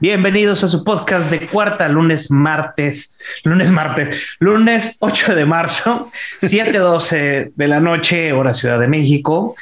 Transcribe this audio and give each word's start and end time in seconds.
Bienvenidos 0.00 0.64
a 0.64 0.68
su 0.68 0.82
podcast 0.82 1.30
de 1.30 1.46
cuarta, 1.46 1.86
lunes, 1.86 2.30
martes, 2.30 3.22
lunes, 3.44 3.70
martes, 3.70 4.36
lunes 4.38 4.96
8 5.00 5.34
de 5.34 5.44
marzo, 5.44 6.10
7:12 6.40 7.52
de 7.54 7.68
la 7.68 7.80
noche, 7.80 8.32
hora 8.32 8.54
Ciudad 8.54 8.80
de 8.80 8.88
México. 8.88 9.54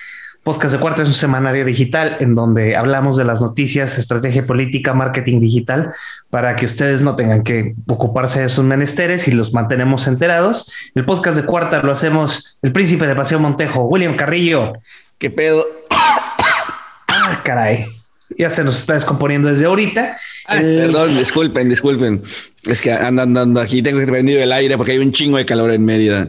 Podcast 0.45 0.74
de 0.74 0.81
cuarta 0.81 1.03
es 1.03 1.09
un 1.09 1.14
semanario 1.14 1.64
digital 1.64 2.19
en 2.21 2.37
donde 2.37 2.77
hablamos 2.77 3.17
de 3.17 3.24
las 3.24 3.40
noticias, 3.40 3.99
estrategia 3.99 4.46
política, 4.46 4.95
marketing 4.95 5.40
digital, 5.40 5.92
para 6.31 6.55
que 6.55 6.67
ustedes 6.67 7.03
no 7.03 7.17
tengan 7.17 7.42
que 7.42 7.74
ocuparse 7.88 8.42
de 8.42 8.49
sus 8.49 8.64
menesteres 8.64 9.27
y 9.27 9.32
los 9.32 9.53
mantenemos 9.53 10.06
enterados. 10.06 10.73
El 10.95 11.05
podcast 11.05 11.36
de 11.36 11.46
cuarta 11.46 11.82
lo 11.82 11.91
hacemos 11.91 12.59
el 12.63 12.71
príncipe 12.71 13.09
de 13.09 13.17
Paseo 13.17 13.41
Montejo, 13.41 13.86
William 13.86 14.14
Carrillo. 14.14 14.74
¿Qué 15.18 15.31
pedo? 15.31 15.67
Ah, 15.91 17.41
caray 17.42 17.98
ya 18.38 18.51
se 18.51 18.62
nos 18.62 18.78
está 18.78 18.95
descomponiendo 18.95 19.51
desde 19.51 19.66
ahorita. 19.66 20.16
Perdón, 20.46 21.19
disculpen, 21.19 21.69
disculpen. 21.69 22.23
Es 22.65 22.80
que 22.80 22.92
ando 22.92 23.23
andando 23.23 23.60
aquí, 23.60 23.83
tengo 23.83 23.98
que 23.98 24.06
prendido 24.06 24.41
el 24.41 24.52
aire 24.52 24.77
porque 24.77 24.92
hay 24.92 24.98
un 24.98 25.10
chingo 25.10 25.37
de 25.37 25.45
calor 25.45 25.73
en 25.73 25.84
Mérida. 25.84 26.29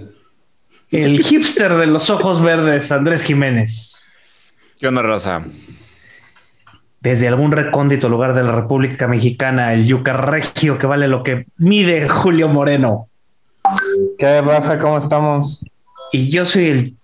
El 0.90 1.24
hipster 1.24 1.76
de 1.76 1.86
los 1.86 2.10
ojos 2.10 2.42
verdes, 2.42 2.92
Andrés 2.92 3.24
Jiménez. 3.24 4.12
¿Qué 4.80 4.88
onda, 4.88 5.04
Rosa? 5.04 5.44
Desde 7.00 7.28
algún 7.28 7.52
recóndito 7.52 8.10
lugar 8.10 8.34
de 8.34 8.44
la 8.44 8.54
República 8.54 9.08
Mexicana, 9.08 9.74
el 9.74 9.86
yuca 9.86 10.14
regio 10.14 10.80
que 10.80 10.88
vale 10.88 11.08
lo 11.08 11.22
que 11.22 11.46
mide 11.58 12.10
Julio 12.10 12.48
Moreno. 12.48 13.06
¿Qué 14.18 14.42
pasa? 14.44 14.80
¿Cómo 14.80 14.98
estamos? 14.98 15.64
Y 16.12 16.32
yo 16.32 16.44
soy 16.46 16.66
el 16.66 16.99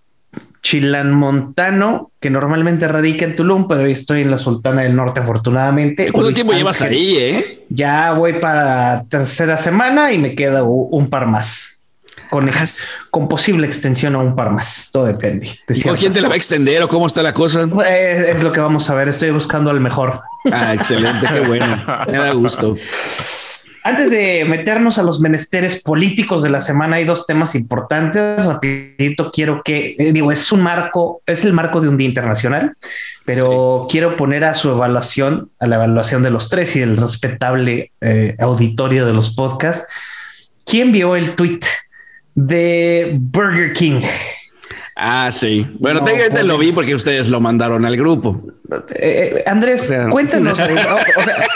chilanmontano, 0.66 2.12
que 2.20 2.32
normalmente 2.32 2.88
radica 2.88 3.24
en 3.24 3.36
Tulum, 3.36 3.68
pero 3.68 3.82
hoy 3.82 3.92
estoy 3.92 4.24
en 4.24 4.32
la 4.32 4.40
Sultana 4.40 4.82
del 4.82 4.96
Norte, 4.96 5.20
afortunadamente. 5.20 6.12
¿Cuánto 6.12 6.34
tiempo 6.34 6.54
llevas 6.54 6.82
ahí, 6.82 7.18
eh? 7.18 7.64
Ya 7.70 8.14
voy 8.14 8.34
para 8.34 9.04
tercera 9.08 9.60
semana 9.60 10.12
y 10.12 10.18
me 10.18 10.34
queda 10.34 10.64
un 10.64 11.08
par 11.08 11.28
más. 11.28 11.84
Con, 12.32 12.50
ah, 12.50 12.66
con 13.12 13.28
posible 13.28 13.68
extensión 13.68 14.16
a 14.16 14.18
un 14.18 14.36
par 14.36 14.50
más. 14.50 14.90
Todo 14.92 15.06
depende. 15.06 15.52
De 15.68 15.96
quién 16.00 16.12
te 16.12 16.20
la 16.20 16.30
va 16.30 16.34
a 16.34 16.38
extender 16.38 16.82
o 16.82 16.88
cómo 16.88 17.06
está 17.06 17.22
la 17.22 17.36
cosa? 17.36 17.70
Es, 17.88 18.28
es, 18.30 18.44
lo 18.44 18.52
que 18.52 18.60
vamos 18.60 18.90
a 18.90 18.96
ver. 18.96 19.08
Estoy 19.08 19.30
buscando 19.30 19.70
al 19.70 19.80
mejor. 19.80 20.22
Ah, 20.52 20.74
excelente. 20.74 21.28
Qué 21.32 21.42
bueno. 21.42 21.78
Me 22.12 22.18
da 22.18 22.32
gusto. 22.32 22.76
Antes 23.88 24.10
de 24.10 24.46
meternos 24.46 24.98
a 24.98 25.04
los 25.04 25.20
menesteres 25.20 25.84
políticos 25.84 26.42
de 26.42 26.50
la 26.50 26.60
semana, 26.60 26.96
hay 26.96 27.06
dos 27.06 27.28
temas 27.28 27.54
importantes. 27.54 28.44
Rapidito, 28.44 29.30
quiero 29.32 29.62
que, 29.64 29.94
eh, 30.00 30.12
digo, 30.12 30.32
es 30.32 30.52
un 30.52 30.62
marco, 30.62 31.22
es 31.28 31.46
el 31.46 31.54
marco 31.54 31.82
de 31.82 31.90
un 31.90 31.96
día 31.96 32.08
internacional, 32.08 32.76
pero 33.26 33.86
quiero 33.88 34.18
poner 34.18 34.44
a 34.44 34.56
su 34.56 34.72
evaluación, 34.72 35.52
a 35.60 35.68
la 35.68 35.76
evaluación 35.76 36.24
de 36.24 36.32
los 36.32 36.50
tres 36.50 36.76
y 36.76 36.80
del 36.80 36.98
respetable 36.98 37.92
eh, 38.02 38.36
auditorio 38.40 39.06
de 39.06 39.14
los 39.14 39.36
podcasts. 39.36 39.88
¿Quién 40.66 40.92
vio 40.92 41.16
el 41.16 41.36
tweet 41.36 41.60
de 42.34 43.16
Burger 43.20 43.72
King? 43.74 44.02
Ah, 44.96 45.30
sí. 45.30 45.68
Bueno, 45.78 46.00
no, 46.00 46.44
lo 46.44 46.58
vi 46.58 46.72
porque 46.72 46.96
ustedes 46.96 47.28
lo 47.28 47.42
mandaron 47.42 47.84
al 47.84 47.98
grupo. 47.98 48.42
Eh, 48.92 49.36
eh, 49.36 49.44
Andrés, 49.46 49.94
cuéntanos. 50.10 50.58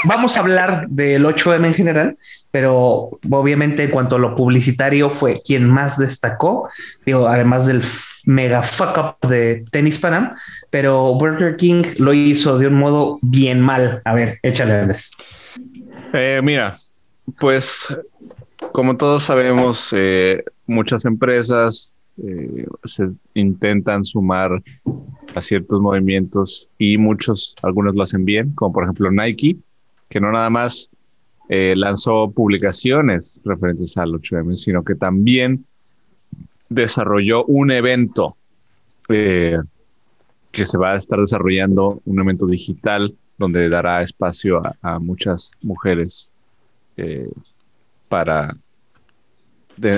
vamos 0.03 0.35
a 0.35 0.41
hablar 0.41 0.87
del 0.89 1.23
8M 1.23 1.67
en 1.67 1.73
general, 1.73 2.17
pero 2.51 3.17
obviamente 3.29 3.83
en 3.83 3.91
cuanto 3.91 4.17
a 4.17 4.19
lo 4.19 4.35
publicitario 4.35 5.09
fue 5.09 5.41
quien 5.41 5.65
más 5.65 5.97
destacó, 5.97 6.69
digo, 7.05 7.29
además 7.29 7.65
del 7.65 7.81
mega 8.25 8.61
fuck 8.61 8.97
up 8.97 9.29
de 9.29 9.63
Tennis 9.71 9.97
Panam, 9.99 10.35
pero 10.69 11.13
Burger 11.13 11.55
King 11.55 11.83
lo 11.97 12.13
hizo 12.13 12.57
de 12.57 12.67
un 12.67 12.73
modo 12.73 13.19
bien 13.21 13.61
mal. 13.61 14.01
A 14.03 14.13
ver, 14.13 14.39
échale, 14.43 14.81
Andrés. 14.81 15.11
Eh, 16.11 16.41
mira, 16.43 16.81
pues 17.39 17.87
como 18.73 18.97
todos 18.97 19.23
sabemos, 19.23 19.95
muchas 20.67 21.05
empresas 21.05 21.95
eh, 22.21 22.65
se 22.83 23.09
intentan 23.33 24.03
sumar 24.03 24.61
a 25.35 25.41
ciertos 25.41 25.79
movimientos 25.79 26.69
y 26.77 26.97
muchos, 26.97 27.53
algunos 27.61 27.95
lo 27.95 28.03
hacen 28.03 28.25
bien, 28.25 28.51
como 28.55 28.73
por 28.73 28.83
ejemplo 28.83 29.11
Nike, 29.11 29.57
que 30.09 30.19
no 30.19 30.31
nada 30.31 30.49
más 30.49 30.89
eh, 31.49 31.73
lanzó 31.75 32.31
publicaciones 32.31 33.39
referentes 33.45 33.95
al 33.97 34.11
8M, 34.11 34.55
sino 34.55 34.83
que 34.83 34.95
también 34.95 35.65
desarrolló 36.67 37.45
un 37.45 37.71
evento 37.71 38.35
eh, 39.07 39.57
que 40.51 40.65
se 40.65 40.77
va 40.77 40.93
a 40.93 40.97
estar 40.97 41.19
desarrollando, 41.19 42.01
un 42.05 42.19
evento 42.19 42.45
digital 42.47 43.15
donde 43.37 43.69
dará 43.69 44.01
espacio 44.01 44.61
a, 44.81 44.99
muchas 44.99 45.51
mujeres 45.61 46.33
para 48.09 48.53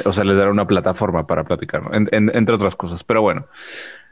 o 0.06 0.14
sea, 0.14 0.24
les 0.24 0.38
dará 0.38 0.52
una 0.52 0.68
plataforma 0.68 1.28
para 1.28 1.44
platicar, 1.44 1.84
entre 1.94 2.56
otras 2.56 2.76
cosas. 2.76 3.04
Pero 3.04 3.22
bueno, 3.22 3.48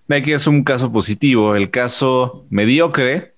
Nike 0.08 0.34
es 0.34 0.48
un 0.48 0.64
caso 0.64 0.92
positivo. 0.92 1.56
El 1.56 1.70
caso 1.70 2.46
mediocre, 2.50 3.34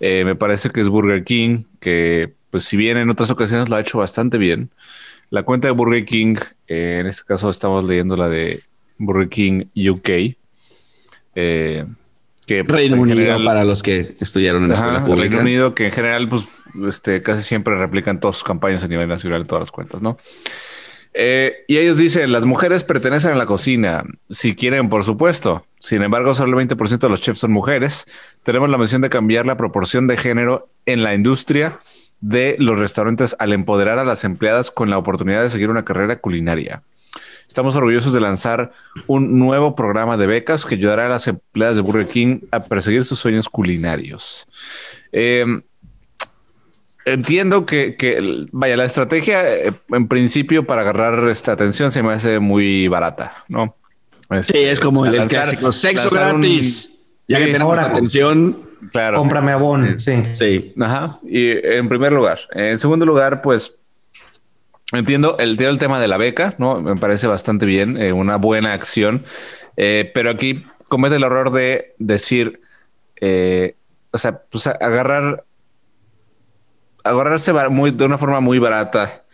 eh, 0.00 0.24
me 0.24 0.34
parece 0.34 0.70
que 0.70 0.80
es 0.80 0.88
Burger 0.88 1.24
King, 1.24 1.64
que 1.80 2.32
pues 2.50 2.64
si 2.64 2.76
bien 2.76 2.96
en 2.96 3.10
otras 3.10 3.30
ocasiones 3.30 3.68
lo 3.68 3.76
ha 3.76 3.80
hecho 3.80 3.98
bastante 3.98 4.38
bien, 4.38 4.70
la 5.30 5.42
cuenta 5.42 5.68
de 5.68 5.72
Burger 5.72 6.04
King, 6.04 6.36
eh, 6.68 6.98
en 7.00 7.06
este 7.06 7.24
caso 7.24 7.50
estamos 7.50 7.84
leyendo 7.84 8.16
la 8.16 8.28
de 8.28 8.62
Burger 8.98 9.28
King 9.28 9.64
UK, 9.74 10.36
eh, 11.34 11.84
que 12.46 12.64
pues, 12.64 12.78
Reino 12.78 13.00
Unido 13.00 13.44
para 13.44 13.64
los 13.64 13.82
que 13.82 14.16
estudiaron 14.20 14.62
en 14.62 14.68
la 14.68 14.74
escuela 14.74 15.04
pública. 15.04 15.28
Reino 15.28 15.40
Unido, 15.40 15.74
que 15.74 15.86
en 15.86 15.92
general, 15.92 16.28
pues, 16.28 16.46
este, 16.88 17.20
casi 17.22 17.42
siempre 17.42 17.76
replican 17.76 18.20
todas 18.20 18.36
sus 18.36 18.44
campañas 18.44 18.84
a 18.84 18.88
nivel 18.88 19.08
nacional 19.08 19.42
en 19.42 19.46
todas 19.46 19.62
las 19.62 19.72
cuentas, 19.72 20.00
¿no? 20.00 20.16
Eh, 21.18 21.64
y 21.66 21.78
ellos 21.78 21.96
dicen, 21.96 22.30
las 22.30 22.44
mujeres 22.44 22.84
pertenecen 22.84 23.32
a 23.32 23.36
la 23.36 23.46
cocina, 23.46 24.04
si 24.28 24.54
quieren, 24.54 24.90
por 24.90 25.02
supuesto. 25.02 25.64
Sin 25.80 26.02
embargo, 26.02 26.34
solo 26.34 26.60
el 26.60 26.68
20% 26.68 26.98
de 26.98 27.08
los 27.08 27.22
chefs 27.22 27.38
son 27.40 27.52
mujeres. 27.52 28.04
Tenemos 28.42 28.68
la 28.68 28.76
misión 28.76 29.00
de 29.00 29.08
cambiar 29.08 29.46
la 29.46 29.56
proporción 29.56 30.08
de 30.08 30.18
género 30.18 30.68
en 30.84 31.02
la 31.02 31.14
industria 31.14 31.80
de 32.20 32.56
los 32.58 32.78
restaurantes 32.78 33.34
al 33.38 33.54
empoderar 33.54 33.98
a 33.98 34.04
las 34.04 34.24
empleadas 34.24 34.70
con 34.70 34.90
la 34.90 34.98
oportunidad 34.98 35.42
de 35.42 35.48
seguir 35.48 35.70
una 35.70 35.86
carrera 35.86 36.16
culinaria. 36.16 36.82
Estamos 37.48 37.76
orgullosos 37.76 38.12
de 38.12 38.20
lanzar 38.20 38.72
un 39.06 39.38
nuevo 39.38 39.74
programa 39.74 40.18
de 40.18 40.26
becas 40.26 40.66
que 40.66 40.74
ayudará 40.74 41.06
a 41.06 41.08
las 41.08 41.28
empleadas 41.28 41.76
de 41.76 41.82
Burger 41.82 42.08
King 42.08 42.40
a 42.52 42.62
perseguir 42.62 43.06
sus 43.06 43.18
sueños 43.18 43.48
culinarios. 43.48 44.46
Eh, 45.12 45.46
entiendo 47.06 47.64
que, 47.64 48.46
vaya, 48.52 48.76
la 48.76 48.84
estrategia 48.84 49.48
eh, 49.48 49.72
en 49.90 50.08
principio 50.08 50.66
para 50.66 50.82
agarrar 50.82 51.26
esta 51.30 51.52
atención 51.52 51.90
se 51.90 52.02
me 52.02 52.12
hace 52.12 52.40
muy 52.40 52.88
barata, 52.88 53.44
¿no? 53.48 53.76
sí, 54.42 54.58
es 54.58 54.80
como 54.80 55.06
el, 55.06 55.26
clásico 55.28 55.70
sexo 55.70 56.10
gratis. 56.10 56.92
ya 57.28 57.38
que 57.38 57.46
tenemos 57.46 57.78
atención, 57.78 58.60
claro. 58.90 59.18
Cómprame 59.18 59.52
abón. 59.52 60.00
Sí. 60.00 60.24
Sí. 60.32 60.74
Ajá. 60.80 61.20
Y 61.24 61.52
en 61.52 61.88
primer 61.88 62.12
lugar. 62.12 62.40
En 62.50 62.78
segundo 62.80 63.06
lugar, 63.06 63.40
pues 63.40 63.78
entiendo 64.92 65.36
el, 65.38 65.60
el 65.62 65.78
tema 65.78 66.00
de 66.00 66.08
la 66.08 66.16
beca, 66.16 66.56
¿no? 66.58 66.80
Me 66.82 66.96
parece 66.96 67.28
bastante 67.28 67.66
bien, 67.66 68.02
eh, 68.02 68.12
una 68.12 68.34
buena 68.34 68.72
acción. 68.72 69.24
Eh, 69.76 70.10
pero 70.12 70.30
aquí 70.30 70.66
comete 70.88 71.16
el 71.16 71.22
error 71.22 71.52
de 71.52 71.94
decir, 71.98 72.62
o 74.10 74.18
sea, 74.18 74.42
pues 74.50 74.66
agarrar 74.66 75.45
agarrarse 77.08 77.52
de 77.52 78.04
una 78.04 78.18
forma 78.18 78.40
muy 78.40 78.58
barata 78.58 79.24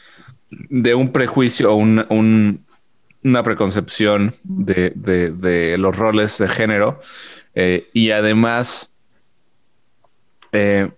de 0.51 0.95
un 0.95 1.13
prejuicio 1.13 1.73
o 1.73 1.77
un, 1.77 2.65
una 3.25 3.43
preconcepción 3.43 4.35
de, 4.43 5.77
los 5.79 5.97
roles 5.97 6.39
de 6.39 6.49
género 6.49 7.01
eh, 7.55 7.89
y 7.93 8.11
además 8.11 8.95
eh, 10.53 10.91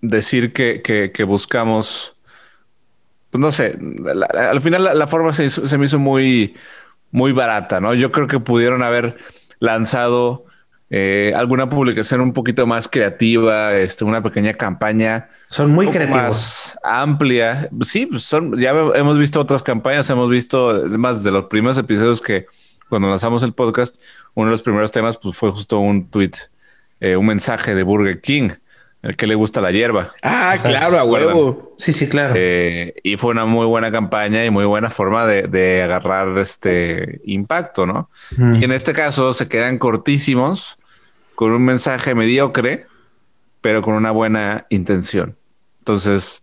decir 0.00 0.52
que, 0.52 1.24
buscamos, 1.26 2.16
pues 3.30 3.40
no 3.40 3.52
sé, 3.52 3.78
al 4.34 4.60
final 4.60 4.98
la, 4.98 5.06
forma 5.06 5.32
se, 5.32 5.50
se, 5.50 5.78
me 5.78 5.86
hizo 5.86 5.98
muy, 5.98 6.56
muy 7.10 7.32
barata, 7.32 7.80
¿no? 7.80 7.94
Yo 7.94 8.10
creo 8.10 8.26
que 8.26 8.40
pudieron 8.40 8.82
haber 8.82 9.16
lanzado 9.60 10.46
eh, 10.94 11.32
alguna 11.34 11.70
publicación 11.70 12.20
un 12.20 12.34
poquito 12.34 12.66
más 12.66 12.86
creativa, 12.86 13.74
este, 13.74 14.04
una 14.04 14.22
pequeña 14.22 14.52
campaña. 14.52 15.30
Son 15.48 15.70
muy 15.70 15.88
creativos. 15.88 16.20
Más 16.22 16.78
amplia. 16.84 17.70
Sí, 17.80 18.04
pues 18.04 18.24
son, 18.24 18.60
ya 18.60 18.72
hemos 18.94 19.16
visto 19.18 19.40
otras 19.40 19.62
campañas, 19.62 20.10
hemos 20.10 20.28
visto, 20.28 20.68
además 20.68 21.24
de 21.24 21.30
los 21.30 21.46
primeros 21.46 21.78
episodios 21.78 22.20
que 22.20 22.44
cuando 22.90 23.08
lanzamos 23.08 23.42
el 23.42 23.54
podcast, 23.54 23.98
uno 24.34 24.48
de 24.48 24.52
los 24.52 24.62
primeros 24.62 24.92
temas 24.92 25.16
pues, 25.16 25.34
fue 25.34 25.50
justo 25.50 25.78
un 25.78 26.10
tweet, 26.10 26.32
eh, 27.00 27.16
un 27.16 27.24
mensaje 27.24 27.74
de 27.74 27.84
Burger 27.84 28.20
King 28.20 28.50
el 29.00 29.16
que 29.16 29.26
le 29.26 29.34
gusta 29.34 29.62
la 29.62 29.72
hierba. 29.72 30.12
Ah, 30.22 30.56
claro, 30.62 30.98
a 30.98 31.04
huevo. 31.04 31.74
Sí, 31.76 31.94
sí, 31.94 32.06
claro. 32.06 32.34
Eh, 32.36 32.94
y 33.02 33.16
fue 33.16 33.30
una 33.30 33.46
muy 33.46 33.66
buena 33.66 33.90
campaña 33.90 34.44
y 34.44 34.50
muy 34.50 34.66
buena 34.66 34.90
forma 34.90 35.26
de, 35.26 35.82
agarrar 35.82 36.36
este 36.38 37.22
impacto, 37.24 37.86
¿no? 37.86 38.10
Y 38.38 38.62
en 38.62 38.70
este 38.70 38.92
caso 38.92 39.32
se 39.32 39.48
quedan 39.48 39.78
cortísimos 39.78 40.78
con 41.34 41.52
un 41.52 41.64
mensaje 41.64 42.14
mediocre, 42.14 42.86
pero 43.60 43.82
con 43.82 43.94
una 43.94 44.10
buena 44.10 44.66
intención. 44.70 45.36
Entonces, 45.78 46.42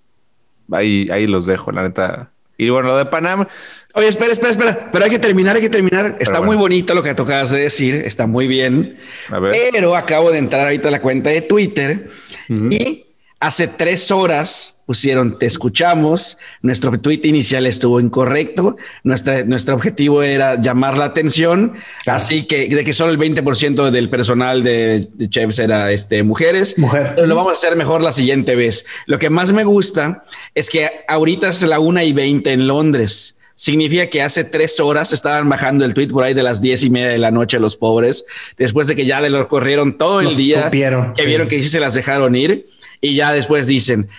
ahí, 0.71 1.09
ahí 1.11 1.27
los 1.27 1.45
dejo, 1.45 1.71
la 1.71 1.83
neta. 1.83 2.31
Y 2.57 2.69
bueno, 2.69 2.89
lo 2.89 2.97
de 2.97 3.05
Panam, 3.05 3.47
Oye, 3.95 4.07
espera, 4.07 4.31
espera, 4.31 4.51
espera. 4.51 4.89
Pero 4.91 5.03
hay 5.03 5.09
que 5.09 5.19
terminar, 5.19 5.55
hay 5.55 5.61
que 5.63 5.69
terminar. 5.69 6.17
Está 6.19 6.39
bueno. 6.39 6.53
muy 6.53 6.57
bonito 6.57 6.93
lo 6.93 7.01
que 7.01 7.15
tocabas 7.15 7.49
de 7.49 7.59
decir, 7.59 7.95
está 8.05 8.27
muy 8.27 8.47
bien. 8.47 8.97
A 9.29 9.39
ver. 9.39 9.55
Pero 9.71 9.95
acabo 9.95 10.31
de 10.31 10.37
entrar 10.37 10.61
ahorita 10.61 10.89
a 10.89 10.91
la 10.91 11.01
cuenta 11.01 11.31
de 11.31 11.41
Twitter 11.41 12.09
y 12.47 13.05
hace 13.39 13.67
tres 13.67 14.11
horas 14.11 14.78
pusieron 14.89 15.37
te 15.37 15.45
escuchamos. 15.45 16.39
Nuestro 16.63 16.97
tweet 16.97 17.19
inicial 17.21 17.67
estuvo 17.67 17.99
incorrecto. 17.99 18.75
Nuestra, 19.03 19.43
nuestro 19.43 19.75
objetivo 19.75 20.23
era 20.23 20.59
llamar 20.59 20.97
la 20.97 21.05
atención. 21.05 21.75
Así 22.07 22.47
que 22.47 22.67
de 22.69 22.83
que 22.83 22.91
solo 22.93 23.11
el 23.11 23.19
20% 23.19 23.91
del 23.91 24.09
personal 24.09 24.63
de, 24.63 25.07
de 25.13 25.29
chefs 25.29 25.59
era 25.59 25.91
este, 25.91 26.23
mujeres. 26.23 26.75
Mujer. 26.79 27.13
Lo 27.23 27.35
vamos 27.35 27.51
a 27.51 27.53
hacer 27.53 27.75
mejor 27.75 28.01
la 28.01 28.11
siguiente 28.11 28.55
vez. 28.55 28.83
Lo 29.05 29.19
que 29.19 29.29
más 29.29 29.51
me 29.51 29.63
gusta 29.63 30.23
es 30.55 30.71
que 30.71 30.89
ahorita 31.07 31.49
es 31.49 31.61
la 31.61 31.79
una 31.79 32.03
y 32.03 32.11
20 32.11 32.51
en 32.51 32.65
Londres. 32.65 33.37
Significa 33.53 34.07
que 34.07 34.23
hace 34.23 34.43
tres 34.43 34.79
horas 34.79 35.13
estaban 35.13 35.47
bajando 35.49 35.85
el 35.85 35.93
tweet 35.93 36.07
por 36.07 36.23
ahí 36.23 36.33
de 36.33 36.41
las 36.41 36.61
diez 36.61 36.81
y 36.81 36.89
media 36.89 37.09
de 37.09 37.19
la 37.19 37.29
noche 37.29 37.59
los 37.59 37.75
pobres, 37.77 38.25
después 38.57 38.87
de 38.87 38.95
que 38.95 39.05
ya 39.05 39.21
le 39.21 39.29
lo 39.29 39.47
corrieron 39.49 39.99
todo 39.99 40.21
el 40.21 40.27
Los 40.27 40.37
día, 40.37 40.65
tupieron, 40.65 41.13
que 41.13 41.21
sí. 41.21 41.27
vieron 41.27 41.47
que 41.47 41.61
sí 41.61 41.69
se 41.69 41.79
las 41.79 41.93
dejaron 41.93 42.35
ir 42.35 42.65
y 43.01 43.15
ya 43.15 43.33
después 43.33 43.67
dicen 43.67 44.09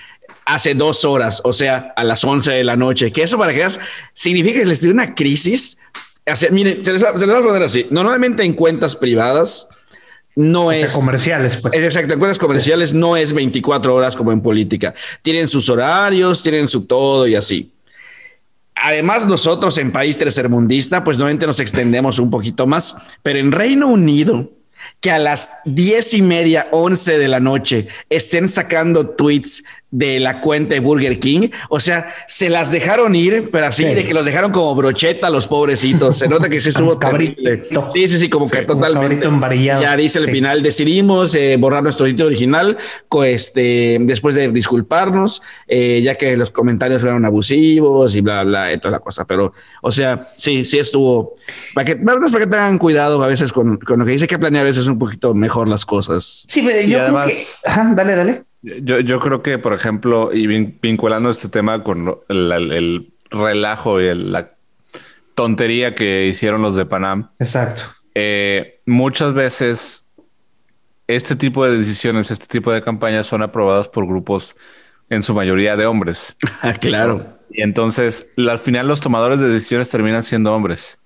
hace 0.54 0.74
dos 0.74 1.04
horas, 1.04 1.40
o 1.44 1.52
sea, 1.52 1.92
a 1.96 2.04
las 2.04 2.24
11 2.24 2.50
de 2.50 2.64
la 2.64 2.76
noche, 2.76 3.12
que 3.12 3.22
eso 3.22 3.38
para 3.38 3.52
que 3.52 3.58
veas, 3.58 3.78
significa 4.12 4.60
que 4.60 4.66
les 4.66 4.80
dio 4.80 4.90
una 4.90 5.14
crisis. 5.14 5.78
Miren, 6.50 6.84
se 6.84 6.92
les, 6.92 7.02
va, 7.02 7.16
se 7.16 7.26
les 7.26 7.34
va 7.34 7.38
a 7.38 7.42
poner 7.42 7.62
así. 7.62 7.86
Normalmente 7.90 8.42
en 8.42 8.52
cuentas 8.52 8.96
privadas 8.96 9.68
no 10.36 10.66
O 10.66 10.70
sea, 10.72 10.86
es 10.86 10.92
comerciales, 10.92 11.56
pues. 11.56 11.74
es 11.74 11.84
exacto, 11.84 12.14
en 12.14 12.18
cuentas 12.18 12.38
comerciales 12.38 12.94
no 12.94 13.16
es 13.16 13.32
24 13.32 13.94
horas 13.94 14.16
como 14.16 14.32
en 14.32 14.40
política. 14.40 14.94
Tienen 15.22 15.48
sus 15.48 15.68
horarios, 15.68 16.42
tienen 16.42 16.68
su 16.68 16.86
todo 16.86 17.26
y 17.26 17.34
así. 17.36 17.72
Además, 18.74 19.26
nosotros 19.26 19.76
en 19.78 19.92
país 19.92 20.16
tercermundista, 20.18 21.04
pues 21.04 21.18
normalmente 21.18 21.46
nos 21.46 21.60
extendemos 21.60 22.18
un 22.18 22.30
poquito 22.30 22.66
más, 22.66 22.96
pero 23.22 23.38
en 23.38 23.52
Reino 23.52 23.88
Unido, 23.88 24.50
que 25.00 25.10
a 25.10 25.18
las 25.18 25.50
diez 25.64 26.14
y 26.14 26.22
media, 26.22 26.68
once 26.70 27.18
de 27.18 27.28
la 27.28 27.40
noche 27.40 27.88
estén 28.08 28.48
sacando 28.48 29.10
tweets 29.10 29.64
de 29.90 30.20
la 30.20 30.40
cuenta 30.40 30.74
de 30.74 30.80
Burger 30.80 31.18
King, 31.18 31.48
o 31.68 31.80
sea, 31.80 32.12
se 32.28 32.48
las 32.48 32.70
dejaron 32.70 33.14
ir, 33.16 33.50
pero 33.50 33.66
así 33.66 33.84
Sí. 33.84 33.94
de 33.94 34.04
que 34.04 34.14
los 34.14 34.24
dejaron 34.24 34.52
como 34.52 34.74
brocheta 34.74 35.30
los 35.30 35.48
pobrecitos. 35.48 36.16
Se 36.18 36.28
nota 36.28 36.48
que 36.48 36.60
se 36.60 36.68
estuvo 36.70 36.96
terrible. 36.98 37.64
Sí, 37.94 38.08
sí, 38.08 38.18
sí, 38.18 38.28
como 38.28 38.48
que 38.48 38.64
como 38.66 38.80
totalmente. 38.80 39.26
Ya 39.80 39.96
dice 39.96 40.18
el 40.20 40.26
Sí. 40.26 40.32
final, 40.32 40.62
decidimos 40.62 41.34
eh, 41.34 41.56
borrar 41.58 41.82
nuestro 41.82 42.06
tweet 42.06 42.22
original 42.24 42.76
este, 43.24 43.98
después 44.00 44.34
de 44.34 44.48
disculparnos, 44.48 45.42
eh, 45.66 46.00
ya 46.02 46.14
que 46.14 46.36
los 46.36 46.50
comentarios 46.50 47.02
fueron 47.02 47.24
abusivos 47.24 48.14
y 48.14 48.20
bla, 48.20 48.44
bla, 48.44 48.72
y 48.72 48.78
toda 48.78 48.92
la 48.92 48.98
cosa. 49.00 49.24
Pero, 49.26 49.52
o 49.82 49.92
sea, 49.92 50.28
sí, 50.36 50.64
sí 50.64 50.78
estuvo. 50.78 51.34
Para 51.74 51.84
que, 51.84 51.96
para 51.96 52.20
que 52.20 52.46
tengan 52.46 52.78
cuidado 52.78 53.22
a 53.22 53.26
veces 53.26 53.52
con, 53.52 53.76
con 53.78 53.98
lo 53.98 54.04
que 54.04 54.12
dice 54.12 54.26
que 54.26 54.38
planear 54.38 54.62
a 54.64 54.68
veces 54.68 54.86
un 54.86 54.98
poquito 54.98 55.34
mejor 55.34 55.68
las 55.68 55.84
cosas. 55.84 56.44
Sí, 56.48 56.62
pero 56.64 56.78
Y 56.80 56.84
yo 56.90 56.98
creo 56.98 57.02
además- 57.02 57.28
que- 57.64 57.70
Ajá, 57.70 57.92
dale, 57.94 58.14
dale. 58.14 58.42
Yo, 58.62 59.00
yo 59.00 59.20
creo 59.20 59.42
que, 59.42 59.58
por 59.58 59.72
ejemplo, 59.72 60.30
y 60.32 60.46
vin- 60.46 60.78
vinculando 60.82 61.30
este 61.30 61.48
tema 61.48 61.82
con 61.82 62.18
el, 62.28 62.52
el- 62.52 62.72
el 62.72 63.12
relajo 63.30 64.00
y 64.00 64.06
el- 64.06 64.32
la 64.32 64.52
tontería 65.34 65.94
que 65.94 66.26
hicieron 66.28 66.60
los 66.62 66.76
de 66.76 66.84
Panam, 66.84 67.30
Exacto. 67.38 67.84
eh, 68.14 68.80
muchas 68.86 69.32
veces 69.32 70.06
este 71.06 71.34
tipo 71.36 71.66
de 71.66 71.78
decisiones, 71.78 72.30
este 72.30 72.46
tipo 72.46 72.72
de 72.72 72.82
campañas 72.82 73.26
son 73.26 73.42
aprobadas 73.42 73.88
por 73.88 74.06
grupos 74.06 74.54
en 75.08 75.22
su 75.22 75.34
mayoría 75.34 75.76
de 75.76 75.86
hombres. 75.86 76.36
Ah, 76.62 76.74
claro. 76.74 77.38
Y 77.52 77.62
entonces, 77.62 78.30
al 78.36 78.58
final, 78.58 78.86
los 78.86 79.00
tomadores 79.00 79.40
de 79.40 79.48
decisiones 79.48 79.88
terminan 79.90 80.22
siendo 80.22 80.54
hombres. 80.54 80.98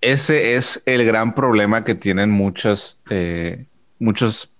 Ese 0.00 0.56
es 0.56 0.82
el 0.86 1.04
gran 1.04 1.34
problema 1.34 1.84
que 1.84 1.94
tienen 1.94 2.30
muchos, 2.30 3.00
eh, 3.10 3.66
muchos 4.00 4.50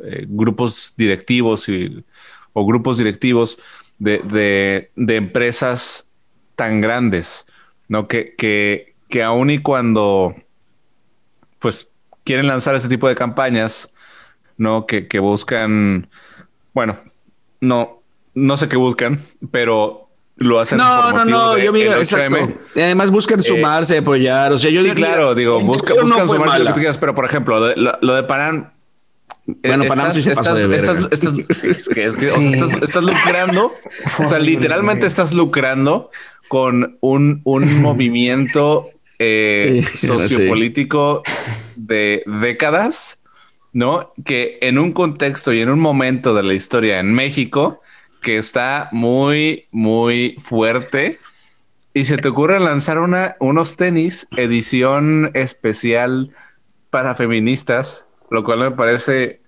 eh, 0.00 0.26
grupos 0.28 0.94
directivos 0.96 1.68
y, 1.68 2.04
o 2.52 2.66
grupos 2.66 2.98
directivos 2.98 3.58
de, 3.98 4.18
de- 4.18 4.90
de 4.96 5.16
empresas 5.16 6.10
tan 6.56 6.80
grandes, 6.80 7.46
¿no? 7.88 8.08
Que, 8.08 8.34
que, 8.36 8.94
que 9.08 9.22
aun 9.22 9.50
y 9.50 9.58
cuando 9.58 10.34
pues 11.58 11.88
quieren 12.24 12.46
lanzar 12.46 12.74
este 12.74 12.88
tipo 12.88 13.08
de 13.08 13.14
campañas, 13.14 13.92
¿no? 14.56 14.86
Que, 14.86 15.06
que 15.08 15.18
buscan, 15.18 16.08
bueno, 16.74 16.98
no, 17.60 18.02
no 18.34 18.56
sé 18.56 18.68
qué 18.68 18.76
buscan, 18.76 19.20
pero 19.50 20.08
lo 20.36 20.58
hacen 20.60 20.78
No, 20.78 21.00
por 21.10 21.14
no, 21.14 21.24
no, 21.24 21.54
de 21.54 21.64
yo 21.64 21.72
mira, 21.72 21.98
exacto. 21.98 22.36
8M. 22.36 22.58
Y 22.74 22.80
además 22.80 23.10
buscan 23.10 23.42
sumarse, 23.42 23.98
apoyar. 23.98 24.52
O 24.52 24.58
sea, 24.58 24.70
yo 24.70 24.80
Sí, 24.80 24.84
digo, 24.90 24.96
claro, 24.96 25.34
digo, 25.34 25.60
busca, 25.60 25.94
no 25.94 26.02
buscan 26.02 26.28
sumarse 26.28 26.58
lo 26.58 26.64
que 26.66 26.72
tú 26.72 26.78
quieras, 26.80 26.98
pero 26.98 27.14
por 27.14 27.24
ejemplo, 27.24 27.60
lo 27.60 27.66
de, 27.68 27.76
lo, 27.76 27.98
lo 28.00 28.14
de 28.14 28.22
Panam. 28.24 28.71
Bueno, 29.62 29.84
eh, 29.84 29.88
Panam 29.88 30.12
sí 30.12 30.22
se 30.22 30.34
pasó 30.34 30.54
de 30.54 30.66
verga. 30.66 30.92
estás, 30.92 31.12
estás- 31.12 31.34
sí, 31.60 31.68
es 31.70 31.88
que- 31.88 32.04
es 32.06 32.14
que, 32.14 32.30
o 32.30 32.36
sea, 32.36 32.40
Sí. 32.40 32.48
estás- 32.58 32.82
estás 32.82 33.04
lucrando, 33.04 33.72
o 34.24 34.28
sea, 34.28 34.38
literalmente 34.38 35.06
estás 35.06 35.32
lucrando 35.32 36.10
con 36.48 36.96
un, 37.00 37.40
un 37.44 37.64
movimiento 37.82 38.88
eh, 39.18 39.84
sociopolítico 39.94 41.22
de 41.76 42.22
décadas, 42.26 43.18
¿no? 43.72 44.12
Que 44.24 44.58
en 44.62 44.78
un 44.78 44.92
contexto 44.92 45.52
y 45.52 45.60
en 45.60 45.70
un 45.70 45.78
momento 45.78 46.34
de 46.34 46.42
la 46.42 46.54
historia 46.54 46.98
en 46.98 47.14
México 47.14 47.80
que 48.20 48.36
está 48.38 48.88
muy, 48.92 49.66
muy 49.70 50.36
fuerte. 50.40 51.18
Y 51.94 52.04
se 52.04 52.16
te 52.16 52.28
ocurre 52.28 52.58
lanzar 52.58 52.98
una, 52.98 53.36
unos 53.38 53.76
tenis 53.76 54.26
edición 54.36 55.30
especial 55.34 56.30
para 56.90 57.14
feministas, 57.14 58.06
lo 58.30 58.44
cual 58.44 58.60
me 58.60 58.70
parece 58.70 59.41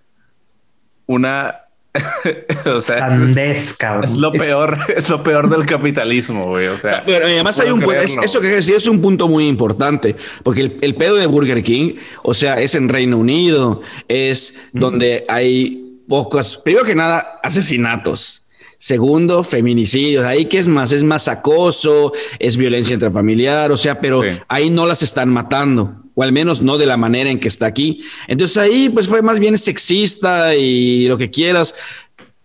una... 1.06 1.61
o 2.67 2.81
sea, 2.81 3.06
es, 3.09 3.15
Sandés, 3.15 3.77
cabrón. 3.79 4.05
es 4.05 4.17
lo 4.17 4.33
peor, 4.33 4.79
es 4.97 5.09
lo 5.09 5.23
peor 5.23 5.49
del 5.49 5.65
capitalismo, 5.65 6.47
güey. 6.47 6.67
O 6.67 6.77
sea, 6.77 7.05
Pero 7.06 7.27
además 7.27 7.61
hay 7.61 7.71
un 7.71 7.83
es- 7.95 8.17
eso 8.21 8.41
que 8.41 8.49
decir 8.49 8.75
es 8.75 8.89
un 8.89 9.01
punto 9.01 9.29
muy 9.29 9.47
importante, 9.47 10.17
porque 10.43 10.61
el, 10.62 10.77
el 10.81 10.97
pedo 10.97 11.15
de 11.15 11.27
Burger 11.27 11.62
King, 11.62 11.95
o 12.25 12.35
sea, 12.35 12.61
es 12.61 12.75
en 12.75 12.89
Reino 12.89 13.17
Unido, 13.19 13.81
es 14.09 14.59
donde 14.73 15.25
hay 15.29 16.01
pocos, 16.08 16.56
primero 16.56 16.84
que 16.84 16.96
nada, 16.96 17.39
asesinatos. 17.44 18.41
Segundo, 18.79 19.43
feminicidios. 19.44 20.27
Ahí 20.27 20.44
que 20.46 20.58
es 20.58 20.69
más, 20.69 20.93
es 20.93 21.05
más 21.05 21.27
acoso, 21.29 22.13
es 22.39 22.56
violencia 22.58 22.93
intrafamiliar, 22.93 23.70
o 23.73 23.77
sea, 23.79 23.99
pero 24.01 24.20
Sí. 24.23 24.29
ahí 24.49 24.69
no 24.69 24.84
las 24.84 25.03
están 25.03 25.31
matando, 25.31 26.03
o 26.15 26.23
al 26.23 26.33
menos 26.33 26.63
no 26.63 26.79
de 26.79 26.87
la 26.87 26.97
manera 26.97 27.31
en 27.31 27.41
que 27.41 27.49
está 27.49 27.67
aquí. 27.67 28.05
Entonces 28.29 28.56
ahí 28.56 28.89
pues 28.89 29.09
fue 29.09 29.23
más 29.23 29.39
bien 29.39 29.59
sexista 29.59 30.55
y 30.55 31.09
lo 31.09 31.19
que 31.19 31.31
quieras, 31.31 31.75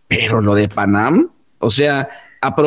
pero 0.08 0.42
lo 0.42 0.56
de 0.56 0.68
Panam, 0.68 1.32
o 1.60 1.72
sea, 1.72 2.10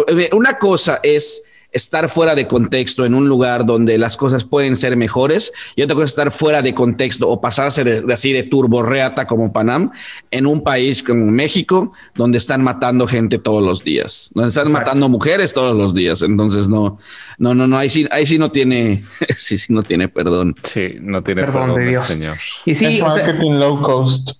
eh, 0.08 0.30
una 0.32 0.58
cosa 0.58 1.00
es 1.02 1.51
estar 1.72 2.08
fuera 2.08 2.34
de 2.34 2.46
contexto 2.46 3.04
en 3.06 3.14
un 3.14 3.28
lugar 3.28 3.64
donde 3.66 3.96
las 3.98 4.16
cosas 4.16 4.44
pueden 4.44 4.76
ser 4.76 4.96
mejores 4.96 5.52
y 5.74 5.82
otra 5.82 5.94
cosa 5.94 6.04
es 6.04 6.10
estar 6.10 6.30
fuera 6.30 6.60
de 6.62 6.74
contexto 6.74 7.28
o 7.28 7.40
pasarse 7.40 7.82
de, 7.82 8.02
de 8.02 8.12
así 8.12 8.32
de 8.32 8.42
turborreata 8.42 9.26
como 9.26 9.52
Panam 9.52 9.90
en 10.30 10.46
un 10.46 10.62
país 10.62 11.02
como 11.02 11.26
México 11.26 11.92
donde 12.14 12.38
están 12.38 12.62
matando 12.62 13.06
gente 13.06 13.38
todos 13.38 13.62
los 13.62 13.82
días, 13.84 14.30
donde 14.34 14.50
están 14.50 14.66
Exacto. 14.66 14.84
matando 14.86 15.08
mujeres 15.08 15.52
todos 15.52 15.76
los 15.76 15.94
días. 15.94 16.22
Entonces 16.22 16.68
no, 16.68 16.98
no, 17.38 17.54
no, 17.54 17.66
no, 17.66 17.78
ahí 17.78 17.88
sí, 17.88 18.06
ahí 18.10 18.26
sí 18.26 18.38
no 18.38 18.50
tiene, 18.50 19.02
sí, 19.36 19.56
sí 19.58 19.72
no 19.72 19.82
tiene 19.82 20.08
perdón. 20.08 20.54
Sí, 20.62 20.96
no 21.00 21.22
tiene 21.22 21.42
Perdón 21.42 21.62
perdón, 21.70 21.80
de 21.80 21.90
Dios. 21.90 22.06
señor. 22.06 22.36
Y 22.66 22.74
sí, 22.74 22.84
es 22.98 23.02
o 23.02 23.12
sea, 23.12 23.24
marketing 23.24 23.52
low 23.52 23.80
cost. 23.80 24.32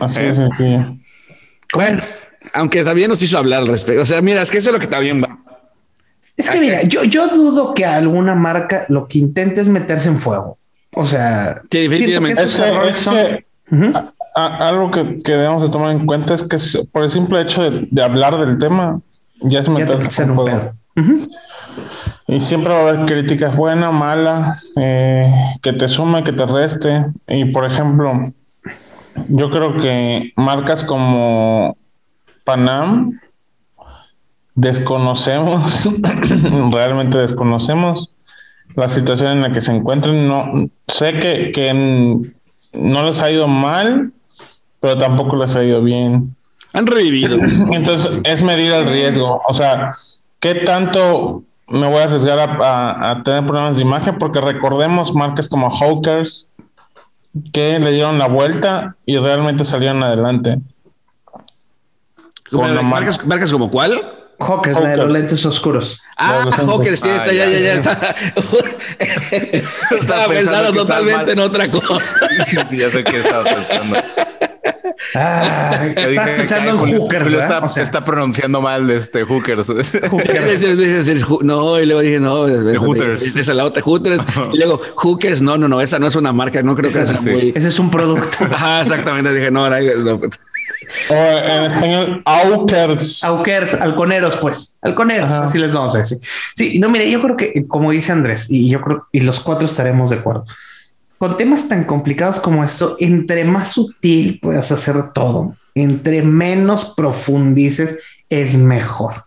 Así 0.00 0.20
Eh. 0.20 0.34
sencillo. 0.34 0.96
Bueno, 1.72 2.02
aunque 2.52 2.82
también 2.84 3.08
nos 3.08 3.22
hizo 3.22 3.38
hablar 3.38 3.60
al 3.62 3.68
respecto. 3.68 4.02
O 4.02 4.06
sea, 4.06 4.20
mira, 4.20 4.42
es 4.42 4.50
que 4.50 4.58
eso 4.58 4.70
es 4.70 4.74
lo 4.74 4.80
que 4.80 4.86
también 4.86 5.22
va. 5.22 5.38
Es 6.36 6.50
que 6.50 6.60
mira, 6.60 6.82
yo, 6.82 7.04
yo 7.04 7.28
dudo 7.28 7.74
que 7.74 7.84
alguna 7.86 8.34
marca 8.34 8.84
lo 8.88 9.06
que 9.08 9.18
intente 9.18 9.60
es 9.60 9.68
meterse 9.68 10.08
en 10.08 10.18
fuego. 10.18 10.58
O 10.96 11.04
sea, 11.04 11.60
Sí, 11.70 11.88
definitivamente. 11.88 12.36
que 12.42 12.42
Es 12.48 12.54
esos 12.54 12.64
que, 12.64 12.70
errores 12.72 12.96
es 12.98 13.02
son- 13.02 13.14
que 13.14 13.46
Ujú. 13.70 13.90
a- 13.96 14.12
a- 14.36 14.68
algo 14.68 14.90
que, 14.90 15.18
que 15.18 15.32
debemos 15.32 15.62
de 15.62 15.68
tomar 15.68 15.90
en 15.92 16.06
cuenta 16.06 16.34
es 16.34 16.42
que 16.42 16.56
por 16.92 17.02
el 17.04 17.10
simple 17.10 17.40
hecho 17.40 17.62
de, 17.68 17.86
de 17.90 18.02
hablar 18.02 18.38
del 18.44 18.58
tema, 18.58 19.00
ya 19.40 19.60
es 19.60 19.68
meterse 19.68 20.22
en 20.22 20.30
un 20.30 20.36
fuego. 20.36 20.72
pedo. 20.94 21.26
Y 22.26 22.40
siempre 22.40 22.72
va 22.72 22.80
a 22.80 22.88
haber 22.88 23.04
críticas 23.06 23.54
buena, 23.56 23.90
mala, 23.90 24.60
eh, 24.76 25.30
que 25.62 25.72
te 25.72 25.88
sume, 25.88 26.24
que 26.24 26.32
te 26.32 26.46
reste. 26.46 27.04
Y 27.28 27.46
por 27.46 27.66
ejemplo, 27.66 28.22
yo 29.28 29.50
creo 29.50 29.76
que 29.76 30.32
marcas 30.36 30.84
como 30.84 31.76
Panam 32.44 33.20
desconocemos, 34.54 35.88
realmente 36.70 37.18
desconocemos 37.18 38.14
la 38.76 38.88
situación 38.88 39.32
en 39.32 39.42
la 39.42 39.52
que 39.52 39.60
se 39.60 39.72
encuentran. 39.72 40.28
No, 40.28 40.66
sé 40.88 41.14
que, 41.14 41.50
que 41.52 41.72
no 42.74 43.04
les 43.04 43.22
ha 43.22 43.30
ido 43.30 43.48
mal, 43.48 44.12
pero 44.80 44.98
tampoco 44.98 45.36
les 45.36 45.54
ha 45.56 45.64
ido 45.64 45.82
bien. 45.82 46.34
Han 46.72 46.86
revivido. 46.86 47.36
Entonces, 47.72 48.20
es 48.24 48.42
medir 48.42 48.72
el 48.72 48.86
riesgo. 48.86 49.42
O 49.48 49.54
sea, 49.54 49.94
¿qué 50.40 50.54
tanto 50.54 51.42
me 51.68 51.86
voy 51.86 51.98
a 51.98 52.04
arriesgar 52.04 52.38
a, 52.38 53.10
a 53.10 53.22
tener 53.22 53.46
problemas 53.46 53.76
de 53.76 53.82
imagen? 53.82 54.18
Porque 54.18 54.40
recordemos 54.40 55.14
marcas 55.14 55.48
como 55.48 55.70
Hawkers 55.70 56.50
que 57.52 57.78
le 57.80 57.90
dieron 57.90 58.18
la 58.18 58.28
vuelta 58.28 58.96
y 59.04 59.18
realmente 59.18 59.64
salieron 59.64 60.02
adelante. 60.02 60.60
Con 62.50 62.86
¿Marcas, 62.86 63.26
marcas 63.26 63.50
como 63.50 63.70
cuál? 63.70 64.23
Hawkers, 64.40 64.80
la 64.80 64.88
de 64.90 64.96
los 64.96 65.10
lentes 65.10 65.44
oscuros. 65.46 66.00
Ah, 66.16 66.42
los 66.44 66.56
lentes. 66.58 66.74
Hawker, 66.74 66.96
sí, 66.96 67.08
Ah, 67.10 67.16
está, 67.16 67.32
ya, 67.32 67.46
ya, 67.48 67.58
ya, 67.60 67.74
está. 67.74 68.14
Estaba 69.98 70.28
pensando 70.28 70.72
totalmente 70.72 71.32
en 71.32 71.38
otra 71.40 71.70
cosa. 71.70 72.28
Sí, 72.70 72.76
ya 72.78 72.90
sé 72.90 73.04
qué 73.04 73.18
estaba 73.20 73.44
pensando. 73.44 73.96
Ah, 75.14 75.86
estás 75.96 76.30
pensando 76.30 76.70
en 76.70 76.78
Julio 76.78 77.08
¿verdad? 77.08 77.40
está, 77.40 77.58
O 77.64 77.68
sea, 77.68 77.82
está 77.82 78.04
pronunciando 78.04 78.60
mal 78.60 78.88
este 78.90 79.24
hookers. 79.24 79.68
No, 81.42 81.80
y 81.80 81.86
luego 81.86 82.00
dije, 82.00 82.20
no, 82.20 82.46
es- 82.48 82.78
Hooters. 82.78 83.22
Esa 83.22 83.38
es 83.40 83.48
la 83.48 83.64
otra, 83.64 83.82
Hooters. 83.82 84.22
Y 84.52 84.58
luego, 84.58 84.80
Hookers, 84.96 85.42
no, 85.42 85.56
no, 85.58 85.68
no, 85.68 85.80
esa 85.80 85.98
no 85.98 86.06
es 86.06 86.16
una 86.16 86.32
marca, 86.32 86.62
no 86.62 86.74
creo 86.74 86.90
que 86.90 86.94
sea 87.04 87.16
sí. 87.16 87.28
muy. 87.30 87.52
Ese 87.54 87.68
es 87.68 87.78
un 87.78 87.90
producto. 87.90 88.44
Ajá, 88.50 88.82
exactamente. 88.82 89.32
Dije, 89.34 89.50
no, 89.50 89.66
era- 89.66 89.80
no. 89.96 90.20
O 91.10 91.14
en 91.14 91.72
español, 91.72 92.22
Hawkers. 92.24 93.24
Aukers, 93.24 93.74
halconeros, 93.74 94.36
pues, 94.36 94.78
halconeros, 94.82 95.32
Ajá. 95.32 95.46
así 95.46 95.58
les 95.58 95.74
vamos 95.74 95.94
a 95.94 95.98
decir. 95.98 96.18
Sí, 96.54 96.78
no, 96.78 96.88
mire, 96.88 97.10
yo 97.10 97.20
creo 97.20 97.36
que, 97.36 97.66
como 97.66 97.90
dice 97.90 98.12
Andrés, 98.12 98.46
y 98.48 98.68
yo 98.68 98.80
creo, 98.80 99.06
y 99.12 99.20
los 99.20 99.40
cuatro 99.40 99.66
estaremos 99.66 100.10
de 100.10 100.16
acuerdo, 100.16 100.44
con 101.18 101.36
temas 101.36 101.68
tan 101.68 101.84
complicados 101.84 102.40
como 102.40 102.64
esto, 102.64 102.96
entre 103.00 103.44
más 103.44 103.72
sutil 103.72 104.38
puedas 104.40 104.70
hacer 104.72 105.12
todo, 105.12 105.56
entre 105.74 106.22
menos 106.22 106.92
profundices, 106.96 107.98
es 108.28 108.56
mejor. 108.56 109.24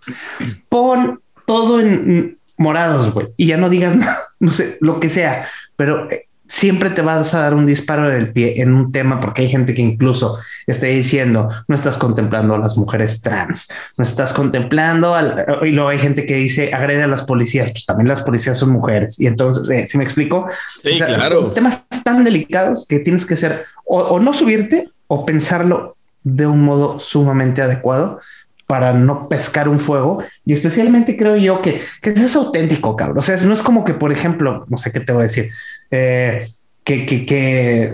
Pon 0.70 1.22
todo 1.46 1.80
en 1.80 2.38
morados, 2.58 3.14
güey, 3.14 3.28
y 3.38 3.48
ya 3.48 3.58
no 3.58 3.70
digas 3.70 3.96
nada, 3.98 4.20
no 4.40 4.54
sé, 4.54 4.78
lo 4.82 5.00
que 5.00 5.10
sea, 5.10 5.48
pero 5.76 6.10
eh, 6.12 6.27
siempre 6.50 6.90
te 6.90 7.02
vas 7.02 7.34
a 7.34 7.42
dar 7.42 7.54
un 7.54 7.66
disparo 7.66 8.08
del 8.10 8.32
pie 8.32 8.62
en 8.62 8.74
un 8.74 8.92
tema 8.92 9.20
porque 9.20 9.42
hay 9.44 9.48
gente 9.48 9.74
que 9.74 9.82
incluso 9.82 10.38
está 10.66 10.88
diciendo 10.88 11.50
no 11.68 11.76
estás 11.76 11.98
contemplando 11.98 12.56
a 12.56 12.58
las 12.58 12.78
mujeres 12.78 13.22
trans, 13.22 13.68
no 13.98 14.04
estás 14.04 14.34
contemplando 14.34 15.16
al, 15.16 15.46
y 15.64 15.72
luego 15.72 15.90
hay 15.90 16.00
gente 16.00 16.26
que 16.26 16.36
dice 16.36 16.74
agrede 16.74 17.04
a 17.04 17.08
las 17.08 17.24
policías, 17.24 17.72
pues 17.72 17.86
también 17.86 18.08
las 18.08 18.22
policías 18.22 18.58
son 18.58 18.72
mujeres. 18.72 19.20
Y 19.20 19.28
entonces, 19.28 19.70
eh, 19.70 19.88
si 19.88 19.98
me 19.98 20.04
explico, 20.04 20.48
Sí, 20.82 20.98
claro. 20.98 21.52
temas 21.52 21.86
tan 22.04 22.24
delicados 22.24 22.86
que 22.88 23.00
tienes 23.00 23.26
que 23.26 23.36
ser 23.36 23.66
o, 23.86 24.00
o 24.00 24.20
no 24.20 24.34
subirte 24.34 24.90
o 25.08 25.26
pensarlo 25.26 25.96
de 26.24 26.46
un 26.46 26.62
modo 26.64 27.00
sumamente 27.00 27.62
adecuado 27.62 28.20
para 28.68 28.92
no 28.92 29.30
pescar 29.30 29.70
un 29.70 29.80
fuego. 29.80 30.22
Y 30.46 30.54
especialmente 30.54 31.16
creo 31.16 31.38
yo 31.38 31.62
que, 31.62 31.82
que 32.02 32.10
es 32.10 32.36
auténtico, 32.36 32.96
cabrón. 32.98 33.18
O 33.18 33.22
sea, 33.22 33.38
no 33.38 33.54
es 33.54 33.64
como 33.64 33.86
que, 33.86 33.94
por 33.94 34.12
ejemplo, 34.12 34.66
no 34.68 34.78
sé 34.78 34.92
qué 34.92 35.00
te 35.00 35.14
voy 35.14 35.22
a 35.22 35.24
decir, 35.24 35.52
eh, 35.92 36.48
que, 36.84 37.06
que, 37.06 37.26
que 37.26 37.94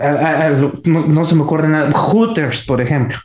a- 0.00 0.06
a- 0.08 0.46
a- 0.46 0.50
no, 0.50 1.06
no 1.06 1.24
se 1.24 1.34
me 1.34 1.42
ocurre 1.42 1.68
nada. 1.68 1.90
Hooters, 1.92 2.62
por 2.64 2.80
ejemplo. 2.80 3.18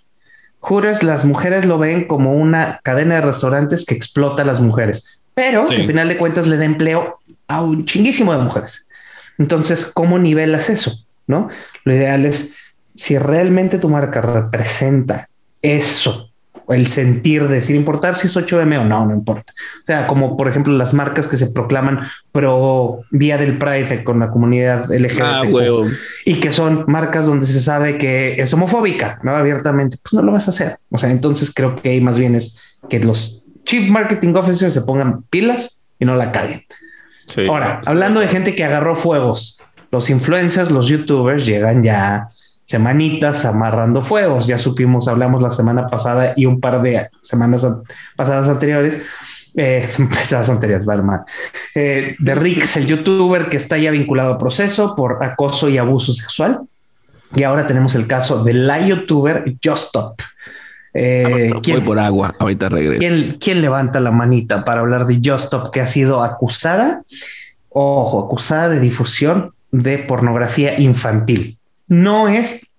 Hooters, 0.59 1.03
las 1.03 1.25
mujeres 1.25 1.65
lo 1.65 1.77
ven 1.77 2.05
como 2.05 2.33
una 2.33 2.79
cadena 2.83 3.15
de 3.15 3.21
restaurantes 3.21 3.85
que 3.85 3.95
explota 3.95 4.43
a 4.43 4.45
las 4.45 4.61
mujeres, 4.61 5.21
pero 5.33 5.67
Sí. 5.67 5.75
al 5.75 5.85
final 5.87 6.07
de 6.07 6.17
cuentas 6.17 6.47
le 6.47 6.57
da 6.57 6.65
empleo 6.65 7.19
a 7.47 7.61
un 7.61 7.85
chinguísimo 7.85 8.33
de 8.33 8.43
mujeres. 8.43 8.87
Entonces, 9.37 9.85
¿cómo 9.85 10.19
nivelas 10.19 10.69
eso? 10.69 11.05
¿No? 11.27 11.49
Lo 11.83 11.93
ideal 11.95 12.25
es 12.25 12.53
si 12.95 13.17
realmente 13.17 13.77
tu 13.79 13.89
marca 13.89 14.21
representa 14.21 15.27
eso, 15.61 16.29
el 16.69 16.87
sentir 16.87 17.47
de 17.47 17.61
sin 17.61 17.75
importar 17.75 18.15
si 18.15 18.27
es 18.27 18.35
8M 18.35 18.79
o 18.79 18.85
no, 18.85 19.05
no 19.05 19.13
importa. 19.13 19.53
O 19.81 19.85
sea, 19.85 20.07
como 20.07 20.37
por 20.37 20.47
ejemplo 20.47 20.73
las 20.73 20.93
marcas 20.93 21.27
que 21.27 21.37
se 21.37 21.51
proclaman 21.51 22.07
pro 22.31 23.01
Día 23.11 23.37
del 23.37 23.57
Pride 23.57 24.03
con 24.03 24.19
la 24.19 24.29
comunidad 24.29 24.85
LGBT 24.91 25.21
Ah, 25.23 25.43
y 26.25 26.35
que 26.35 26.51
son 26.51 26.85
marcas 26.87 27.25
donde 27.25 27.45
se 27.45 27.59
sabe 27.59 27.97
que 27.97 28.41
es 28.41 28.53
homofóbica, 28.53 29.19
¿no? 29.23 29.35
Abiertamente, 29.35 29.97
pues 30.01 30.13
no 30.13 30.21
lo 30.21 30.31
vas 30.31 30.47
a 30.47 30.51
hacer. 30.51 30.77
O 30.89 30.97
sea, 30.97 31.11
entonces 31.11 31.53
creo 31.53 31.75
que 31.75 31.89
ahí 31.89 32.01
más 32.01 32.17
bien 32.17 32.35
es 32.35 32.59
que 32.89 32.99
los 32.99 33.43
Chief 33.65 33.89
Marketing 33.89 34.33
Officers 34.35 34.73
se 34.73 34.81
pongan 34.81 35.23
pilas 35.23 35.83
y 35.99 36.05
no 36.05 36.15
la 36.15 36.31
caguen. 36.31 36.63
Sí. 37.27 37.47
Ahora, 37.47 37.81
hablando 37.85 38.19
de 38.19 38.27
gente 38.27 38.55
que 38.55 38.63
agarró 38.63 38.95
fuegos, 38.95 39.61
los 39.91 40.09
influencers, 40.09 40.71
los 40.71 40.87
youtubers 40.87 41.45
llegan 41.45 41.83
ya 41.83 42.27
semanitas 42.65 43.45
amarrando 43.45 44.01
fuegos. 44.01 44.47
Ya 44.47 44.57
supimos, 44.59 45.07
hablamos 45.07 45.41
la 45.41 45.51
semana 45.51 45.87
pasada 45.87 46.33
y 46.35 46.45
un 46.45 46.59
par 46.59 46.81
de 46.81 47.09
semanas 47.21 47.63
an- 47.63 47.81
pasadas 48.15 48.49
anteriores. 48.49 49.01
Eh, 49.55 49.87
pasadas 50.09 50.49
anteriores, 50.49 50.85
vale, 50.85 51.03
mal. 51.03 51.21
Eh, 51.75 52.15
de 52.17 52.35
Rix, 52.35 52.77
el 52.77 52.87
youtuber 52.87 53.49
que 53.49 53.57
está 53.57 53.77
ya 53.77 53.91
vinculado 53.91 54.33
a 54.33 54.37
proceso 54.37 54.95
por 54.95 55.23
acoso 55.23 55.69
y 55.69 55.77
abuso 55.77 56.11
sexual. 56.13 56.61
Y 57.35 57.43
ahora 57.43 57.65
tenemos 57.65 57.95
el 57.95 58.05
caso 58.07 58.43
de 58.43 58.53
la 58.53 58.85
youtuber 58.85 59.43
Just 59.63 59.85
Stop. 59.87 60.21
Eh, 60.93 61.49
Voy 61.53 61.61
¿quién, 61.61 61.83
por 61.83 61.97
agua, 61.97 62.35
ahorita 62.37 62.69
regreso. 62.69 62.99
¿Quién, 62.99 63.37
quién 63.39 63.61
levanta 63.61 63.99
la 63.99 64.11
manita 64.11 64.63
para 64.63 64.81
hablar 64.81 65.07
de 65.07 65.15
Just 65.15 65.45
Stop 65.45 65.71
que 65.71 65.81
ha 65.81 65.87
sido 65.87 66.23
acusada, 66.23 67.01
ojo, 67.69 68.25
acusada 68.25 68.69
de 68.69 68.79
difusión 68.79 69.53
de 69.71 69.97
pornografía 69.97 70.79
infantil? 70.79 71.57
No 71.93 72.27
es 72.27 72.73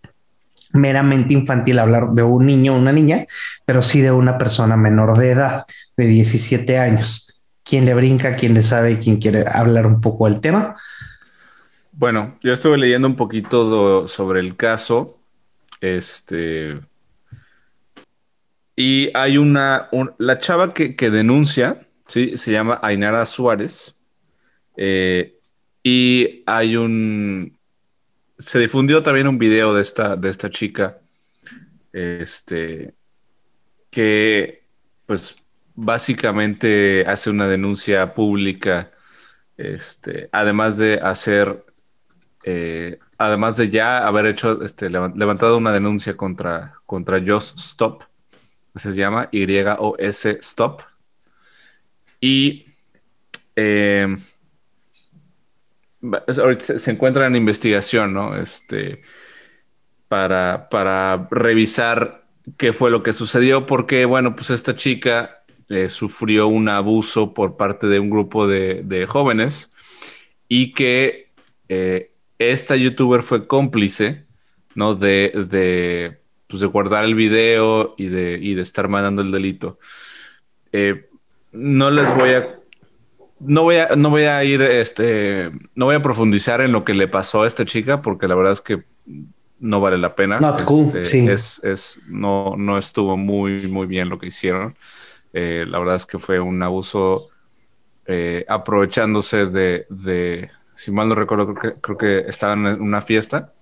meramente 0.72 1.32
infantil 1.34 1.78
hablar 1.78 2.10
de 2.10 2.22
un 2.24 2.46
niño 2.46 2.74
o 2.74 2.78
una 2.78 2.92
niña, 2.92 3.26
pero 3.64 3.80
sí 3.82 4.00
de 4.00 4.10
una 4.10 4.38
persona 4.38 4.76
menor 4.76 5.16
de 5.18 5.30
edad, 5.30 5.66
de 5.96 6.06
17 6.06 6.78
años. 6.78 7.40
¿Quién 7.62 7.84
le 7.84 7.94
brinca? 7.94 8.34
¿Quién 8.36 8.54
le 8.54 8.62
sabe? 8.62 8.98
¿Quién 8.98 9.18
quiere 9.18 9.44
hablar 9.48 9.86
un 9.86 10.00
poco 10.00 10.26
del 10.28 10.40
tema? 10.40 10.76
Bueno, 11.92 12.36
yo 12.42 12.52
estuve 12.52 12.76
leyendo 12.76 13.06
un 13.06 13.16
poquito 13.16 14.08
sobre 14.08 14.40
el 14.40 14.56
caso. 14.56 15.16
Este. 15.80 16.80
Y 18.76 19.10
hay 19.14 19.38
una. 19.38 19.88
un- 19.92 20.12
la 20.18 20.38
chava 20.38 20.74
que, 20.74 20.96
que 20.96 21.10
denuncia, 21.10 21.86
¿sí? 22.06 22.36
Se 22.36 22.50
llama 22.50 22.80
Ainara 22.82 23.24
Suárez. 23.26 23.94
Eh, 24.76 25.36
y 25.84 26.42
hay 26.46 26.76
un. 26.76 27.53
Se 28.38 28.58
difundió 28.58 29.02
también 29.02 29.28
un 29.28 29.38
video 29.38 29.74
de 29.74 29.82
esta, 29.82 30.16
de 30.16 30.30
esta 30.30 30.50
chica. 30.50 30.98
Este. 31.92 32.94
Que, 33.90 34.64
pues, 35.06 35.36
básicamente 35.74 37.04
hace 37.06 37.30
una 37.30 37.46
denuncia 37.46 38.14
pública. 38.14 38.90
Este, 39.56 40.28
además 40.32 40.78
de 40.78 40.94
hacer 41.00 41.64
eh, 42.44 42.98
además 43.18 43.56
de 43.56 43.70
ya 43.70 44.06
haber 44.06 44.26
hecho, 44.26 44.62
este, 44.62 44.90
leva- 44.90 45.12
levantado 45.16 45.56
una 45.56 45.72
denuncia 45.72 46.16
contra, 46.16 46.74
contra 46.86 47.22
Just 47.26 47.58
Stop, 47.58 48.04
se 48.74 48.92
llama 48.92 49.28
Y-O-S 49.32 50.38
Stop, 50.42 50.82
y 52.20 52.66
eh, 53.56 54.16
se 56.58 56.90
encuentra 56.90 57.26
en 57.26 57.36
investigación, 57.36 58.12
¿no? 58.12 58.36
Este, 58.36 59.02
para, 60.08 60.68
para 60.68 61.28
revisar 61.30 62.24
qué 62.56 62.72
fue 62.72 62.90
lo 62.90 63.02
que 63.02 63.12
sucedió, 63.12 63.66
porque, 63.66 64.04
bueno, 64.04 64.36
pues 64.36 64.50
esta 64.50 64.74
chica 64.74 65.44
eh, 65.68 65.88
sufrió 65.88 66.46
un 66.46 66.68
abuso 66.68 67.32
por 67.32 67.56
parte 67.56 67.86
de 67.86 67.98
un 67.98 68.10
grupo 68.10 68.46
de, 68.46 68.82
de 68.84 69.06
jóvenes 69.06 69.72
y 70.46 70.72
que 70.72 71.32
eh, 71.68 72.12
esta 72.38 72.76
youtuber 72.76 73.22
fue 73.22 73.46
cómplice, 73.46 74.24
¿no? 74.74 74.94
De, 74.94 75.32
de, 75.48 76.18
pues, 76.46 76.60
de 76.60 76.66
guardar 76.66 77.04
el 77.04 77.14
video 77.14 77.94
y 77.96 78.08
de, 78.08 78.38
y 78.40 78.54
de 78.54 78.62
estar 78.62 78.88
mandando 78.88 79.22
el 79.22 79.32
delito. 79.32 79.78
Eh, 80.72 81.08
no 81.52 81.90
les 81.90 82.14
voy 82.14 82.30
a... 82.30 82.60
No 83.40 83.62
voy 83.62 83.76
a, 83.76 83.88
no 83.96 84.10
voy 84.10 84.22
a 84.22 84.42
ir, 84.44 84.62
este, 84.62 85.50
no 85.74 85.86
voy 85.86 85.96
a 85.96 86.02
profundizar 86.02 86.60
en 86.60 86.72
lo 86.72 86.84
que 86.84 86.94
le 86.94 87.08
pasó 87.08 87.42
a 87.42 87.46
esta 87.46 87.64
chica, 87.64 88.00
porque 88.00 88.28
la 88.28 88.34
verdad 88.34 88.52
es 88.52 88.60
que 88.60 88.84
no 89.58 89.80
vale 89.80 89.98
la 89.98 90.14
pena. 90.14 90.40
Not 90.40 90.64
cool, 90.64 90.86
Este, 90.88 91.06
sí. 91.06 91.28
Es, 91.28 91.62
es, 91.64 92.00
no, 92.06 92.54
no 92.56 92.78
estuvo 92.78 93.16
muy, 93.16 93.66
muy 93.68 93.86
bien 93.86 94.08
lo 94.08 94.18
que 94.18 94.26
hicieron. 94.26 94.76
Eh, 95.32 95.64
la 95.68 95.78
verdad 95.78 95.96
es 95.96 96.06
que 96.06 96.18
fue 96.18 96.38
un 96.40 96.62
abuso 96.62 97.28
eh, 98.06 98.44
aprovechándose 98.48 99.46
de, 99.46 99.86
de, 99.88 100.50
si 100.74 100.90
mal 100.90 101.08
no 101.08 101.14
recuerdo, 101.14 101.54
creo 101.54 101.74
que, 101.74 101.80
creo 101.80 101.98
que 101.98 102.18
estaban 102.28 102.66
en 102.66 102.80
una 102.80 103.00
fiesta 103.00 103.52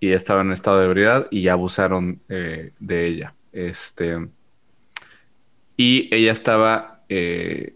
y 0.00 0.12
estaban 0.12 0.48
en 0.48 0.52
estado 0.52 0.78
de 0.78 0.86
ebriedad 0.86 1.26
y 1.30 1.48
abusaron 1.48 2.20
eh, 2.28 2.72
de 2.78 3.06
ella. 3.06 3.34
Este, 3.52 4.28
y 5.76 6.14
ella 6.14 6.32
estaba, 6.32 7.02
eh, 7.08 7.75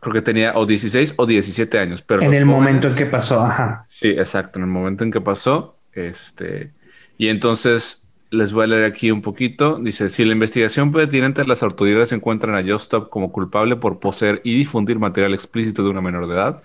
creo 0.00 0.12
que 0.12 0.22
tenía 0.22 0.52
o 0.56 0.66
16 0.66 1.14
o 1.16 1.26
17 1.26 1.78
años, 1.78 2.02
pero 2.02 2.22
en 2.22 2.34
el 2.34 2.46
momento 2.46 2.88
en 2.88 2.94
jóvenes- 2.94 2.96
que 2.96 3.06
pasó, 3.06 3.40
ajá. 3.40 3.84
Sí, 3.88 4.08
exacto, 4.08 4.58
en 4.58 4.64
el 4.64 4.70
momento 4.70 5.04
en 5.04 5.10
que 5.10 5.20
pasó, 5.20 5.76
este, 5.92 6.72
y 7.18 7.28
entonces 7.28 8.08
les 8.30 8.52
voy 8.52 8.64
a 8.64 8.66
leer 8.68 8.84
aquí 8.84 9.10
un 9.10 9.22
poquito. 9.22 9.78
Dice, 9.78 10.08
si 10.08 10.24
la 10.24 10.32
investigación 10.32 10.92
pertinente 10.92 11.42
de 11.42 11.48
las 11.48 11.62
autoridades 11.62 12.12
encuentran 12.12 12.54
a 12.54 12.62
Justop 12.62 13.10
como 13.10 13.32
culpable 13.32 13.76
por 13.76 13.98
poseer 13.98 14.40
y 14.44 14.56
difundir 14.56 14.98
material 14.98 15.34
explícito 15.34 15.82
de 15.82 15.90
una 15.90 16.00
menor 16.00 16.28
de 16.28 16.34
edad, 16.34 16.62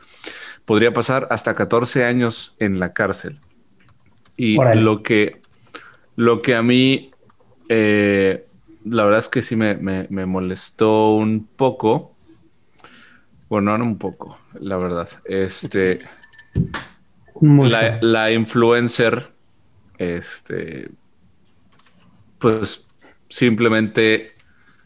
podría 0.66 0.94
pasar 0.94 1.28
hasta 1.32 1.54
14 1.54 2.06
años 2.06 2.56
en 2.60 2.80
la 2.80 2.94
cárcel. 2.94 3.40
Y 4.38 4.58
lo 4.58 5.02
que, 5.02 5.42
lo 6.16 6.42
que 6.42 6.56
a 6.56 6.62
mí, 6.62 7.12
eh, 7.70 8.46
la 8.84 9.04
verdad 9.06 9.20
es 9.20 9.28
que 9.28 9.42
sí 9.42 9.56
me, 9.56 10.08
molestó 10.26 11.16
un 11.16 11.48
poco. 11.56 12.15
Bueno, 13.50 13.78
no 13.78 13.84
un 13.84 13.98
poco, 13.98 14.38
la 14.60 14.78
verdad. 14.78 15.10
Este, 15.26 16.00
la, 17.42 18.00
la 18.02 18.32
influencer, 18.32 19.32
este, 19.98 20.90
pues 22.40 22.86
simplemente 23.30 24.36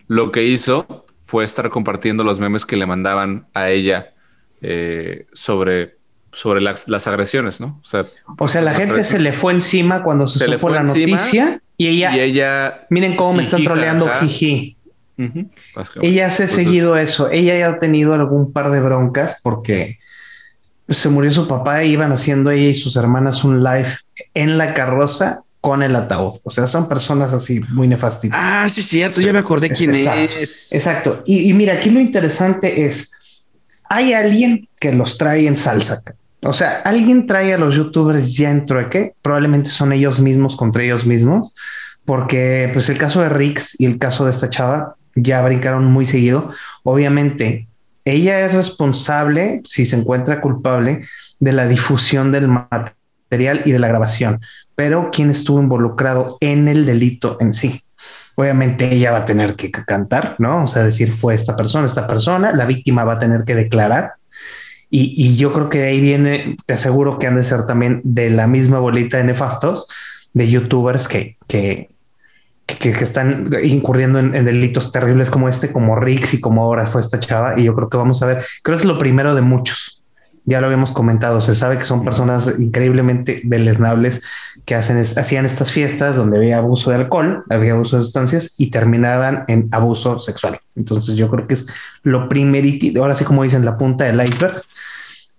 lo 0.07 0.31
que 0.31 0.43
hizo 0.43 1.05
fue 1.23 1.45
estar 1.45 1.69
compartiendo 1.69 2.23
los 2.23 2.39
memes 2.39 2.65
que 2.65 2.75
le 2.75 2.87
mandaban 2.87 3.47
a 3.53 3.69
ella 3.69 4.13
eh, 4.61 5.27
sobre, 5.31 5.97
sobre 6.31 6.59
las, 6.59 7.07
agresiones, 7.07 7.61
¿no? 7.61 7.79
O 7.81 7.85
sea, 7.85 8.05
o 8.37 8.47
sea 8.47 8.61
la 8.61 8.73
gente 8.73 9.03
se 9.03 9.19
le 9.19 9.33
fue 9.33 9.53
encima 9.53 10.01
cuando 10.03 10.27
se, 10.27 10.43
supo 10.43 10.69
la 10.69 10.81
noticia 10.81 11.61
y 11.77 11.87
ella, 11.87 12.15
y 12.15 12.19
ella, 12.19 12.87
miren 12.89 13.15
cómo 13.15 13.33
me 13.33 13.43
están 13.43 13.63
troleando, 13.63 14.09
jiji. 14.19 14.75
Ella 16.01 16.29
se 16.29 16.43
ha 16.43 16.47
seguido 16.47 16.97
eso. 16.97 17.29
Ella 17.29 17.57
ya 17.57 17.69
ha 17.69 17.79
tenido 17.79 18.13
algún 18.13 18.53
par 18.53 18.71
de 18.71 18.79
broncas 18.79 19.39
porque 19.43 19.99
se 20.87 21.09
murió 21.09 21.31
su 21.31 21.47
papá 21.47 21.83
y 21.83 21.91
iban 21.91 22.11
haciendo 22.11 22.51
ella 22.51 22.69
y 22.69 22.73
sus 22.73 22.95
hermanas 22.95 23.43
un 23.43 23.63
live 23.63 23.89
en 24.33 24.57
la 24.57 24.73
carroza 24.73 25.41
con 25.61 25.83
el 25.83 25.95
ataúd. 25.95 26.39
O 26.43 26.51
sea, 26.51 26.67
son 26.67 26.87
personas 26.87 27.33
así 27.33 27.59
muy 27.69 27.87
nefastas. 27.87 28.31
Ah, 28.33 28.67
sí, 28.69 28.81
cierto. 28.81 29.21
Ya 29.21 29.33
me 29.33 29.39
acordé 29.39 29.69
quién 29.69 29.91
es. 29.93 30.71
Exacto. 30.71 31.21
Y, 31.25 31.51
mira, 31.53 31.75
aquí 31.75 31.89
lo 31.89 31.99
interesante 31.99 32.85
es, 32.85 33.11
hay 33.89 34.13
alguien 34.13 34.67
que 34.79 34.93
los 34.93 35.17
trae 35.17 35.47
en 35.47 35.57
salsa. 35.57 36.01
O 36.41 36.53
sea, 36.53 36.81
alguien 36.85 37.27
trae 37.27 37.53
a 37.53 37.57
los 37.57 37.75
youtubers 37.75 38.33
ya 38.33 38.49
en 38.49 38.65
trueque. 38.65 39.13
Probablemente 39.21 39.69
son 39.69 39.91
ellos 39.91 40.21
mismos 40.21 40.55
contra 40.55 40.83
ellos 40.83 41.05
mismos, 41.05 41.53
porque 42.05 42.69
pues 42.71 42.89
el 42.89 42.97
caso 42.97 43.21
de 43.21 43.27
Rix 43.27 43.75
y 43.79 43.85
el 43.85 43.97
caso 43.97 44.23
de 44.23 44.31
esta 44.31 44.49
chava 44.49 44.95
ya 45.21 45.41
brincaron 45.41 45.85
muy 45.85 46.05
seguido. 46.05 46.49
Obviamente, 46.83 47.67
ella 48.05 48.45
es 48.45 48.53
responsable, 48.53 49.61
si 49.65 49.85
se 49.85 49.95
encuentra 49.95 50.41
culpable, 50.41 51.05
de 51.39 51.53
la 51.53 51.67
difusión 51.67 52.31
del 52.31 52.47
material 52.47 53.61
y 53.65 53.71
de 53.71 53.79
la 53.79 53.87
grabación 53.87 54.41
pero 54.79 55.09
quién 55.11 55.29
estuvo 55.29 55.59
involucrado 55.59 56.37
en 56.39 56.69
el 56.69 56.85
delito 56.85 57.35
en 57.41 57.51
sí. 57.51 57.83
Obviamente 58.35 58.95
ella 58.95 59.11
va 59.11 59.17
a 59.17 59.25
tener 59.25 59.57
que 59.57 59.71
cantar, 59.71 60.37
¿no? 60.39 60.63
O 60.63 60.67
sea, 60.67 60.85
decir 60.85 61.11
fue 61.11 61.33
esta 61.33 61.57
persona, 61.57 61.85
esta 61.85 62.07
persona, 62.07 62.53
la 62.53 62.63
víctima 62.63 63.03
va 63.03 63.15
a 63.15 63.19
tener 63.19 63.43
que 63.43 63.55
declarar. 63.55 64.13
Y, 64.89 65.35
yo 65.35 65.51
creo 65.51 65.67
que 65.67 65.79
de 65.79 65.87
ahí 65.89 65.99
viene, 65.99 66.55
te 66.65 66.75
aseguro 66.75 67.19
que 67.19 67.27
han 67.27 67.35
de 67.35 67.43
ser 67.43 67.65
también 67.65 67.99
de 68.05 68.29
la 68.29 68.47
misma 68.47 68.79
bolita 68.79 69.17
de 69.17 69.25
nefastos 69.25 69.85
de 70.31 70.49
youtubers 70.49 71.09
que, 71.09 71.35
que, 71.45 71.89
que, 72.77 72.89
están 72.89 73.49
incurriendo 73.63 74.19
en, 74.19 74.35
en, 74.35 74.45
delitos 74.45 74.91
terribles 74.91 75.29
como 75.29 75.49
este, 75.49 75.71
como 75.71 75.95
Rix 75.95 76.33
y 76.33 76.41
como 76.41 76.63
ahora 76.63 76.87
fue 76.87 77.01
esta 77.01 77.19
chava. 77.19 77.59
Y 77.59 77.63
yo 77.63 77.75
creo 77.75 77.89
que 77.89 77.97
vamos 77.97 78.21
a 78.21 78.25
ver, 78.25 78.45
creo 78.63 78.77
que 78.77 78.81
es 78.81 78.87
lo 78.87 78.97
primero 78.97 79.35
de 79.35 79.41
muchos 79.41 79.99
ya 80.49 80.59
lo 80.59 80.65
habíamos 80.65 80.91
comentado, 80.91 81.41
se 81.41 81.53
sabe 81.53 81.77
que 81.77 81.85
son 81.85 82.03
personas 82.03 82.55
increíblemente 82.59 83.41
deleznables 83.43 84.23
que 84.65 84.73
hacen, 84.73 84.97
hacían 84.97 85.45
estas 85.45 85.71
fiestas 85.71 86.17
donde 86.17 86.37
había 86.37 86.57
abuso 86.57 86.89
de 86.89 86.97
alcohol, 86.97 87.43
había 87.49 87.73
abuso 87.73 87.97
de 87.97 88.03
sustancias 88.03 88.55
y 88.57 88.71
terminaban 88.71 89.45
en 89.47 89.69
abuso 89.71 90.17
sexual. 90.17 90.59
Entonces 90.75 91.15
yo 91.15 91.29
creo 91.29 91.45
que 91.45 91.53
es 91.53 91.67
lo 92.01 92.27
primerito, 92.27 92.99
ahora 92.99 93.15
sí 93.15 93.25
como 93.25 93.43
dicen, 93.43 93.63
la 93.63 93.77
punta 93.77 94.05
del 94.05 94.21
iceberg. 94.21 94.63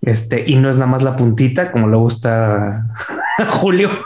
Este, 0.01 0.43
y 0.47 0.55
no 0.55 0.69
es 0.69 0.77
nada 0.77 0.87
más 0.87 1.03
la 1.03 1.15
puntita, 1.15 1.71
como 1.71 1.87
le 1.87 1.97
gusta 1.97 2.87
Julio. 3.49 3.91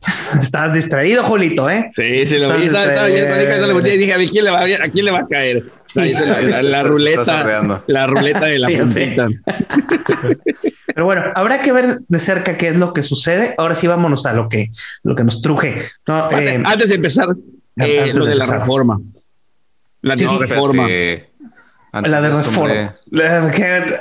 Estás 0.40 0.72
distraído, 0.72 1.22
Julito, 1.22 1.68
¿eh? 1.68 1.90
Sí, 1.94 2.26
sí, 2.26 2.38
lo 2.38 2.56
vi. 2.56 2.66
Estaba, 2.66 3.06
dije, 3.06 4.12
a 4.12 4.16
quién 4.16 4.44
le 4.44 4.50
va, 4.50 4.62
a 4.62 4.88
quién 4.88 5.04
le 5.04 5.10
va 5.10 5.18
a 5.20 5.26
caer. 5.26 5.64
la, 6.62 6.82
ruleta, 6.82 7.82
la 7.86 8.06
ruleta 8.06 8.46
de 8.46 8.58
la 8.58 8.68
puntita. 8.68 9.28
Pero 10.86 11.04
bueno, 11.04 11.24
habrá 11.34 11.60
que 11.60 11.72
ver 11.72 11.98
de 12.06 12.20
cerca 12.20 12.56
qué 12.56 12.68
es 12.68 12.76
lo 12.76 12.92
que 12.92 13.02
sucede. 13.02 13.54
Ahora 13.58 13.74
sí, 13.74 13.86
vámonos 13.86 14.26
a 14.26 14.32
lo 14.32 14.48
que, 14.48 14.70
lo 15.02 15.14
que 15.14 15.24
nos 15.24 15.42
truje. 15.42 15.76
Eh, 15.76 16.62
antes 16.64 16.88
de 16.90 16.94
empezar, 16.94 17.28
eh, 17.76 18.12
lo 18.14 18.24
de, 18.24 18.34
la 18.34 18.46
reforma. 18.46 19.00
La 20.02 20.14
nueva 20.14 20.38
reforma. 20.38 20.88
La 21.92 22.20
de 22.20 22.30
reforma. 22.30 22.94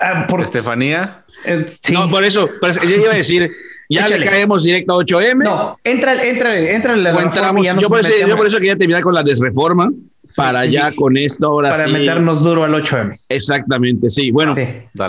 Ah, 0.01 0.27
por 0.27 0.41
Estefanía. 0.41 1.23
Eh, 1.45 1.65
no, 1.91 2.09
por 2.09 2.23
eso, 2.23 2.49
por 2.59 2.71
eso, 2.71 2.81
yo 2.83 2.95
iba 2.95 3.11
a 3.11 3.15
decir, 3.15 3.51
ya 3.89 4.07
le 4.07 4.25
caemos 4.25 4.63
directo 4.63 4.93
a 4.93 5.03
8M. 5.03 5.43
No, 5.43 5.77
entra, 5.83 6.23
entra, 6.23 6.57
entra 6.57 6.95
la 6.95 7.11
reforma 7.11 7.61
yo, 7.79 7.89
por 7.89 7.99
eso, 7.99 8.09
yo, 8.27 8.35
por 8.35 8.47
eso, 8.47 8.57
quería 8.57 8.75
terminar 8.75 9.03
con 9.03 9.13
la 9.13 9.23
desreforma 9.23 9.91
para 10.35 10.65
ya 10.65 10.93
con 10.93 11.15
esto 11.15 11.47
ahora 11.47 11.71
Para 11.71 11.87
meternos 11.87 12.43
duro 12.43 12.63
al 12.63 12.73
8M. 12.73 13.17
Exactamente, 13.29 14.09
sí. 14.09 14.31
Bueno, 14.31 14.55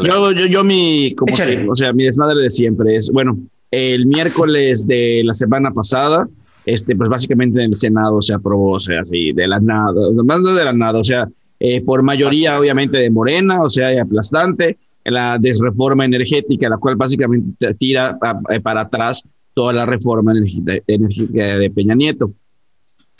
yo, 0.04 0.32
yo, 0.32 0.46
yo, 0.46 0.64
mi, 0.64 1.14
como 1.16 1.34
o 1.34 1.74
sea, 1.74 1.92
mi 1.92 2.04
desmadre 2.04 2.42
de 2.42 2.50
siempre 2.50 2.96
es, 2.96 3.10
bueno, 3.10 3.38
el 3.70 4.06
miércoles 4.06 4.86
de 4.86 5.22
la 5.24 5.34
semana 5.34 5.70
pasada, 5.72 6.28
este, 6.64 6.94
pues 6.94 7.08
básicamente 7.08 7.60
en 7.60 7.66
el 7.66 7.74
Senado 7.74 8.22
se 8.22 8.34
aprobó, 8.34 8.72
o 8.72 8.80
sea, 8.80 9.00
así, 9.00 9.32
de 9.32 9.46
la 9.46 9.58
nada, 9.60 9.92
más 10.24 10.44
de 10.44 10.64
la 10.64 10.72
nada, 10.72 10.98
o 10.98 11.04
sea, 11.04 11.26
eh, 11.60 11.80
por 11.80 12.02
mayoría 12.02 12.58
obviamente 12.58 12.98
de 12.98 13.10
Morena, 13.10 13.62
o 13.62 13.68
sea, 13.68 14.00
aplastante, 14.00 14.78
la 15.04 15.38
desreforma 15.38 16.04
energética, 16.04 16.68
la 16.68 16.76
cual 16.76 16.96
básicamente 16.96 17.74
tira 17.74 18.18
eh, 18.50 18.60
para 18.60 18.82
atrás 18.82 19.22
toda 19.54 19.72
la 19.72 19.86
reforma 19.86 20.32
energética 20.32 21.42
de 21.58 21.70
Peña 21.70 21.94
Nieto. 21.94 22.32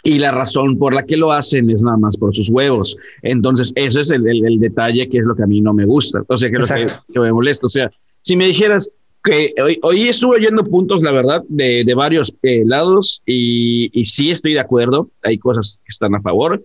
Y 0.04 0.20
la 0.20 0.30
razón 0.30 0.78
por 0.78 0.94
la 0.94 1.02
que 1.02 1.16
lo 1.16 1.32
hacen 1.32 1.68
es 1.70 1.82
nada 1.82 1.96
más 1.96 2.16
por 2.16 2.34
sus 2.34 2.48
huevos. 2.50 2.96
Entonces, 3.22 3.72
eso 3.74 4.00
es 4.00 4.12
el, 4.12 4.22
detalle 4.60 5.08
que 5.08 5.18
es 5.18 5.26
lo 5.26 5.34
que 5.34 5.42
a 5.42 5.46
mí 5.46 5.60
no 5.60 5.74
me 5.74 5.84
gusta. 5.84 6.22
O 6.28 6.36
sea, 6.36 6.48
que 6.48 6.56
es 6.58 6.70
lo 6.70 6.76
que, 7.12 7.20
me 7.20 7.32
molesta. 7.32 7.66
O 7.66 7.68
sea, 7.68 7.90
si 8.22 8.36
me 8.36 8.46
dijeras 8.46 8.90
que 9.24 9.52
hoy, 9.60 9.80
hoy 9.82 10.02
estuve 10.02 10.36
oyendo 10.36 10.62
puntos, 10.62 11.02
la 11.02 11.10
verdad, 11.10 11.42
de, 11.48 11.82
de 11.84 11.94
varios 11.94 12.32
eh, 12.42 12.62
lados 12.64 13.22
y, 13.26 13.90
y 13.92 14.04
sí 14.04 14.30
estoy 14.30 14.54
de 14.54 14.60
acuerdo. 14.60 15.10
Hay 15.24 15.36
cosas 15.36 15.82
que 15.84 15.90
están 15.90 16.14
a 16.14 16.22
favor, 16.22 16.64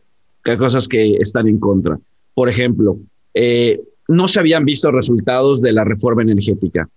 hay 0.51 0.57
cosas 0.57 0.87
que 0.87 1.15
están 1.15 1.47
en 1.47 1.59
contra. 1.59 1.99
Por 2.33 2.49
ejemplo, 2.49 2.97
eh, 3.33 3.81
no 4.07 4.27
se 4.27 4.39
habían 4.39 4.65
visto 4.65 4.91
resultados 4.91 5.61
de 5.61 5.71
la 5.71 5.83
reforma 5.83 6.21
energética. 6.21 6.89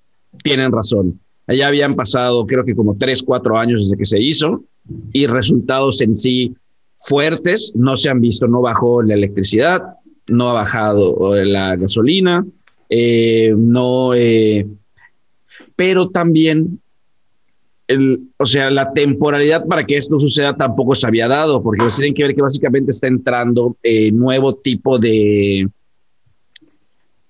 Tienen 0.43 0.73
razón. 0.73 1.21
Allá 1.47 1.69
habían 1.69 1.95
pasado, 1.95 2.47
creo 2.47 2.65
que 2.65 2.75
como 2.75 2.97
tres, 2.97 3.23
cuatro 3.23 3.59
años 3.59 3.85
desde 3.85 3.97
que 3.97 4.05
se 4.05 4.21
hizo 4.21 4.65
y 5.13 5.27
resultados 5.27 6.01
en 6.01 6.15
sí 6.15 6.55
fuertes 6.97 7.73
no 7.77 7.97
se 7.97 8.11
han 8.11 8.21
visto. 8.21 8.49
No 8.49 8.61
bajó 8.61 9.03
la 9.03 9.15
electricidad, 9.15 9.83
no 10.29 10.51
ha 10.51 10.55
bajado 10.55 11.35
la 11.45 11.77
gasolina, 11.77 12.45
eh, 12.89 13.55
no, 13.57 14.15
eh, 14.15 14.67
pero 15.75 16.09
también, 16.09 16.81
el, 17.89 18.31
o 18.37 18.47
sea, 18.47 18.71
la 18.71 18.93
temporalidad 18.93 19.65
para 19.67 19.85
que 19.85 19.97
esto 19.97 20.19
suceda 20.19 20.57
tampoco 20.57 20.95
se 20.95 21.07
había 21.07 21.29
dado, 21.29 21.63
porque 21.63 21.85
tienen 21.97 22.15
que 22.15 22.25
ver 22.25 22.35
que 22.35 22.43
básicamente 22.43 22.91
está 22.91 23.07
entrando 23.07 23.77
eh, 23.83 24.11
nuevo 24.11 24.57
tipo 24.57 24.99
de, 24.99 25.69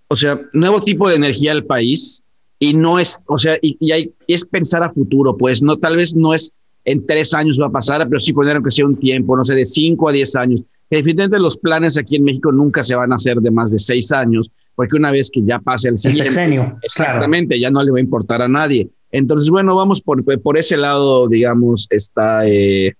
o 0.08 0.16
sea, 0.16 0.40
nuevo 0.52 0.82
tipo 0.82 1.08
de 1.08 1.16
energía 1.16 1.52
al 1.52 1.64
país 1.64 2.24
y 2.58 2.74
no 2.74 2.98
es, 2.98 3.20
o 3.26 3.38
sea, 3.38 3.58
y, 3.60 3.92
hay, 3.92 4.12
es 4.26 4.46
pensar 4.46 4.82
a 4.82 4.90
futuro, 4.90 5.36
pues 5.36 5.62
no, 5.62 5.76
tal 5.78 5.96
vez 5.96 6.14
no 6.14 6.34
es 6.34 6.52
en 6.84 7.04
tres 7.04 7.34
años 7.34 7.60
va 7.60 7.66
a 7.66 7.70
pasar, 7.70 8.06
pero 8.08 8.20
sí 8.20 8.32
poner 8.32 8.62
que 8.62 8.70
sea 8.70 8.86
un 8.86 8.96
tiempo, 8.96 9.36
no 9.36 9.44
sé, 9.44 9.54
de 9.54 9.66
cinco 9.66 10.08
a 10.08 10.12
diez 10.12 10.36
años. 10.36 10.62
Definitivamente 10.88 11.40
los 11.40 11.58
planes 11.58 11.98
aquí 11.98 12.14
en 12.14 12.22
México 12.22 12.52
nunca 12.52 12.84
se 12.84 12.94
van 12.94 13.12
a 13.12 13.16
hacer 13.16 13.38
de 13.38 13.50
más 13.50 13.72
de 13.72 13.80
seis 13.80 14.12
años, 14.12 14.50
porque 14.76 14.96
una 14.96 15.10
vez 15.10 15.30
que 15.32 15.42
ya 15.42 15.58
pase 15.58 15.88
el, 15.88 15.98
siguiente, 15.98 16.30
sexenio, 16.30 16.78
exactamente, 16.82 17.58
ya 17.58 17.70
no 17.70 17.82
le 17.82 17.90
va 17.90 17.98
a 17.98 18.00
importar 18.00 18.40
a 18.40 18.48
nadie. 18.48 18.88
Entonces, 19.16 19.48
bueno, 19.48 19.74
vamos 19.74 20.02
por, 20.02 20.22
por 20.42 20.58
ese 20.58 20.76
lado, 20.76 21.26
digamos, 21.26 21.86
está, 21.90 22.46
eh, 22.46 22.94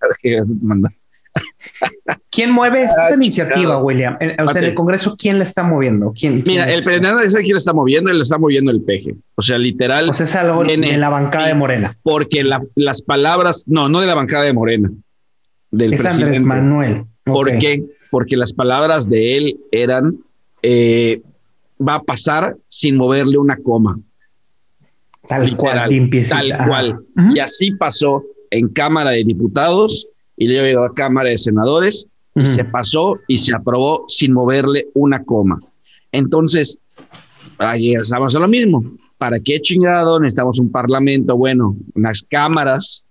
¿Quién 2.31 2.51
mueve 2.51 2.85
esta 2.85 3.09
ah, 3.09 3.15
iniciativa, 3.15 3.77
William? 3.77 4.17
Eh, 4.19 4.35
o 4.43 4.49
sea, 4.49 4.63
en 4.63 4.69
el 4.69 4.75
Congreso, 4.75 5.15
¿quién 5.19 5.37
la 5.37 5.45
está 5.45 5.63
moviendo? 5.63 6.15
¿Quién, 6.19 6.43
Mira, 6.47 6.65
el 6.73 6.83
presidente 6.83 7.23
dice 7.23 7.41
quién 7.41 7.53
la 7.53 7.59
está 7.59 7.75
moviendo, 7.75 8.11
él 8.11 8.17
lo 8.17 8.23
está 8.23 8.39
moviendo 8.39 8.71
el 8.71 8.83
peje. 8.83 9.15
O 9.35 9.43
sea, 9.43 9.59
literal. 9.59 10.09
O 10.09 10.15
sea, 10.15 10.25
es 10.25 10.35
algo 10.37 10.65
en 10.65 11.01
la 11.01 11.11
bancada 11.11 11.49
de 11.49 11.55
Morena. 11.55 11.99
Porque 12.03 12.43
las 12.75 13.03
palabras, 13.03 13.65
no, 13.67 13.91
no 13.91 14.01
de 14.01 14.07
la 14.07 14.15
bancada 14.15 14.45
de 14.45 14.55
Morena. 14.55 14.91
Del 15.71 15.93
es 15.93 16.05
Andrés 16.05 16.41
Manuel. 16.41 17.05
¿Por 17.25 17.59
qué? 17.59 17.85
Porque 18.11 18.37
las 18.37 18.55
palabras 18.55 19.11
de 19.11 19.37
él 19.37 19.59
eran, 19.71 20.19
eh, 20.63 21.21
va 21.79 21.97
a 21.97 22.03
pasar 22.03 22.57
sin 22.69 22.97
moverle 22.97 23.37
una 23.37 23.59
coma. 23.59 23.99
Tal 25.29 25.57
cual, 25.57 25.89
Tal 26.29 26.67
cual. 26.67 26.99
Y 27.35 27.39
así 27.39 27.73
pasó 27.73 28.25
en 28.51 28.69
Cámara 28.69 29.11
de 29.11 29.25
Diputados 29.25 30.09
y 30.37 30.49
luego 30.49 30.85
a 30.85 30.95
Cámara 30.95 31.31
de 31.31 31.39
Senadores 31.39 32.09
y 32.35 32.45
se 32.45 32.65
pasó 32.65 33.19
y 33.27 33.39
se 33.39 33.55
aprobó 33.55 34.05
sin 34.09 34.33
moverle 34.33 34.89
una 34.95 35.25
coma. 35.25 35.59
Entonces, 36.13 36.79
ahí 37.59 37.95
estamos 37.95 38.37
a 38.37 38.39
lo 38.39 38.49
mismo. 38.49 38.85
¿Para 39.19 39.41
qué 39.41 39.61
chingado 39.61 40.21
necesitamos 40.21 40.59
un 40.59 40.71
parlamento? 40.71 41.37
Bueno, 41.37 41.77
unas 41.95 42.23
cámaras 42.29 43.07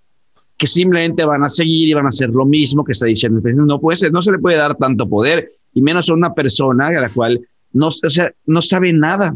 que 0.57 0.67
simplemente 0.67 1.25
van 1.25 1.43
a 1.43 1.49
seguir 1.49 1.89
y 1.89 1.93
van 1.93 2.05
a 2.05 2.09
hacer 2.09 2.29
lo 2.29 2.45
mismo 2.45 2.83
que 2.83 2.93
está 2.93 3.07
diciendo. 3.07 3.41
No 3.55 3.79
puede 3.79 3.97
ser, 3.97 4.11
no 4.11 4.21
se 4.21 4.31
le 4.31 4.39
puede 4.39 4.57
dar 4.57 4.75
tanto 4.75 5.09
poder, 5.09 5.49
y 5.73 5.81
menos 5.81 6.09
a 6.09 6.13
una 6.13 6.33
persona 6.33 6.87
a 6.87 6.91
la 6.91 7.09
cual 7.09 7.41
no, 7.73 7.87
o 7.87 8.09
sea, 8.09 8.31
no 8.45 8.61
sabe 8.61 8.93
nada. 8.93 9.35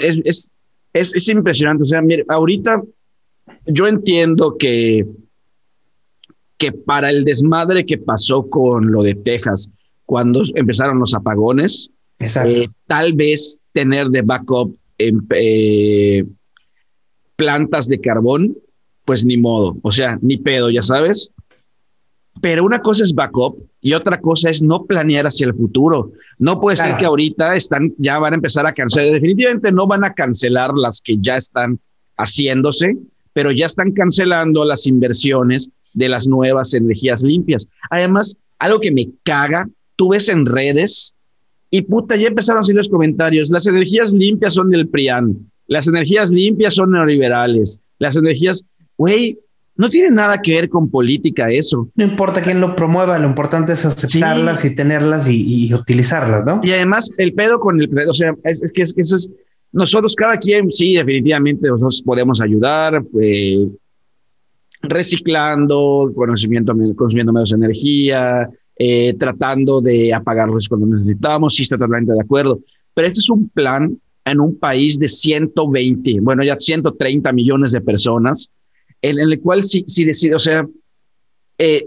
Es, 0.00 0.20
es, 0.24 0.50
es, 0.94 1.14
es 1.14 1.28
impresionante. 1.28 1.82
O 1.82 1.86
sea, 1.86 2.00
mire, 2.00 2.24
ahorita 2.28 2.82
yo 3.66 3.86
entiendo 3.86 4.56
que, 4.58 5.06
que 6.56 6.72
para 6.72 7.10
el 7.10 7.24
desmadre 7.24 7.84
que 7.84 7.98
pasó 7.98 8.48
con 8.48 8.90
lo 8.90 9.02
de 9.02 9.14
Texas, 9.14 9.70
cuando 10.06 10.42
empezaron 10.54 10.98
los 10.98 11.14
apagones, 11.14 11.90
eh, 12.18 12.68
tal 12.86 13.12
vez 13.14 13.60
tener 13.72 14.08
de 14.08 14.22
backup 14.22 14.76
eh, 14.98 16.24
plantas 17.36 17.88
de 17.88 18.00
carbón, 18.00 18.56
pues 19.04 19.24
ni 19.24 19.36
modo, 19.36 19.76
o 19.82 19.90
sea, 19.90 20.18
ni 20.22 20.38
pedo, 20.38 20.70
ya 20.70 20.82
sabes. 20.82 21.30
Pero 22.40 22.64
una 22.64 22.80
cosa 22.80 23.04
es 23.04 23.14
backup 23.14 23.56
y 23.80 23.94
otra 23.94 24.20
cosa 24.20 24.50
es 24.50 24.62
no 24.62 24.84
planear 24.84 25.26
hacia 25.26 25.46
el 25.46 25.54
futuro. 25.54 26.12
No 26.38 26.60
puede 26.60 26.76
ser 26.76 26.96
que 26.96 27.04
ahorita 27.04 27.54
están, 27.56 27.94
ya 27.98 28.18
van 28.18 28.32
a 28.32 28.36
empezar 28.36 28.66
a 28.66 28.72
cancelar. 28.72 29.12
Definitivamente 29.12 29.72
no 29.72 29.86
van 29.86 30.04
a 30.04 30.14
cancelar 30.14 30.74
las 30.74 31.00
que 31.00 31.16
ya 31.20 31.36
están 31.36 31.78
haciéndose, 32.16 32.96
pero 33.32 33.50
ya 33.50 33.66
están 33.66 33.92
cancelando 33.92 34.64
las 34.64 34.86
inversiones 34.86 35.70
de 35.94 36.08
las 36.08 36.26
nuevas 36.26 36.74
energías 36.74 37.22
limpias. 37.22 37.68
Además, 37.90 38.36
algo 38.58 38.80
que 38.80 38.90
me 38.90 39.08
caga, 39.22 39.68
tú 39.96 40.10
ves 40.10 40.28
en 40.28 40.46
redes 40.46 41.14
y 41.70 41.82
puta, 41.82 42.16
ya 42.16 42.28
empezaron 42.28 42.60
a 42.60 42.62
salir 42.62 42.76
los 42.76 42.88
comentarios. 42.88 43.50
Las 43.50 43.66
energías 43.66 44.12
limpias 44.12 44.54
son 44.54 44.70
del 44.70 44.88
PRIAN. 44.88 45.50
Las 45.66 45.88
energías 45.88 46.30
limpias 46.30 46.74
son 46.74 46.92
neoliberales. 46.92 47.80
Las 47.98 48.16
energías, 48.16 48.64
güey, 48.96 49.38
no 49.76 49.88
tiene 49.90 50.10
nada 50.10 50.40
que 50.40 50.52
ver 50.52 50.68
con 50.68 50.88
política 50.88 51.50
eso. 51.50 51.88
No 51.94 52.04
importa 52.04 52.40
quién 52.40 52.60
lo 52.60 52.76
promueva, 52.76 53.18
lo 53.18 53.28
importante 53.28 53.72
es 53.72 53.84
aceptarlas 53.84 54.64
y 54.64 54.74
tenerlas 54.74 55.28
y, 55.28 55.72
utilizarlas, 55.74 56.44
¿no? 56.44 56.60
Y 56.62 56.70
además 56.70 57.10
el 57.18 57.34
pedo 57.34 57.58
con 57.58 57.80
el, 57.80 57.90
o 58.08 58.14
sea, 58.14 58.34
es, 58.44 58.62
que, 58.72 58.82
eso 58.82 59.16
es, 59.16 59.30
nosotros 59.72 60.14
cada 60.14 60.36
quien, 60.36 60.70
sí, 60.70 60.94
definitivamente 60.94 61.66
nosotros 61.66 62.02
podemos 62.04 62.40
ayudar, 62.40 63.02
eh, 63.20 63.66
reciclando, 64.82 66.12
conocimiento, 66.14 66.74
consumiendo 66.94 67.32
menos 67.32 67.52
energía, 67.52 68.48
eh, 68.78 69.14
tratando 69.18 69.80
de 69.80 70.12
apagarlos 70.12 70.68
cuando 70.68 70.86
necesitamos, 70.86 71.54
sí 71.54 71.62
estoy 71.62 71.78
totalmente 71.78 72.12
de 72.12 72.20
acuerdo, 72.20 72.60
pero 72.92 73.08
este 73.08 73.20
es 73.20 73.30
un 73.30 73.48
plan 73.48 73.98
en 74.24 74.40
un 74.40 74.58
país 74.58 74.98
de 74.98 75.08
120, 75.08 76.20
bueno, 76.20 76.42
ya 76.44 76.56
130 76.58 77.32
millones 77.32 77.72
de 77.72 77.80
personas, 77.80 78.50
en, 79.10 79.18
el 79.18 79.40
cual 79.40 79.62
sí, 79.62 79.84
sí 79.86 80.04
decide, 80.04 80.34
o 80.34 80.38
sea, 80.38 80.66
eh, 81.58 81.86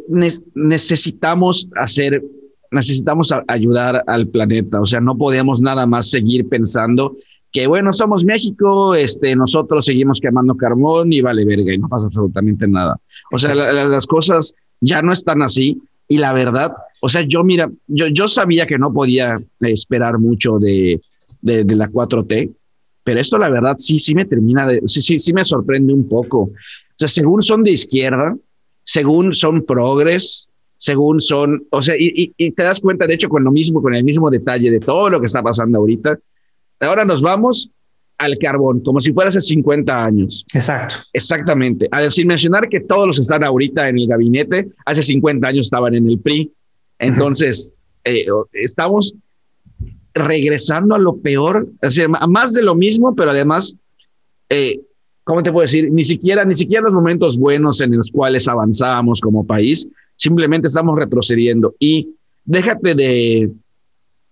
necesitamos 0.56 1.68
hacer, 1.76 2.24
necesitamos 2.72 3.34
ayudar 3.48 4.04
al 4.08 4.28
planeta, 4.28 4.80
o 4.80 4.86
sea, 4.86 5.00
no 5.00 5.18
podemos 5.18 5.62
nada 5.62 5.86
más 5.86 6.10
seguir 6.10 6.48
pensando 6.48 7.16
que 7.52 7.66
bueno, 7.66 7.94
somos 7.94 8.26
México, 8.26 8.94
este, 8.94 9.36
nosotros 9.36 9.86
seguimos 9.86 10.20
quemando 10.20 10.56
carbón 10.56 11.14
y 11.14 11.22
vale 11.22 11.46
verga 11.46 11.74
y 11.74 11.78
no 11.78 11.88
pasa 11.88 12.08
absolutamente 12.08 12.68
nada. 12.68 13.00
O 13.32 13.38
sea, 13.38 13.56
las 13.56 14.06
cosas 14.06 14.54
ya 14.82 15.02
no 15.02 15.14
están 15.14 15.42
así 15.42 15.82
y 16.08 16.18
la 16.18 16.34
verdad, 16.34 16.74
o 17.02 17.10
sea, 17.10 17.22
yo 17.22 17.44
mira, 17.44 17.70
yo, 17.88 18.08
yo 18.08 18.28
sabía 18.28 18.66
que 18.66 18.78
no 18.78 18.94
podía 18.94 19.38
esperar 19.62 20.20
mucho 20.20 20.58
de, 20.60 21.00
de, 21.42 21.76
la 21.76 21.90
4T, 21.90 22.54
pero 23.04 23.20
esto 23.20 23.38
la 23.38 23.50
verdad 23.50 23.76
sí, 23.78 24.00
sí 24.00 24.14
me 24.14 24.26
termina 24.26 24.68
de, 24.68 24.82
sí, 24.86 25.02
sí, 25.02 25.18
sí 25.18 25.34
me 25.34 25.44
sorprende 25.44 25.94
un 25.94 26.08
poco. 26.08 26.52
O 26.98 27.00
sea, 27.00 27.08
según 27.08 27.44
son 27.44 27.64
de 27.64 27.72
izquierda, 27.72 28.36
según 28.84 29.34
son 29.34 29.64
progres, 29.66 30.48
según 30.78 31.20
son, 31.20 31.68
o 31.70 31.82
sea, 31.82 31.96
y, 31.98 32.34
y, 32.36 32.52
te 32.52 32.64
das 32.64 32.80
cuenta, 32.80 33.06
de 33.06 33.14
hecho, 33.14 33.30
con 33.30 33.44
lo 33.44 33.52
mismo, 33.52 33.82
con 33.82 33.94
el 33.94 34.04
mismo 34.04 34.32
detalle 34.32 34.72
de 34.72 34.80
todo 34.80 35.10
lo 35.10 35.20
que 35.20 35.28
está 35.28 35.44
pasando 35.44 35.78
ahorita. 35.78 36.18
Ahora 36.80 37.06
nos 37.06 37.22
vamos 37.22 37.72
al 38.18 38.38
carbón, 38.40 38.82
como 38.82 39.00
si 39.00 39.14
fuera 39.14 39.30
hace 39.30 39.42
50 39.42 40.04
años. 40.04 40.44
Exacto. 40.54 40.96
Exactamente. 41.14 41.88
A 41.92 42.02
decir, 42.02 42.26
mencionar 42.26 42.68
que 42.68 42.80
todos 42.80 43.06
los 43.06 43.18
que 43.18 43.22
están 43.22 43.44
ahorita 43.44 43.90
en 43.90 44.00
el 44.00 44.08
gabinete, 44.08 44.68
hace 44.86 45.04
50 45.04 45.48
años 45.48 45.68
estaban 45.68 45.94
en 45.94 46.10
el 46.10 46.20
PRI. 46.20 46.52
Entonces, 46.98 47.74
eh, 48.04 48.26
estamos 48.54 49.14
regresando 50.14 50.96
a 50.96 51.00
lo 51.00 51.18
peor, 51.18 51.68
a 52.20 52.28
más 52.28 52.54
de 52.54 52.64
lo 52.64 52.74
mismo, 52.74 53.16
pero 53.16 53.32
además, 53.32 53.76
eh, 54.50 54.80
¿cómo 55.28 55.44
te 55.44 55.52
puedo 55.52 55.64
decir? 55.64 55.92
Ni 55.92 56.04
siquiera, 56.04 56.46
ni 56.46 56.56
siquiera 56.56 56.84
los 56.84 56.94
momentos 56.94 57.38
buenos 57.38 57.82
en 57.82 57.96
los 57.96 58.12
cuales 58.12 58.48
avanzábamos 58.48 59.20
como 59.20 59.46
país, 59.46 59.88
simplemente 60.16 60.68
estamos 60.68 60.98
retrocediendo. 60.98 61.76
Y 61.80 62.16
déjate 62.46 62.96
de, 62.96 63.52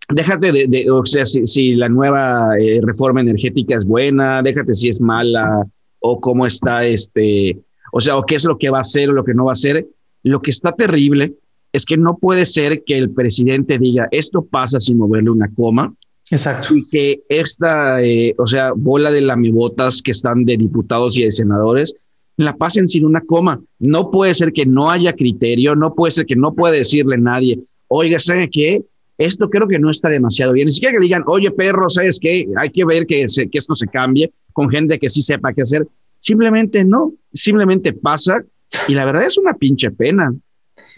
déjate 0.08 0.53
de, 0.53 0.89
o 0.89 1.05
sea, 1.05 1.25
si, 1.25 1.75
la 1.75 1.89
nueva 1.89 2.58
eh, 2.58 2.79
reforma 2.81 3.19
energética 3.19 3.75
es 3.75 3.86
buena, 3.86 4.41
déjate 4.41 4.73
si 4.73 4.88
es 4.88 5.01
mala 5.01 5.67
o 5.99 6.21
cómo 6.21 6.45
está 6.45 6.86
este, 6.86 7.60
o 7.91 7.99
sea, 7.99 8.17
o 8.17 8.25
qué 8.25 8.36
es 8.36 8.45
lo 8.45 8.58
que 8.58 8.69
va 8.69 8.77
a 8.77 8.81
hacer 8.81 9.10
o 9.10 9.13
lo 9.13 9.25
que 9.25 9.34
no 9.34 9.45
va 9.45 9.51
a 9.51 9.60
hacer. 9.60 9.86
Lo 10.23 10.39
que 10.39 10.51
está 10.51 10.71
terrible 10.71 11.34
es 11.73 11.86
que 11.86 11.97
no 11.97 12.17
puede 12.17 12.45
ser 12.45 12.84
que 12.86 12.97
el 12.97 13.10
presidente 13.10 13.77
diga 13.77 14.08
esto 14.12 14.45
pasa 14.45 14.79
sin 14.79 14.97
moverle 14.97 15.29
una 15.29 15.51
coma. 15.53 15.93
Exacto. 16.31 16.75
Y 16.75 16.88
que 16.89 17.21
esta, 17.29 18.01
eh, 18.01 18.33
o 18.38 18.47
sea, 18.47 18.71
bola 18.75 19.11
de 19.11 19.21
lamibotas 19.21 20.01
que 20.01 20.11
están 20.11 20.43
de 20.43 20.57
diputados 20.57 21.17
y 21.17 21.23
de 21.23 21.31
senadores 21.31 21.95
la 22.38 22.55
pasen 22.57 22.88
sin 22.88 23.05
una 23.05 23.21
coma. 23.21 23.61
No 23.79 24.11
puede 24.11 24.33
ser 24.33 24.51
que 24.51 24.65
no 24.65 24.91
haya 24.91 25.13
criterio, 25.13 25.75
no 25.75 25.93
puede 25.95 26.11
ser 26.11 26.25
que 26.25 26.35
no 26.35 26.53
pueda 26.53 26.73
decirle 26.73 27.17
nadie, 27.17 27.59
oiga, 27.88 28.19
¿sabe 28.19 28.49
qué? 28.51 28.83
esto 29.17 29.49
creo 29.49 29.67
que 29.67 29.79
no 29.79 29.89
está 29.89 30.09
demasiado 30.09 30.53
bien. 30.53 30.65
Ni 30.65 30.71
siquiera 30.71 30.95
que 30.95 31.01
digan, 31.01 31.23
oye, 31.27 31.51
perro, 31.51 31.89
¿sabes 31.89 32.19
qué? 32.19 32.47
Hay 32.57 32.69
que 32.69 32.85
ver 32.85 33.05
que, 33.05 33.25
que 33.27 33.57
esto 33.57 33.75
se 33.75 33.88
cambie 33.88 34.31
con 34.53 34.69
gente 34.69 34.99
que 34.99 35.09
sí 35.09 35.21
sepa 35.21 35.53
qué 35.53 35.61
hacer. 35.61 35.88
Simplemente 36.19 36.83
no, 36.83 37.13
simplemente 37.33 37.93
pasa 37.93 38.43
y 38.88 38.93
la 38.93 39.05
verdad 39.05 39.25
es 39.25 39.38
una 39.38 39.53
pinche 39.53 39.91
pena. 39.91 40.33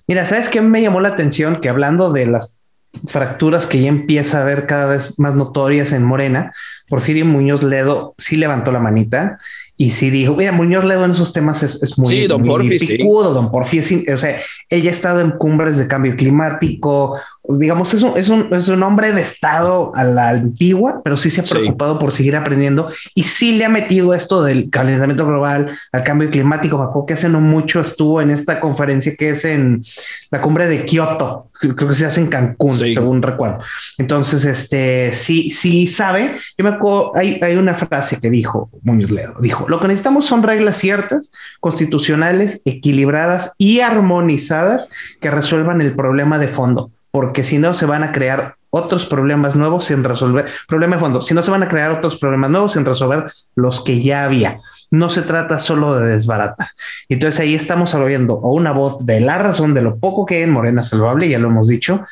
Mira, 0.08 0.26
¿sabes 0.26 0.50
qué 0.50 0.62
me 0.62 0.82
llamó 0.82 1.00
la 1.00 1.10
atención? 1.10 1.60
Que 1.60 1.70
hablando 1.70 2.12
de 2.12 2.28
las 2.28 2.60
fracturas 3.06 3.68
que 3.68 3.82
ya 3.82 3.90
empieza 3.90 4.42
a 4.42 4.46
ver 4.46 4.66
cada 4.66 4.88
vez 4.88 5.20
más 5.20 5.36
notorias 5.36 5.92
en 5.92 6.04
Morena, 6.04 6.52
Porfirio 6.90 7.26
Muñoz 7.26 7.64
Ledo 7.64 8.16
sí 8.18 8.38
levantó 8.38 8.72
la 8.72 8.80
manita 8.80 9.38
y 9.80 9.92
sí 9.92 10.10
dijo, 10.10 10.36
mira, 10.36 10.52
Muñoz 10.52 10.86
Ledo 10.86 11.06
en 11.06 11.12
esos 11.12 11.34
temas 11.34 11.62
es, 11.62 11.84
es 11.84 12.00
muy, 12.00 12.10
sí, 12.10 12.28
don 12.28 12.42
picudo, 12.42 13.34
don 13.34 13.52
Porfi, 13.52 13.80
o 13.80 14.18
sea, 14.18 14.40
él 14.70 14.82
ya 14.82 14.90
ha 14.90 14.94
estado 14.94 15.22
en 15.22 15.32
cumbres 15.32 15.78
de 15.78 15.88
cambio 15.88 16.16
climático, 16.16 17.20
digamos, 17.50 17.94
es 17.94 18.04
un, 18.04 18.18
es 18.18 18.30
un, 18.30 18.54
es 18.54 18.68
un 18.68 18.84
hombre 18.84 19.14
de 19.14 19.22
estado 19.22 19.92
a 19.96 20.04
la 20.04 20.30
antigua, 20.30 21.02
pero 21.04 21.18
sí 21.18 21.30
se 21.30 21.42
ha 21.42 21.44
preocupado 21.44 21.98
por 22.00 22.12
seguir 22.12 22.36
aprendiendo 22.36 22.90
y 23.16 23.24
sí 23.24 23.58
le 23.58 23.66
ha 23.66 23.70
metido 23.70 24.14
esto 24.14 24.44
del 24.44 24.70
calentamiento 24.70 25.26
global, 25.26 25.70
al 25.92 26.04
cambio 26.04 26.30
climático, 26.30 26.78
me 26.78 26.86
acuerdo 26.86 27.06
que 27.06 27.14
hace 27.14 27.30
no 27.30 27.40
mucho 27.40 27.80
estuvo 27.80 28.22
en 28.22 28.32
esta 28.32 28.60
conferencia 28.60 29.16
que 29.16 29.30
es 29.30 29.46
en 29.46 29.82
la 30.30 30.42
cumbre 30.42 30.68
de 30.68 30.84
Kioto, 30.86 31.50
creo 31.54 31.76
que 31.76 31.94
se 31.94 32.06
hace 32.06 32.22
en 32.22 32.28
Cancún, 32.28 32.78
según 32.78 33.22
recuerdo. 33.22 33.60
Entonces, 33.98 34.46
este, 34.46 35.14
sí, 35.14 35.52
sí 35.52 35.88
sabe, 35.88 36.36
yo 36.58 36.64
me 36.64 36.72
acuerdo, 36.72 37.16
hay, 37.16 37.40
hay 37.42 37.56
una 37.56 37.76
frase 37.76 38.20
que 38.20 38.30
dijo 38.30 38.70
Muñoz 38.82 39.12
Ledo, 39.12 39.36
dijo, 39.40 39.68
lo 39.70 39.80
que 39.80 39.88
necesitamos 39.88 40.26
son 40.26 40.44
reglas 40.44 40.78
ciertas, 40.78 41.32
constitucionales, 41.60 42.62
equilibradas 42.66 43.56
y 43.58 43.80
armonizadas 43.80 44.90
que 45.22 45.32
resuelvan 45.32 45.82
el 45.82 45.94
problema 45.94 46.40
de 46.40 46.48
fondo, 46.48 46.92
porque 47.18 47.44
si 47.44 47.58
no 47.58 47.74
se 47.74 47.88
van 47.88 48.04
a 48.04 48.12
crear 48.12 48.58
otros 48.70 49.08
problemas 49.08 49.56
nuevos 49.56 49.86
sin 49.86 50.04
resolver, 50.04 50.46
problema 50.68 50.98
de 50.98 51.00
fondo, 51.00 51.20
si 51.20 51.34
no 51.34 51.42
se 51.42 51.50
van 51.50 51.64
a 51.64 51.68
crear 51.68 51.90
otros 51.90 52.20
problemas 52.20 52.52
nuevos 52.52 52.74
sin 52.74 52.86
resolver 52.86 53.26
los 53.56 53.84
que 53.84 54.04
ya 54.04 54.24
había. 54.24 54.60
No 54.92 55.10
se 55.10 55.24
trata 55.24 55.58
solo 55.58 56.00
de 56.00 56.10
desbaratar. 56.10 56.68
Entonces 57.10 57.40
ahí 57.40 57.56
estamos 57.56 57.96
oyendo 57.96 58.36
o 58.36 58.54
una 58.54 58.72
voz 58.72 59.04
de 59.04 59.20
la 59.20 59.40
razón 59.40 59.74
de 59.74 59.82
lo 59.82 59.98
poco 59.98 60.28
que 60.28 60.36
hay 60.36 60.42
en 60.44 60.52
Morena 60.52 60.84
Salvable, 60.84 61.28
ya 61.28 61.40
lo 61.40 61.48
hemos 61.48 61.68
dicho, 61.68 62.06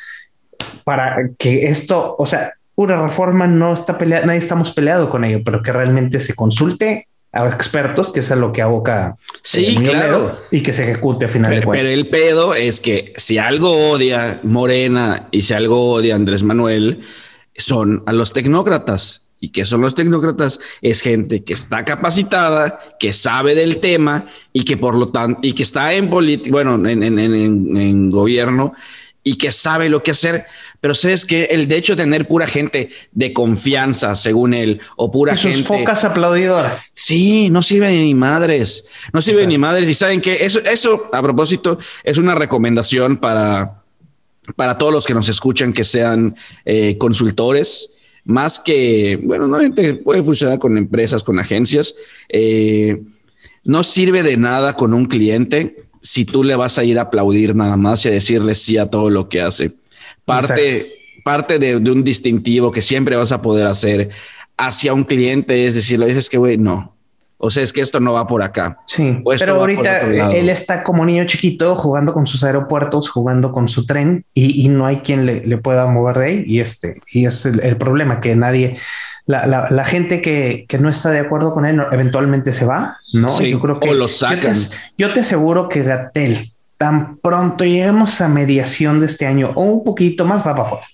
para 0.82 1.28
que 1.38 1.68
esto, 1.68 2.16
o 2.18 2.26
sea, 2.26 2.54
una 2.74 3.00
reforma 3.00 3.46
no 3.46 3.74
está 3.74 3.98
peleada, 3.98 4.26
nadie 4.26 4.40
estamos 4.40 4.72
peleado 4.72 5.08
con 5.08 5.22
ello, 5.22 5.42
pero 5.44 5.62
que 5.62 5.72
realmente 5.72 6.18
se 6.18 6.34
consulte 6.34 7.06
a 7.36 7.48
expertos, 7.48 8.12
que 8.12 8.20
es 8.20 8.30
a 8.30 8.36
lo 8.36 8.52
que 8.52 8.62
aboca 8.62 9.16
sí, 9.42 9.76
claro. 9.82 10.36
y 10.50 10.62
que 10.62 10.72
se 10.72 10.84
ejecute 10.84 11.26
a 11.26 11.28
final 11.28 11.50
de 11.50 11.62
cuentas. 11.62 11.82
Pero 11.82 11.94
el 11.94 12.08
pedo 12.08 12.54
es 12.54 12.80
que 12.80 13.12
si 13.16 13.38
algo 13.38 13.90
odia 13.90 14.40
Morena 14.42 15.28
y 15.30 15.42
si 15.42 15.54
algo 15.54 15.92
odia 15.92 16.14
Andrés 16.14 16.42
Manuel, 16.42 17.02
son 17.56 18.02
a 18.06 18.12
los 18.12 18.32
tecnócratas. 18.32 19.22
¿Y 19.38 19.50
qué 19.50 19.66
son 19.66 19.82
los 19.82 19.94
tecnócratas? 19.94 20.60
Es 20.80 21.02
gente 21.02 21.44
que 21.44 21.52
está 21.52 21.84
capacitada, 21.84 22.80
que 22.98 23.12
sabe 23.12 23.54
del 23.54 23.80
tema 23.80 24.24
y 24.52 24.64
que 24.64 24.78
por 24.78 24.94
lo 24.94 25.10
tanto, 25.10 25.40
y 25.42 25.52
que 25.52 25.62
está 25.62 25.92
en 25.92 26.08
política, 26.08 26.50
bueno, 26.52 26.74
en, 26.88 27.02
en, 27.02 27.18
en, 27.18 27.76
en, 27.76 28.10
gobierno 28.10 28.72
y 29.26 29.36
que 29.38 29.50
sabe 29.50 29.88
lo 29.88 30.04
que 30.04 30.12
hacer. 30.12 30.46
Pero 30.80 30.94
sabes 30.94 31.24
que 31.24 31.46
el 31.46 31.66
de 31.66 31.76
hecho 31.76 31.96
de 31.96 32.04
tener 32.04 32.28
pura 32.28 32.46
gente 32.46 32.90
de 33.10 33.32
confianza, 33.32 34.14
según 34.14 34.54
él, 34.54 34.80
o 34.94 35.10
pura 35.10 35.34
y 35.34 35.36
sus 35.36 35.50
gente. 35.50 35.66
focas 35.66 36.04
aplaudidoras. 36.04 36.92
Sí, 36.94 37.50
no 37.50 37.60
sirve 37.60 37.90
ni 37.90 38.14
madres. 38.14 38.86
No 39.12 39.20
sirve 39.20 39.38
Exacto. 39.38 39.48
ni 39.48 39.58
madres. 39.58 39.90
Y 39.90 39.94
saben 39.94 40.20
que 40.20 40.44
eso, 40.46 40.60
eso, 40.60 41.10
a 41.12 41.20
propósito, 41.20 41.76
es 42.04 42.18
una 42.18 42.36
recomendación 42.36 43.16
para, 43.16 43.82
para 44.54 44.78
todos 44.78 44.92
los 44.92 45.06
que 45.06 45.14
nos 45.14 45.28
escuchan 45.28 45.72
que 45.72 45.82
sean 45.82 46.36
eh, 46.64 46.96
consultores 46.96 47.90
más 48.22 48.60
que, 48.60 49.18
bueno, 49.22 49.48
no 49.48 49.58
puede 50.04 50.22
funcionar 50.22 50.60
con 50.60 50.78
empresas, 50.78 51.24
con 51.24 51.40
agencias. 51.40 51.96
Eh, 52.28 53.02
no 53.64 53.82
sirve 53.82 54.22
de 54.22 54.36
nada 54.36 54.74
con 54.74 54.94
un 54.94 55.06
cliente 55.06 55.85
si 56.06 56.24
tú 56.24 56.44
le 56.44 56.54
vas 56.54 56.78
a 56.78 56.84
ir 56.84 56.98
a 56.98 57.02
aplaudir 57.02 57.56
nada 57.56 57.76
más 57.76 58.04
y 58.04 58.08
a 58.08 58.12
decirle 58.12 58.54
sí 58.54 58.78
a 58.78 58.86
todo 58.86 59.10
lo 59.10 59.28
que 59.28 59.42
hace. 59.42 59.72
Parte, 60.24 60.92
parte 61.24 61.58
de, 61.58 61.80
de, 61.80 61.90
un 61.90 62.04
distintivo 62.04 62.70
que 62.70 62.80
siempre 62.80 63.16
vas 63.16 63.32
a 63.32 63.42
poder 63.42 63.66
hacer 63.66 64.10
hacia 64.56 64.94
un 64.94 65.04
cliente 65.04 65.66
es 65.66 65.74
decirle, 65.74 66.06
dices 66.06 66.30
que, 66.30 66.38
güey, 66.38 66.58
no. 66.58 66.94
O 67.38 67.50
sea, 67.50 67.62
es 67.62 67.72
que 67.72 67.82
esto 67.82 68.00
no 68.00 68.14
va 68.14 68.26
por 68.26 68.42
acá. 68.42 68.78
Sí, 68.86 69.22
pero 69.38 69.56
ahorita 69.56 70.32
él 70.32 70.48
está 70.48 70.82
como 70.82 71.04
niño 71.04 71.24
chiquito 71.26 71.76
jugando 71.76 72.14
con 72.14 72.26
sus 72.26 72.42
aeropuertos, 72.44 73.10
jugando 73.10 73.52
con 73.52 73.68
su 73.68 73.84
tren 73.84 74.24
y, 74.32 74.64
y 74.64 74.68
no 74.68 74.86
hay 74.86 74.98
quien 74.98 75.26
le, 75.26 75.44
le, 75.44 75.58
pueda 75.58 75.86
mover 75.86 76.16
de 76.16 76.24
ahí. 76.24 76.44
Y 76.46 76.60
este, 76.60 77.00
y 77.12 77.26
es 77.26 77.44
el, 77.44 77.60
el 77.60 77.76
problema 77.76 78.22
que 78.22 78.34
nadie, 78.36 78.76
la, 79.26 79.46
la, 79.46 79.70
la 79.70 79.84
gente 79.84 80.22
que, 80.22 80.64
que, 80.68 80.78
no 80.78 80.88
está 80.88 81.10
de 81.10 81.18
acuerdo 81.18 81.52
con 81.52 81.66
él 81.66 81.82
eventualmente 81.90 82.52
se 82.52 82.64
va, 82.64 82.98
¿no? 83.12 83.28
Sí, 83.28 83.50
yo 83.50 83.60
creo 83.60 83.80
que 83.80 83.90
o 83.90 83.94
lo 83.94 84.08
sacan. 84.08 84.54
Yo 84.54 84.70
te, 84.70 84.76
yo 84.98 85.12
te 85.12 85.20
aseguro 85.20 85.68
que 85.68 85.82
Gatel, 85.82 86.52
tan 86.78 87.16
pronto 87.16 87.64
lleguemos 87.64 88.20
a 88.20 88.28
mediación 88.28 89.00
de 89.00 89.06
este 89.06 89.26
año 89.26 89.52
o 89.54 89.62
un 89.62 89.84
poquito 89.84 90.24
más, 90.24 90.40
va 90.46 90.54
para 90.54 90.62
afuera 90.62 90.86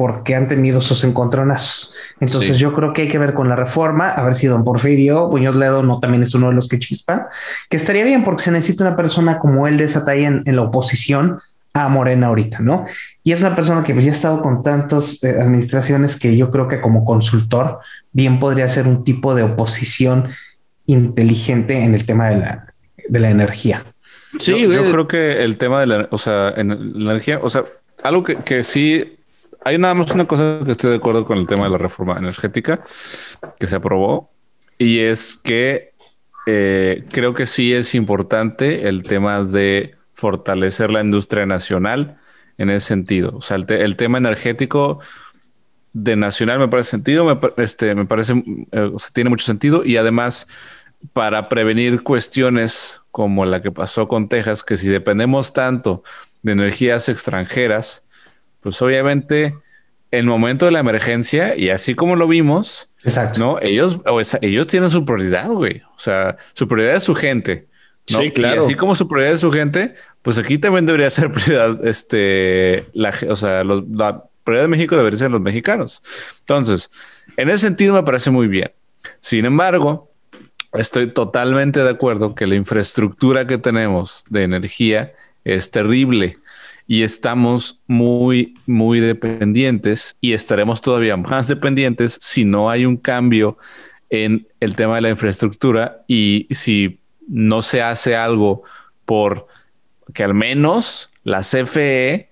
porque 0.00 0.34
han 0.34 0.48
tenido 0.48 0.80
sus 0.80 1.04
encontronazos. 1.04 1.94
Entonces 2.20 2.56
sí. 2.56 2.62
yo 2.62 2.72
creo 2.72 2.94
que 2.94 3.02
hay 3.02 3.08
que 3.08 3.18
ver 3.18 3.34
con 3.34 3.50
la 3.50 3.56
reforma, 3.56 4.08
a 4.08 4.24
ver 4.24 4.34
si 4.34 4.46
don 4.46 4.64
Porfirio 4.64 5.28
Muñoz 5.28 5.54
Ledo 5.56 5.82
no 5.82 6.00
también 6.00 6.22
es 6.22 6.34
uno 6.34 6.48
de 6.48 6.54
los 6.54 6.68
que 6.68 6.78
chispa, 6.78 7.28
que 7.68 7.76
estaría 7.76 8.02
bien 8.02 8.24
porque 8.24 8.44
se 8.44 8.50
necesita 8.50 8.84
una 8.84 8.96
persona 8.96 9.38
como 9.38 9.66
él 9.66 9.76
de 9.76 9.84
esa 9.84 10.02
talla 10.02 10.26
en, 10.26 10.42
en 10.46 10.56
la 10.56 10.62
oposición 10.62 11.38
a 11.84 11.88
Morena 11.88 12.28
ahorita, 12.28 12.60
¿no? 12.60 12.84
Y 13.22 13.32
es 13.32 13.40
una 13.40 13.54
persona 13.54 13.82
que 13.82 13.92
pues, 13.92 14.04
ya 14.04 14.12
ha 14.12 14.14
estado 14.14 14.42
con 14.42 14.62
tantas 14.62 15.22
eh, 15.24 15.40
administraciones 15.40 16.18
que 16.18 16.36
yo 16.36 16.50
creo 16.50 16.68
que 16.68 16.80
como 16.80 17.04
consultor 17.04 17.78
bien 18.12 18.38
podría 18.40 18.68
ser 18.68 18.86
un 18.86 19.04
tipo 19.04 19.34
de 19.34 19.42
oposición 19.42 20.28
inteligente 20.86 21.82
en 21.82 21.94
el 21.94 22.04
tema 22.04 22.30
de 22.30 22.38
la, 22.38 22.74
de 23.08 23.20
la 23.20 23.30
energía. 23.30 23.84
Sí, 24.38 24.60
yo, 24.60 24.72
yo 24.72 24.90
creo 24.90 25.08
que 25.08 25.42
el 25.44 25.58
tema 25.58 25.80
de 25.80 25.86
la, 25.86 26.08
o 26.10 26.18
sea, 26.18 26.52
en 26.56 27.04
la 27.04 27.12
energía, 27.12 27.40
o 27.42 27.50
sea, 27.50 27.64
algo 28.02 28.22
que, 28.22 28.36
que 28.36 28.62
sí 28.62 29.16
hay 29.64 29.78
nada 29.78 29.94
más 29.94 30.10
una 30.12 30.26
cosa 30.26 30.60
que 30.64 30.72
estoy 30.72 30.90
de 30.90 30.96
acuerdo 30.96 31.26
con 31.26 31.38
el 31.38 31.46
tema 31.46 31.64
de 31.64 31.70
la 31.70 31.78
reforma 31.78 32.16
energética 32.18 32.82
que 33.58 33.66
se 33.66 33.76
aprobó 33.76 34.30
y 34.78 35.00
es 35.00 35.38
que 35.42 35.92
eh, 36.46 37.04
creo 37.10 37.34
que 37.34 37.46
sí 37.46 37.72
es 37.72 37.94
importante 37.94 38.88
el 38.88 39.02
tema 39.02 39.44
de 39.44 39.96
fortalecer 40.20 40.90
la 40.90 41.00
industria 41.00 41.46
nacional 41.46 42.18
en 42.58 42.70
ese 42.70 42.86
sentido. 42.86 43.36
O 43.36 43.42
sea, 43.42 43.56
el, 43.56 43.66
te 43.66 43.84
el 43.84 43.96
tema 43.96 44.18
energético 44.18 45.00
de 45.92 46.14
nacional 46.14 46.58
me 46.58 46.68
parece 46.68 46.90
sentido, 46.90 47.24
me, 47.24 47.62
este, 47.62 47.94
me 47.94 48.04
parece, 48.04 48.34
eh, 48.70 48.92
tiene 49.12 49.30
mucho 49.30 49.46
sentido 49.46 49.84
y 49.84 49.96
además 49.96 50.46
para 51.12 51.48
prevenir 51.48 52.02
cuestiones 52.02 53.00
como 53.10 53.46
la 53.46 53.62
que 53.62 53.72
pasó 53.72 54.06
con 54.06 54.28
Texas, 54.28 54.62
que 54.62 54.76
si 54.76 54.88
dependemos 54.88 55.52
tanto 55.52 56.04
de 56.42 56.52
energías 56.52 57.08
extranjeras, 57.08 58.02
pues 58.60 58.80
obviamente 58.82 59.54
el 60.10 60.26
momento 60.26 60.66
de 60.66 60.72
la 60.72 60.80
emergencia 60.80 61.56
y 61.56 61.70
así 61.70 61.94
como 61.94 62.16
lo 62.16 62.28
vimos, 62.28 62.90
Exacto. 63.02 63.40
¿no? 63.40 63.58
Ellos, 63.62 64.00
o 64.04 64.20
esa, 64.20 64.38
ellos 64.42 64.66
tienen 64.66 64.90
su 64.90 65.04
prioridad, 65.04 65.48
güey. 65.48 65.82
O 65.96 65.98
sea, 65.98 66.36
su 66.52 66.68
prioridad 66.68 66.96
es 66.96 67.04
su 67.04 67.14
gente. 67.14 67.69
¿No? 68.10 68.20
Sí, 68.20 68.30
claro. 68.30 68.62
Y 68.62 68.64
así 68.66 68.74
como 68.74 68.94
su 68.94 69.08
prioridad 69.08 69.34
es 69.34 69.40
su 69.40 69.52
gente, 69.52 69.94
pues 70.22 70.38
aquí 70.38 70.58
también 70.58 70.86
debería 70.86 71.10
ser 71.10 71.32
prioridad, 71.32 71.86
este, 71.86 72.86
la, 72.92 73.14
o 73.28 73.36
sea, 73.36 73.64
los, 73.64 73.88
la 73.88 74.24
prioridad 74.44 74.64
de 74.64 74.68
México 74.68 74.96
debería 74.96 75.18
ser 75.18 75.30
los 75.30 75.40
mexicanos. 75.40 76.02
Entonces, 76.40 76.90
en 77.36 77.48
ese 77.48 77.58
sentido 77.58 77.94
me 77.94 78.02
parece 78.02 78.30
muy 78.30 78.48
bien. 78.48 78.72
Sin 79.20 79.44
embargo, 79.44 80.10
estoy 80.72 81.08
totalmente 81.08 81.82
de 81.82 81.90
acuerdo 81.90 82.34
que 82.34 82.46
la 82.46 82.54
infraestructura 82.54 83.46
que 83.46 83.58
tenemos 83.58 84.24
de 84.28 84.42
energía 84.44 85.12
es 85.44 85.70
terrible 85.70 86.36
y 86.86 87.02
estamos 87.02 87.80
muy, 87.86 88.54
muy 88.66 89.00
dependientes 89.00 90.16
y 90.20 90.32
estaremos 90.32 90.80
todavía 90.80 91.16
más 91.16 91.48
dependientes 91.48 92.18
si 92.20 92.44
no 92.44 92.68
hay 92.68 92.84
un 92.84 92.96
cambio 92.96 93.56
en 94.10 94.48
el 94.58 94.74
tema 94.74 94.96
de 94.96 95.02
la 95.02 95.10
infraestructura 95.10 96.02
y 96.08 96.48
si 96.50 96.99
no 97.30 97.62
se 97.62 97.80
hace 97.80 98.16
algo 98.16 98.64
por 99.04 99.46
que 100.12 100.24
al 100.24 100.34
menos 100.34 101.10
la 101.22 101.40
CFE 101.40 102.30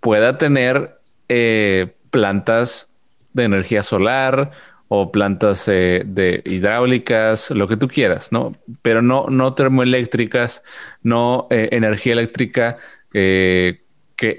pueda 0.00 0.38
tener 0.38 1.00
eh, 1.28 1.94
plantas 2.10 2.94
de 3.32 3.44
energía 3.44 3.82
solar 3.82 4.52
o 4.86 5.12
plantas 5.12 5.68
eh, 5.68 6.02
de 6.06 6.42
hidráulicas, 6.46 7.50
lo 7.50 7.66
que 7.66 7.76
tú 7.76 7.88
quieras, 7.88 8.32
¿no? 8.32 8.56
Pero 8.80 9.02
no, 9.02 9.26
no 9.28 9.54
termoeléctricas, 9.54 10.62
no 11.02 11.46
eh, 11.50 11.68
energía 11.72 12.14
eléctrica 12.14 12.76
que, 13.12 13.82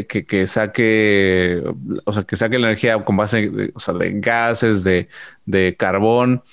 que, 0.07 0.25
que, 0.25 0.47
saque, 0.47 1.63
o 2.05 2.11
sea, 2.11 2.23
que 2.23 2.35
saque 2.35 2.59
la 2.59 2.67
energía 2.67 3.03
con 3.03 3.15
base 3.15 3.49
de, 3.49 3.71
o 3.75 3.79
sea, 3.79 3.93
de 3.93 4.11
gases, 4.19 4.83
de, 4.83 5.07
de, 5.45 5.75
carbón, 5.77 6.43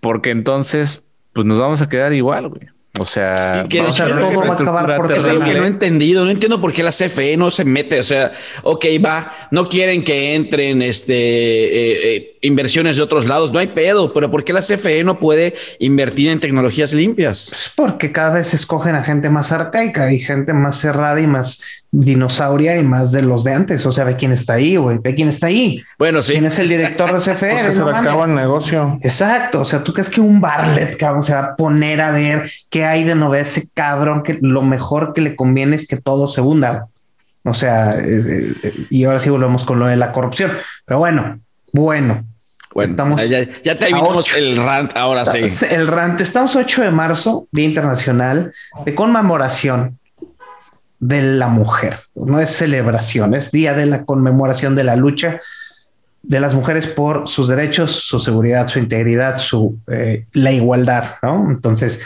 porque 0.00 0.30
entonces, 0.30 1.04
pues 1.40 1.46
nos 1.46 1.58
vamos 1.58 1.80
a 1.80 1.88
quedar 1.88 2.12
igual, 2.12 2.50
güey. 2.50 2.68
O 2.98 3.06
sea, 3.06 3.62
sí, 3.62 3.68
que 3.68 3.78
todo 3.78 4.40
va 4.40 4.48
a 4.48 4.52
acabar 4.54 4.96
por 4.96 5.12
es 5.12 5.26
algo 5.28 5.44
que 5.44 5.54
no 5.54 5.64
he 5.64 5.68
entendido. 5.68 6.24
No 6.24 6.30
entiendo 6.30 6.60
por 6.60 6.72
qué 6.72 6.82
la 6.82 6.90
CFE 6.90 7.36
no 7.36 7.50
se 7.52 7.64
mete. 7.64 8.00
O 8.00 8.02
sea, 8.02 8.32
ok, 8.64 8.84
va, 9.04 9.32
no 9.52 9.68
quieren 9.68 10.02
que 10.02 10.34
entren 10.34 10.82
este, 10.82 11.14
eh, 11.14 12.16
eh, 12.16 12.36
inversiones 12.42 12.96
de 12.96 13.02
otros 13.02 13.26
lados. 13.26 13.52
No 13.52 13.60
hay 13.60 13.68
pedo, 13.68 14.12
pero 14.12 14.28
¿por 14.30 14.42
qué 14.42 14.52
la 14.52 14.60
CFE 14.60 15.04
no 15.04 15.20
puede 15.20 15.54
invertir 15.78 16.30
en 16.30 16.40
tecnologías 16.40 16.92
limpias? 16.92 17.46
Pues 17.50 17.72
porque 17.76 18.10
cada 18.10 18.30
vez 18.30 18.54
escogen 18.54 18.96
a 18.96 19.04
gente 19.04 19.30
más 19.30 19.52
arcaica 19.52 20.12
y 20.12 20.18
gente 20.18 20.52
más 20.52 20.76
cerrada 20.78 21.20
y 21.20 21.28
más 21.28 21.62
dinosauria 21.92 22.76
y 22.76 22.82
más 22.82 23.12
de 23.12 23.22
los 23.22 23.44
de 23.44 23.52
antes. 23.52 23.86
O 23.86 23.92
sea, 23.92 24.02
ve 24.02 24.16
quién 24.16 24.32
está 24.32 24.54
ahí, 24.54 24.76
güey. 24.76 24.98
Ve 24.98 25.14
quién 25.14 25.28
está 25.28 25.46
ahí. 25.46 25.82
Bueno, 25.96 26.22
sí. 26.22 26.32
¿Quién 26.32 26.46
es 26.46 26.58
el 26.58 26.68
director 26.68 27.12
de 27.12 27.18
CFE? 27.18 27.50
Porque 27.50 27.72
se 27.72 27.84
le 27.84 27.90
acaba 27.90 28.24
el 28.24 28.34
negocio. 28.34 28.98
Exacto. 29.02 29.60
O 29.60 29.64
sea, 29.64 29.84
¿tú 29.84 29.92
crees 29.92 30.10
que 30.10 30.20
un 30.20 30.40
Barlet, 30.40 30.96
cabrón, 30.96 31.22
se 31.22 31.34
va 31.34 31.40
a 31.40 31.56
poner 31.56 32.00
a 32.00 32.10
ver 32.10 32.50
qué 32.68 32.79
hay 32.84 33.04
de 33.04 33.14
novedad 33.14 33.46
ese 33.46 33.68
cabrón 33.72 34.22
que 34.22 34.38
lo 34.40 34.62
mejor 34.62 35.12
que 35.12 35.20
le 35.20 35.36
conviene 35.36 35.76
es 35.76 35.86
que 35.86 35.96
todo 35.96 36.28
se 36.28 36.40
hunda? 36.40 36.86
O 37.44 37.54
sea, 37.54 37.96
eh, 37.98 38.54
eh, 38.62 38.86
y 38.90 39.04
ahora 39.04 39.20
sí 39.20 39.30
volvemos 39.30 39.64
con 39.64 39.78
lo 39.78 39.86
de 39.86 39.96
la 39.96 40.12
corrupción. 40.12 40.52
Pero 40.84 40.98
bueno, 40.98 41.40
bueno. 41.72 42.24
Bueno, 42.72 42.90
estamos 42.92 43.28
ya, 43.28 43.48
ya 43.64 43.76
terminamos 43.76 44.32
el 44.34 44.56
rant, 44.56 44.96
ahora 44.96 45.26
sí. 45.26 45.40
El 45.68 45.88
rant, 45.88 46.20
estamos 46.20 46.54
8 46.54 46.82
de 46.82 46.90
marzo, 46.92 47.48
Día 47.50 47.64
Internacional 47.64 48.52
de 48.84 48.94
Conmemoración 48.94 49.98
de 51.00 51.22
la 51.22 51.48
mujer. 51.48 51.96
No 52.14 52.40
es 52.40 52.50
celebración, 52.50 53.34
es 53.34 53.50
día 53.50 53.74
de 53.74 53.86
la 53.86 54.04
conmemoración 54.04 54.76
de 54.76 54.84
la 54.84 54.94
lucha 54.94 55.40
de 56.22 56.38
las 56.38 56.54
mujeres 56.54 56.86
por 56.86 57.28
sus 57.28 57.48
derechos, 57.48 57.92
su 57.92 58.20
seguridad, 58.20 58.68
su 58.68 58.78
integridad, 58.78 59.38
su 59.38 59.78
eh, 59.90 60.26
la 60.34 60.52
igualdad. 60.52 61.16
¿no? 61.22 61.50
Entonces, 61.50 62.02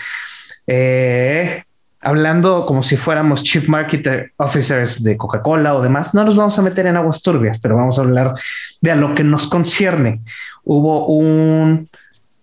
eh, 0.66 1.64
hablando 2.00 2.66
como 2.66 2.82
si 2.82 2.96
fuéramos 2.96 3.42
chief 3.42 3.68
marketer 3.68 4.32
officers 4.36 5.02
de 5.02 5.16
Coca-Cola 5.16 5.74
o 5.74 5.82
demás, 5.82 6.14
no 6.14 6.24
nos 6.24 6.36
vamos 6.36 6.58
a 6.58 6.62
meter 6.62 6.86
en 6.86 6.96
aguas 6.96 7.22
turbias, 7.22 7.58
pero 7.58 7.76
vamos 7.76 7.98
a 7.98 8.02
hablar 8.02 8.34
de 8.80 8.90
a 8.90 8.96
lo 8.96 9.14
que 9.14 9.24
nos 9.24 9.48
concierne. 9.48 10.20
Hubo 10.64 11.06
un 11.06 11.88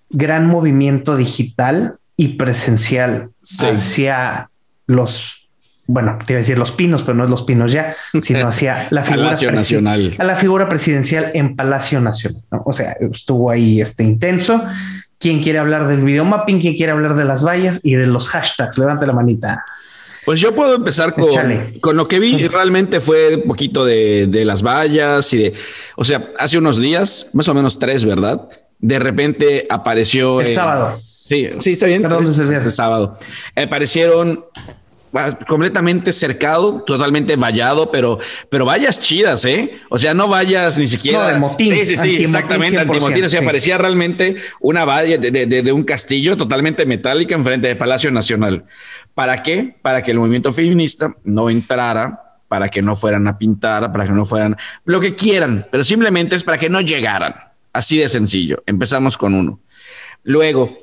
gran 0.09 0.47
movimiento 0.47 1.15
digital 1.15 1.95
y 2.17 2.29
presencial 2.29 3.29
sí. 3.41 3.65
hacia 3.65 4.49
los 4.87 5.41
bueno, 5.87 6.17
te 6.25 6.33
iba 6.33 6.37
a 6.37 6.41
decir 6.41 6.57
los 6.57 6.71
pinos, 6.71 7.03
pero 7.03 7.15
no 7.15 7.25
es 7.25 7.29
los 7.29 7.43
pinos 7.43 7.71
ya, 7.73 7.93
sino 8.21 8.47
hacia 8.47 8.87
la 8.91 9.03
figura 9.03 9.51
Nacional. 9.51 10.15
A 10.17 10.23
la 10.23 10.35
figura 10.35 10.69
presidencial 10.69 11.31
en 11.33 11.55
Palacio 11.55 11.99
Nacional. 11.99 12.43
¿no? 12.49 12.63
O 12.65 12.71
sea, 12.71 12.95
estuvo 13.11 13.51
ahí 13.51 13.81
este 13.81 14.03
intenso. 14.03 14.63
¿Quién 15.21 15.41
quiere 15.41 15.59
hablar 15.59 15.87
del 15.87 16.01
video 16.01 16.25
mapping? 16.25 16.59
¿Quién 16.59 16.75
quiere 16.75 16.91
hablar 16.91 17.15
de 17.15 17.23
las 17.23 17.45
vallas 17.45 17.81
y 17.83 17.93
de 17.93 18.07
los 18.07 18.29
hashtags? 18.29 18.77
Levante 18.79 19.05
la 19.05 19.13
manita. 19.13 19.63
Pues 20.25 20.39
yo 20.39 20.53
puedo 20.53 20.75
empezar 20.75 21.13
con, 21.13 21.29
con 21.79 21.95
lo 21.95 22.05
que 22.05 22.19
vi. 22.19 22.47
Realmente 22.47 23.01
fue 23.01 23.35
un 23.35 23.43
poquito 23.43 23.85
de, 23.85 24.27
de, 24.27 24.45
las 24.45 24.63
vallas 24.63 25.31
y 25.33 25.37
de, 25.37 25.53
o 25.95 26.03
sea, 26.03 26.29
hace 26.39 26.57
unos 26.57 26.79
días, 26.79 27.27
más 27.33 27.47
o 27.47 27.53
menos 27.53 27.77
tres, 27.79 28.03
¿verdad? 28.03 28.49
De 28.79 28.97
repente 28.97 29.67
apareció 29.69 30.41
el 30.41 30.51
sábado. 30.51 30.99
Sí, 31.31 31.49
sí, 31.59 31.73
está 31.73 31.85
bien. 31.85 32.01
Perdón, 32.01 32.25
el 32.27 32.71
sábado. 32.71 33.17
Aparecieron 33.55 34.45
completamente 35.47 36.13
cercado, 36.13 36.83
totalmente 36.85 37.35
vallado, 37.35 37.91
pero, 37.91 38.19
pero 38.49 38.65
vallas 38.65 39.01
chidas, 39.01 39.43
¿eh? 39.45 39.79
O 39.89 39.97
sea, 39.97 40.13
no 40.13 40.27
vayas 40.27 40.77
ni 40.77 40.87
siquiera. 40.87 41.19
No, 41.19 41.27
de 41.33 41.39
motín. 41.39 41.73
Sí, 41.73 41.85
sí, 41.85 41.97
sí, 41.97 42.23
exactamente, 42.23 42.79
antimotín. 42.79 43.25
O 43.25 43.29
sea, 43.29 43.43
parecía 43.43 43.77
realmente 43.77 44.35
una 44.61 44.85
valla 44.85 45.17
de, 45.17 45.31
de, 45.31 45.45
de, 45.61 45.71
un 45.71 45.83
castillo 45.83 46.37
totalmente 46.37 46.85
metálica 46.85 47.35
enfrente 47.35 47.67
del 47.67 47.77
Palacio 47.77 48.11
Nacional. 48.11 48.65
¿Para 49.13 49.43
qué? 49.43 49.75
Para 49.81 50.01
que 50.01 50.11
el 50.11 50.19
movimiento 50.19 50.53
feminista 50.53 51.15
no 51.23 51.49
entrara, 51.49 52.39
para 52.47 52.69
que 52.69 52.81
no 52.81 52.95
fueran 52.95 53.27
a 53.27 53.37
pintar, 53.37 53.91
para 53.91 54.05
que 54.05 54.11
no 54.11 54.25
fueran 54.25 54.55
lo 54.85 54.99
que 54.99 55.15
quieran, 55.15 55.67
pero 55.71 55.83
simplemente 55.83 56.35
es 56.35 56.43
para 56.43 56.57
que 56.57 56.69
no 56.69 56.81
llegaran. 56.81 57.33
Así 57.73 57.97
de 57.97 58.09
sencillo. 58.09 58.61
Empezamos 58.65 59.17
con 59.17 59.33
uno. 59.33 59.59
Luego, 60.23 60.77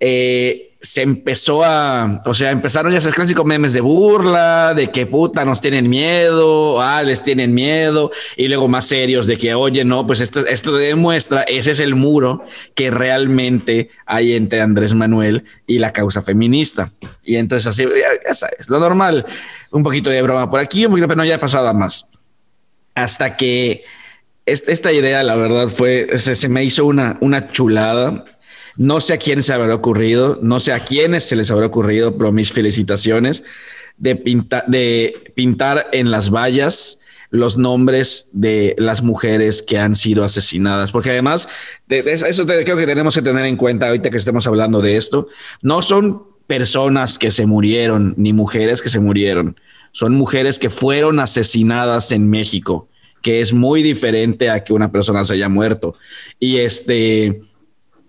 eh, 0.00 0.71
se 0.82 1.02
empezó 1.02 1.64
a, 1.64 2.20
o 2.24 2.34
sea, 2.34 2.50
empezaron 2.50 2.90
ya 2.90 2.98
esos 2.98 3.14
clásicos 3.14 3.44
memes 3.44 3.72
de 3.72 3.80
burla, 3.80 4.74
de 4.74 4.90
que 4.90 5.06
puta 5.06 5.44
nos 5.44 5.60
tienen 5.60 5.88
miedo, 5.88 6.82
ah, 6.82 7.04
les 7.04 7.22
tienen 7.22 7.54
miedo, 7.54 8.10
y 8.36 8.48
luego 8.48 8.66
más 8.66 8.86
serios 8.86 9.28
de 9.28 9.38
que, 9.38 9.54
oye, 9.54 9.84
no, 9.84 10.04
pues 10.08 10.20
esto, 10.20 10.44
esto 10.44 10.72
demuestra, 10.72 11.42
ese 11.42 11.70
es 11.70 11.78
el 11.78 11.94
muro 11.94 12.44
que 12.74 12.90
realmente 12.90 13.90
hay 14.06 14.34
entre 14.34 14.60
Andrés 14.60 14.92
Manuel 14.92 15.44
y 15.68 15.78
la 15.78 15.92
causa 15.92 16.20
feminista. 16.20 16.90
Y 17.22 17.36
entonces 17.36 17.68
así, 17.68 17.84
ya, 17.84 18.48
lo 18.66 18.80
normal, 18.80 19.24
un 19.70 19.84
poquito 19.84 20.10
de 20.10 20.20
broma 20.20 20.50
por 20.50 20.58
aquí, 20.58 20.84
un 20.84 20.92
poquito, 20.92 21.06
pero 21.06 21.18
no 21.18 21.24
ya 21.24 21.38
pasado 21.38 21.72
más. 21.74 22.08
Hasta 22.96 23.36
que 23.36 23.84
esta, 24.46 24.90
idea, 24.90 25.22
la 25.22 25.36
verdad, 25.36 25.68
fue, 25.68 26.18
se, 26.18 26.34
se 26.34 26.48
me 26.48 26.64
hizo 26.64 26.84
una, 26.86 27.18
una 27.20 27.46
chulada 27.46 28.24
no 28.78 29.00
sé 29.00 29.14
a 29.14 29.18
quién 29.18 29.42
se 29.42 29.52
habrá 29.52 29.74
ocurrido, 29.74 30.38
no 30.42 30.60
sé 30.60 30.72
a 30.72 30.80
quiénes 30.80 31.24
se 31.24 31.36
les 31.36 31.50
habrá 31.50 31.66
ocurrido, 31.66 32.16
pero 32.16 32.32
mis 32.32 32.52
felicitaciones 32.52 33.44
de, 33.98 34.14
de 34.66 35.32
pintar 35.34 35.88
en 35.92 36.10
las 36.10 36.30
vallas 36.30 37.00
los 37.32 37.56
nombres 37.56 38.28
de 38.32 38.74
las 38.78 39.02
mujeres 39.02 39.62
que 39.62 39.78
han 39.78 39.96
sido 39.96 40.22
asesinadas, 40.22 40.92
porque 40.92 41.10
además, 41.10 41.48
de, 41.88 42.00
eso 42.12 42.46
creo 42.46 42.76
que 42.76 42.86
tenemos 42.86 43.14
que 43.14 43.22
tener 43.22 43.46
en 43.46 43.56
cuenta 43.56 43.86
ahorita 43.86 44.10
que 44.10 44.18
estemos 44.18 44.46
hablando 44.46 44.82
de 44.82 44.98
esto, 44.98 45.28
no 45.62 45.80
son 45.80 46.24
personas 46.46 47.18
que 47.18 47.30
se 47.30 47.46
murieron, 47.46 48.12
ni 48.18 48.34
mujeres 48.34 48.82
que 48.82 48.90
se 48.90 49.00
murieron, 49.00 49.56
son 49.92 50.14
mujeres 50.14 50.58
que 50.58 50.68
fueron 50.68 51.20
asesinadas 51.20 52.12
en 52.12 52.28
México, 52.28 52.88
que 53.22 53.40
es 53.40 53.54
muy 53.54 53.82
diferente 53.82 54.50
a 54.50 54.62
que 54.62 54.74
una 54.74 54.92
persona 54.92 55.24
se 55.24 55.32
haya 55.32 55.48
muerto. 55.48 55.94
Y 56.38 56.58
este 56.58 57.40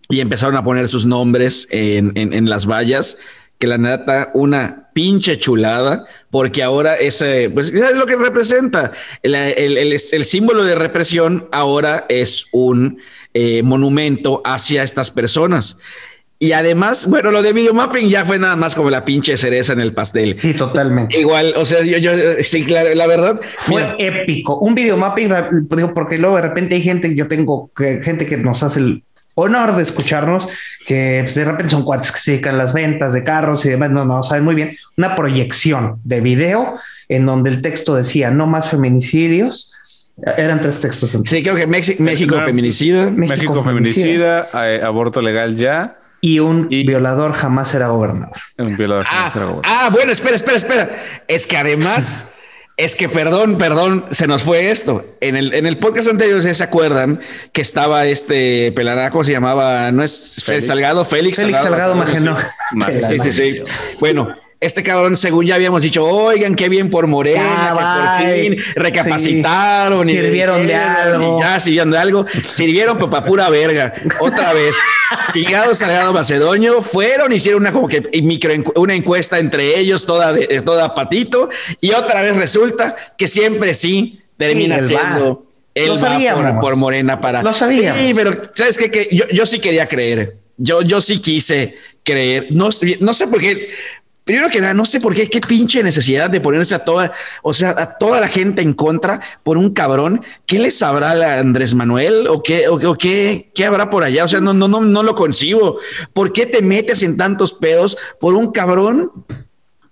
y 0.09 0.19
empezaron 0.19 0.55
a 0.57 0.63
poner 0.63 0.87
sus 0.87 1.05
nombres 1.05 1.67
en, 1.71 2.11
en, 2.15 2.49
las 2.49 2.67
vallas, 2.67 3.17
que 3.57 3.67
la 3.67 3.77
neta, 3.77 4.31
una 4.33 4.89
pinche 4.93 5.37
chulada, 5.37 6.05
porque 6.29 6.61
ahora 6.61 6.95
ese, 6.95 7.49
pues 7.49 7.73
es 7.73 7.95
lo 7.95 8.05
que 8.05 8.15
representa. 8.15 8.91
El, 9.21 9.35
el, 9.35 9.77
el, 9.77 9.93
el 9.93 10.25
símbolo 10.25 10.65
de 10.65 10.75
represión 10.75 11.47
ahora 11.51 12.05
es 12.09 12.47
un 12.51 12.99
eh, 13.33 13.63
monumento 13.63 14.41
hacia 14.45 14.83
estas 14.83 15.09
personas. 15.11 15.77
Y 16.43 16.51
además, 16.51 17.07
bueno, 17.07 17.31
lo 17.31 17.41
de 17.41 17.53
videomapping 17.53 18.09
ya 18.09 18.25
fue 18.25 18.37
nada 18.37 18.57
más 18.57 18.75
como 18.75 18.89
la 18.89 19.05
pinche 19.05 19.37
cereza 19.37 19.71
en 19.71 19.79
el 19.79 19.93
pastel. 19.93 20.35
Sí, 20.35 20.53
totalmente. 20.53 21.17
Igual, 21.17 21.53
o 21.55 21.65
sea, 21.65 21.81
yo, 21.83 21.97
yo 21.99 22.11
sí, 22.41 22.65
claro, 22.65 22.93
la 22.95 23.07
verdad. 23.07 23.39
Fue 23.59 23.95
épico. 23.97 24.59
Un 24.59 24.75
videomapping, 24.75 25.29
porque 25.95 26.17
luego 26.17 26.35
de 26.35 26.41
repente 26.41 26.75
hay 26.75 26.81
gente, 26.81 27.15
yo 27.15 27.29
tengo 27.29 27.71
gente 27.77 28.25
que 28.25 28.35
nos 28.35 28.61
hace 28.61 28.81
el 28.81 29.03
honor 29.35 29.75
de 29.75 29.83
escucharnos, 29.83 30.47
que 30.85 31.21
pues, 31.23 31.35
de 31.35 31.45
repente 31.45 31.71
son 31.71 31.83
cuates 31.83 32.11
que 32.11 32.19
se 32.19 32.31
dedican 32.31 32.57
las 32.57 32.73
ventas 32.73 33.13
de 33.13 33.23
carros 33.23 33.65
y 33.65 33.69
demás, 33.69 33.91
no, 33.91 34.05
no 34.05 34.23
saben 34.23 34.43
muy 34.43 34.55
bien, 34.55 34.75
una 34.97 35.15
proyección 35.15 35.99
de 36.03 36.21
video 36.21 36.77
en 37.09 37.25
donde 37.25 37.49
el 37.49 37.61
texto 37.61 37.95
decía 37.95 38.31
no 38.31 38.47
más 38.47 38.69
feminicidios. 38.69 39.73
Eran 40.37 40.61
tres 40.61 40.79
textos. 40.79 41.09
Sí, 41.25 41.41
creo 41.41 41.55
que 41.55 41.65
México, 41.65 41.97
feminicida. 42.45 43.09
México, 43.09 43.63
feminicida, 43.63 44.47
eh, 44.53 44.81
aborto 44.83 45.21
legal 45.21 45.55
ya. 45.55 45.97
Y 46.21 46.39
un 46.39 46.69
violador 46.69 47.33
jamás 47.33 47.69
será 47.69 47.87
gobernador. 47.87 48.37
Un 48.57 48.77
violador 48.77 49.05
jamás 49.05 49.25
ah, 49.25 49.31
será 49.31 49.45
gobernador. 49.45 49.65
Ah, 49.67 49.89
bueno, 49.91 50.11
espera, 50.11 50.35
espera, 50.35 50.57
espera. 50.57 50.89
Es 51.27 51.47
que 51.47 51.57
además 51.57 52.31
Es 52.75 52.95
que 52.95 53.07
perdón, 53.07 53.57
perdón, 53.59 54.05
se 54.11 54.25
nos 54.25 54.41
fue 54.41 54.71
esto. 54.71 55.05
En 55.21 55.35
el, 55.35 55.53
en 55.53 55.67
el 55.67 55.77
podcast 55.77 56.09
anterior, 56.09 56.41
¿se 56.41 56.63
acuerdan 56.63 57.19
que 57.51 57.61
estaba 57.61 58.07
este 58.07 58.71
pelaraco, 58.71 59.23
se 59.23 59.31
llamaba, 59.31 59.91
no 59.91 60.03
es 60.03 60.41
Félix. 60.43 60.67
Salgado, 60.67 61.05
Félix, 61.05 61.39
Félix 61.39 61.61
Salgado, 61.61 61.95
Salgado 62.05 62.37
Sí, 63.07 63.19
sí, 63.19 63.31
sí. 63.31 63.63
Bueno, 63.99 64.33
este 64.63 64.81
cabrón, 64.83 65.17
según 65.17 65.45
ya 65.45 65.55
habíamos 65.55 65.81
dicho, 65.81 66.05
oigan, 66.05 66.55
qué 66.55 66.69
bien 66.69 66.89
por 66.89 67.07
Morena, 67.07 67.73
que 67.73 68.23
por 68.23 68.33
fin 68.33 68.73
recapacitaron. 68.75 70.09
y 70.09 70.13
sirvieron 70.13 70.65
de 70.65 70.75
algo. 70.75 71.39
ya 71.39 71.59
sirvieron 71.59 71.91
de 71.91 71.97
algo. 71.97 72.25
Sirvieron 72.45 72.97
para 72.97 73.25
pura 73.25 73.49
verga. 73.49 73.93
Otra 74.19 74.53
vez. 74.53 74.75
Pigados 75.33 75.79
Salgado 75.79 76.13
Macedonio 76.13 76.81
fueron, 76.81 77.31
hicieron 77.33 77.61
una 77.61 77.71
como 77.71 77.87
que 77.87 78.01
micro, 78.21 78.53
una 78.75 78.95
encuesta 78.95 79.39
entre 79.39 79.77
ellos, 79.79 80.05
toda, 80.05 80.33
de, 80.33 80.61
toda 80.61 80.95
patito. 80.95 81.49
Y 81.81 81.91
otra 81.91 82.21
vez 82.21 82.35
resulta 82.35 82.95
que 83.17 83.27
siempre 83.27 83.73
sí 83.73 84.21
termina 84.37 84.79
siendo 84.79 85.45
el 85.73 85.89
por, 85.99 86.59
por, 86.59 86.75
Morena 86.75 87.19
para. 87.19 87.41
Lo 87.41 87.53
sabía. 87.53 87.95
Sí, 87.95 88.13
pero 88.15 88.31
sabes 88.53 88.77
qué? 88.77 88.89
que 88.89 89.09
yo, 89.11 89.27
yo 89.29 89.45
sí 89.45 89.59
quería 89.59 89.87
creer. 89.87 90.37
Yo, 90.57 90.81
yo 90.83 91.01
sí 91.01 91.19
quise 91.19 91.75
creer. 92.03 92.47
No, 92.51 92.69
no 92.99 93.13
sé 93.13 93.27
por 93.27 93.39
qué 93.39 93.69
Primero 94.23 94.49
que 94.49 94.61
nada, 94.61 94.73
no 94.73 94.85
sé 94.85 95.01
por 95.01 95.13
qué, 95.13 95.29
qué 95.29 95.41
pinche 95.41 95.83
necesidad 95.83 96.29
de 96.29 96.39
ponerse 96.39 96.75
a 96.75 96.79
toda, 96.79 97.11
o 97.41 97.53
sea, 97.53 97.71
a 97.71 97.97
toda 97.97 98.21
la 98.21 98.27
gente 98.27 98.61
en 98.61 98.73
contra 98.73 99.19
por 99.43 99.57
un 99.57 99.73
cabrón. 99.73 100.21
¿Qué 100.45 100.59
les 100.59 100.77
sabrá 100.77 101.11
a 101.11 101.39
Andrés 101.39 101.75
Manuel 101.75 102.27
o 102.27 102.41
qué, 102.41 102.67
o, 102.69 102.97
qué, 102.97 103.51
qué 103.53 103.65
habrá 103.65 103.89
por 103.89 104.03
allá? 104.03 104.23
O 104.23 104.27
sea, 104.27 104.39
no, 104.39 104.53
no, 104.53 104.67
no, 104.67 104.81
no 104.81 105.03
lo 105.03 105.15
concibo. 105.15 105.77
¿Por 106.13 106.31
qué 106.31 106.45
te 106.45 106.61
metes 106.61 107.03
en 107.03 107.17
tantos 107.17 107.53
pedos 107.53 107.97
por 108.19 108.33
un 108.35 108.51
cabrón? 108.51 109.11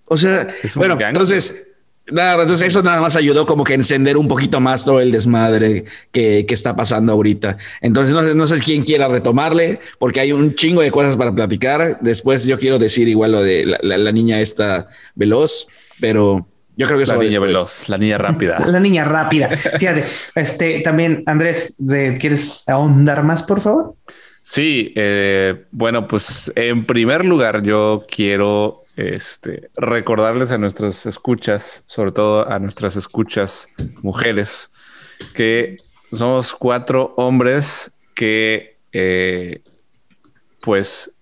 O 0.05 0.17
sea, 0.17 0.47
bueno, 0.75 0.97
entonces 0.99 1.70
Nada, 2.09 2.41
entonces 2.41 2.67
eso 2.67 2.81
nada 2.81 2.99
más 2.99 3.15
ayudó 3.15 3.45
como 3.45 3.63
que 3.63 3.73
a 3.73 3.75
encender 3.75 4.17
un 4.17 4.27
poquito 4.27 4.59
más 4.59 4.83
todo 4.83 4.99
el 4.99 5.11
desmadre 5.11 5.85
que, 6.11 6.45
que 6.47 6.53
está 6.53 6.75
pasando 6.75 7.11
ahorita. 7.11 7.57
Entonces 7.79 8.13
no 8.13 8.21
sé, 8.21 8.35
no 8.35 8.47
sé 8.47 8.59
quién 8.59 8.83
quiera 8.83 9.07
retomarle, 9.07 9.79
porque 9.99 10.19
hay 10.19 10.31
un 10.31 10.55
chingo 10.55 10.81
de 10.81 10.91
cosas 10.91 11.15
para 11.15 11.33
platicar. 11.33 11.99
Después 12.01 12.45
yo 12.45 12.59
quiero 12.59 12.79
decir 12.79 13.07
igual 13.07 13.33
lo 13.33 13.43
de 13.43 13.63
la, 13.63 13.97
la, 13.97 14.11
niña 14.11 14.41
esta 14.41 14.87
veloz, 15.15 15.67
pero 15.99 16.47
yo 16.75 16.87
creo 16.87 16.99
que 16.99 17.05
la 17.05 17.17
niña 17.17 17.39
veloz, 17.39 17.87
la 17.87 17.97
niña 17.97 18.17
rápida. 18.17 18.59
La 18.65 18.79
niña 18.79 19.05
rápida. 19.05 19.49
Fíjate, 19.49 20.03
este 20.35 20.81
también, 20.81 21.23
Andrés, 21.27 21.75
de, 21.77 22.17
¿quieres 22.17 22.67
ahondar 22.67 23.23
más, 23.23 23.43
por 23.43 23.61
favor? 23.61 23.95
Sí, 24.41 24.91
eh, 24.95 25.65
bueno, 25.71 26.07
pues 26.07 26.51
en 26.55 26.83
primer 26.85 27.23
lugar 27.25 27.61
yo 27.61 28.03
quiero 28.09 28.77
este, 28.95 29.69
recordarles 29.75 30.51
a 30.51 30.57
nuestras 30.57 31.05
escuchas, 31.05 31.83
sobre 31.87 32.11
todo 32.11 32.49
a 32.49 32.59
nuestras 32.59 32.95
escuchas 32.95 33.67
mujeres, 34.01 34.71
que 35.33 35.75
somos 36.13 36.53
cuatro 36.53 37.13
hombres 37.17 37.91
que 38.15 38.77
eh, 38.91 39.61
pues 40.61 41.15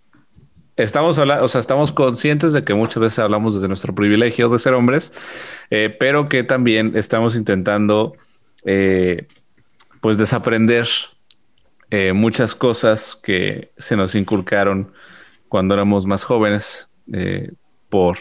estamos 0.75 1.17
hablando, 1.17 1.45
o 1.45 1.47
sea, 1.47 1.61
estamos 1.61 1.91
conscientes 1.91 2.53
de 2.53 2.63
que 2.63 2.73
muchas 2.73 3.01
veces 3.01 3.19
hablamos 3.19 3.55
desde 3.55 3.67
nuestro 3.67 3.93
privilegio 3.93 4.49
de 4.49 4.59
ser 4.59 4.73
hombres, 4.73 5.13
eh, 5.69 5.95
pero 5.99 6.29
que 6.29 6.43
también 6.43 6.93
estamos 6.95 7.35
intentando 7.35 8.13
pues 10.01 10.17
desaprender 10.17 10.87
eh, 11.91 12.13
muchas 12.13 12.53
cosas 12.53 13.15
que 13.15 13.71
se 13.77 13.97
nos 13.97 14.13
inculcaron 14.13 14.93
cuando 15.47 15.73
éramos 15.73 16.05
más 16.05 16.23
jóvenes 16.23 16.91
eh, 17.11 17.51
por 17.89 18.17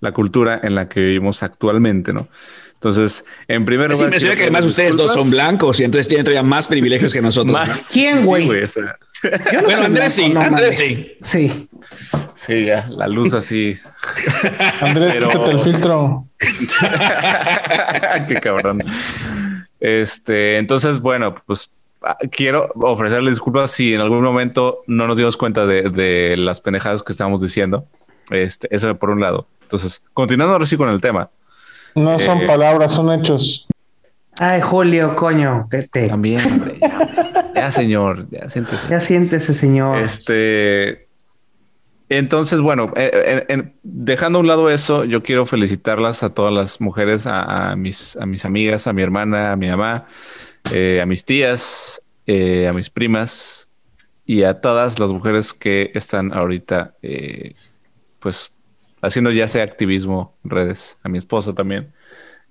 la 0.00 0.12
cultura 0.12 0.60
en 0.62 0.74
la 0.74 0.88
que 0.88 1.00
vivimos 1.00 1.42
actualmente, 1.42 2.12
¿no? 2.12 2.28
Entonces, 2.74 3.24
en 3.48 3.64
primer 3.64 3.90
lugar... 3.90 4.14
Es 4.14 4.24
que 4.24 4.42
además 4.42 4.64
ustedes 4.64 4.96
dos 4.96 5.12
son 5.14 5.30
blancos 5.30 5.80
y 5.80 5.84
entonces 5.84 6.08
tienen 6.08 6.24
todavía 6.24 6.42
más 6.42 6.68
privilegios 6.68 7.12
que 7.12 7.22
nosotros. 7.22 7.52
Más. 7.52 7.88
¿Quién, 7.90 8.26
güey? 8.26 8.46
bueno, 9.64 9.82
Andrés 9.84 10.12
sí, 10.12 10.32
Andrés 10.36 10.76
sí. 10.76 11.16
Sí. 11.22 11.68
Sí, 12.34 12.64
ya, 12.66 12.86
la 12.88 13.08
luz 13.08 13.32
así. 13.32 13.78
Andrés, 14.80 15.16
quítate 15.16 15.50
el 15.50 15.58
filtro. 15.58 16.28
Qué 18.28 18.34
cabrón. 18.42 18.82
Este, 19.80 20.58
entonces, 20.58 21.00
bueno, 21.00 21.34
pues 21.46 21.70
Ah, 22.02 22.16
quiero 22.30 22.70
ofrecerle 22.76 23.30
disculpas 23.30 23.72
si 23.72 23.92
en 23.92 24.00
algún 24.00 24.22
momento 24.22 24.82
no 24.86 25.08
nos 25.08 25.16
dimos 25.16 25.36
cuenta 25.36 25.66
de, 25.66 26.36
las 26.36 26.60
pendejadas 26.60 27.02
que 27.02 27.10
estábamos 27.10 27.40
diciendo. 27.40 27.86
Este, 28.30 28.74
eso 28.74 28.94
por 28.98 29.10
un 29.10 29.20
lado. 29.20 29.46
Entonces, 29.62 30.04
continuando 30.14 30.52
ahora 30.52 30.66
sí 30.66 30.76
con 30.76 30.88
el 30.88 31.00
tema. 31.00 31.30
No 31.94 32.18
son 32.18 32.42
Eh, 32.42 32.46
palabras, 32.46 32.92
son 32.92 33.12
hechos. 33.12 33.66
Ay, 34.38 34.60
Julio, 34.60 35.16
coño, 35.16 35.66
que 35.70 35.82
te. 35.82 36.08
También, 36.08 36.40
hombre, 36.44 36.78
ya, 36.80 37.52
ya, 37.54 37.72
señor, 37.72 38.26
ya 38.30 38.50
siéntese. 38.50 38.88
Ya 38.90 39.00
siéntese, 39.00 39.54
señor. 39.54 39.98
Este. 39.98 41.06
Entonces, 42.08 42.60
bueno, 42.60 42.92
eh, 42.96 43.44
en- 43.48 43.60
en- 43.60 43.74
dejando 43.82 44.38
a 44.38 44.40
un 44.42 44.46
lado 44.46 44.70
eso, 44.70 45.04
yo 45.04 45.22
quiero 45.24 45.44
felicitarlas 45.44 46.22
a 46.22 46.30
todas 46.34 46.52
las 46.52 46.80
mujeres, 46.80 47.26
a, 47.26 47.72
a 47.72 47.76
mis, 47.76 48.16
a 48.16 48.26
mis 48.26 48.44
amigas, 48.44 48.86
a 48.86 48.92
mi 48.92 49.02
hermana, 49.02 49.52
a 49.52 49.56
mi 49.56 49.68
mamá, 49.68 50.06
eh, 50.72 51.00
a 51.02 51.06
mis 51.06 51.24
tías, 51.24 52.00
eh, 52.26 52.68
a 52.68 52.72
mis 52.72 52.90
primas 52.90 53.68
y 54.24 54.44
a 54.44 54.60
todas 54.60 55.00
las 55.00 55.10
mujeres 55.10 55.52
que 55.52 55.90
están 55.94 56.32
ahorita, 56.32 56.94
eh, 57.02 57.54
pues, 58.26 58.50
haciendo 59.02 59.30
ya 59.30 59.46
sea 59.46 59.62
activismo 59.62 60.36
en 60.42 60.50
redes. 60.50 60.98
A 61.04 61.08
mi 61.08 61.16
esposa 61.16 61.54
también, 61.54 61.92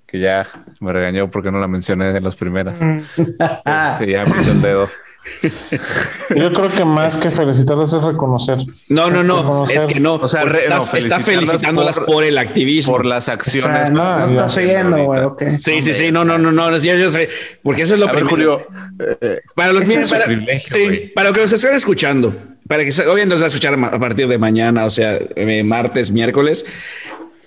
que 0.08 0.20
ya 0.22 0.48
me 0.80 0.94
regañó 0.94 1.30
porque 1.30 1.52
no 1.52 1.60
la 1.60 1.68
mencioné 1.68 2.14
de 2.14 2.22
las 2.22 2.38
primeras. 2.38 2.82
Mm. 2.82 3.00
Este, 3.18 4.12
ya 4.14 4.24
me 4.24 4.42
dio 4.42 4.54
el 4.54 4.62
dedo. 4.62 4.88
Yo 6.36 6.54
creo 6.54 6.70
que 6.70 6.86
más 6.86 7.18
que 7.18 7.30
felicitarlos 7.30 7.92
es 7.94 8.02
reconocer. 8.04 8.58
No, 8.88 9.10
no, 9.10 9.22
no, 9.24 9.38
Reconocer. 9.42 9.78
es 9.78 9.86
que 9.88 10.00
no. 10.00 10.14
O 10.16 10.28
sea, 10.30 10.44
re- 10.46 10.60
está, 10.60 10.76
no, 10.78 10.84
está 10.84 10.92
felicitarlas 10.92 11.26
felicitándolas 11.26 11.98
por, 12.00 12.06
por- 12.06 12.24
el 12.24 12.38
activismo. 12.38 12.94
Por 12.94 13.06
las 13.06 13.28
O 13.28 13.32
acciones. 13.32 13.82
sea, 13.88 13.90
no, 13.90 14.02
Ah, 14.04 14.20
no 14.20 14.26
estás 14.28 14.56
oyendo, 14.56 15.04
güey, 15.04 15.22
ok. 15.24 15.44
Sí, 15.60 15.82
sí, 15.82 15.94
sí, 15.94 16.12
no, 16.12 16.24
no, 16.24 16.38
no, 16.38 16.52
no, 16.54 16.78
yo, 16.78 16.96
yo 16.96 17.10
sé, 17.12 17.28
porque 17.64 17.82
eso 17.82 17.96
es 17.96 18.00
lo 18.00 18.08
A 18.08 18.14
ver, 18.14 18.24
primero. 18.24 18.66
Julio, 18.70 19.18
eh, 19.20 19.42
Para 19.56 19.74
los 19.74 19.82
Ese 19.82 19.90
miren, 19.90 20.04
es 20.04 20.12
para, 20.12 20.26
privilegio, 20.26 20.68
sí, 20.72 21.12
para 21.16 21.34
que 21.34 21.42
nos 21.42 21.52
estén 21.54 21.74
escuchando, 21.74 22.36
para 22.68 22.84
que 22.84 22.92
se- 22.92 23.04
obviamente 23.04 23.34
nos 23.36 23.42
va 23.42 23.46
a 23.46 23.48
escuchar 23.50 23.74
a 23.74 24.00
partir 24.00 24.28
de 24.28 24.38
mañana, 24.38 24.86
o 24.86 24.90
sea, 24.90 25.20
eh, 25.36 25.64
martes, 25.64 26.12
miércoles. 26.12 26.66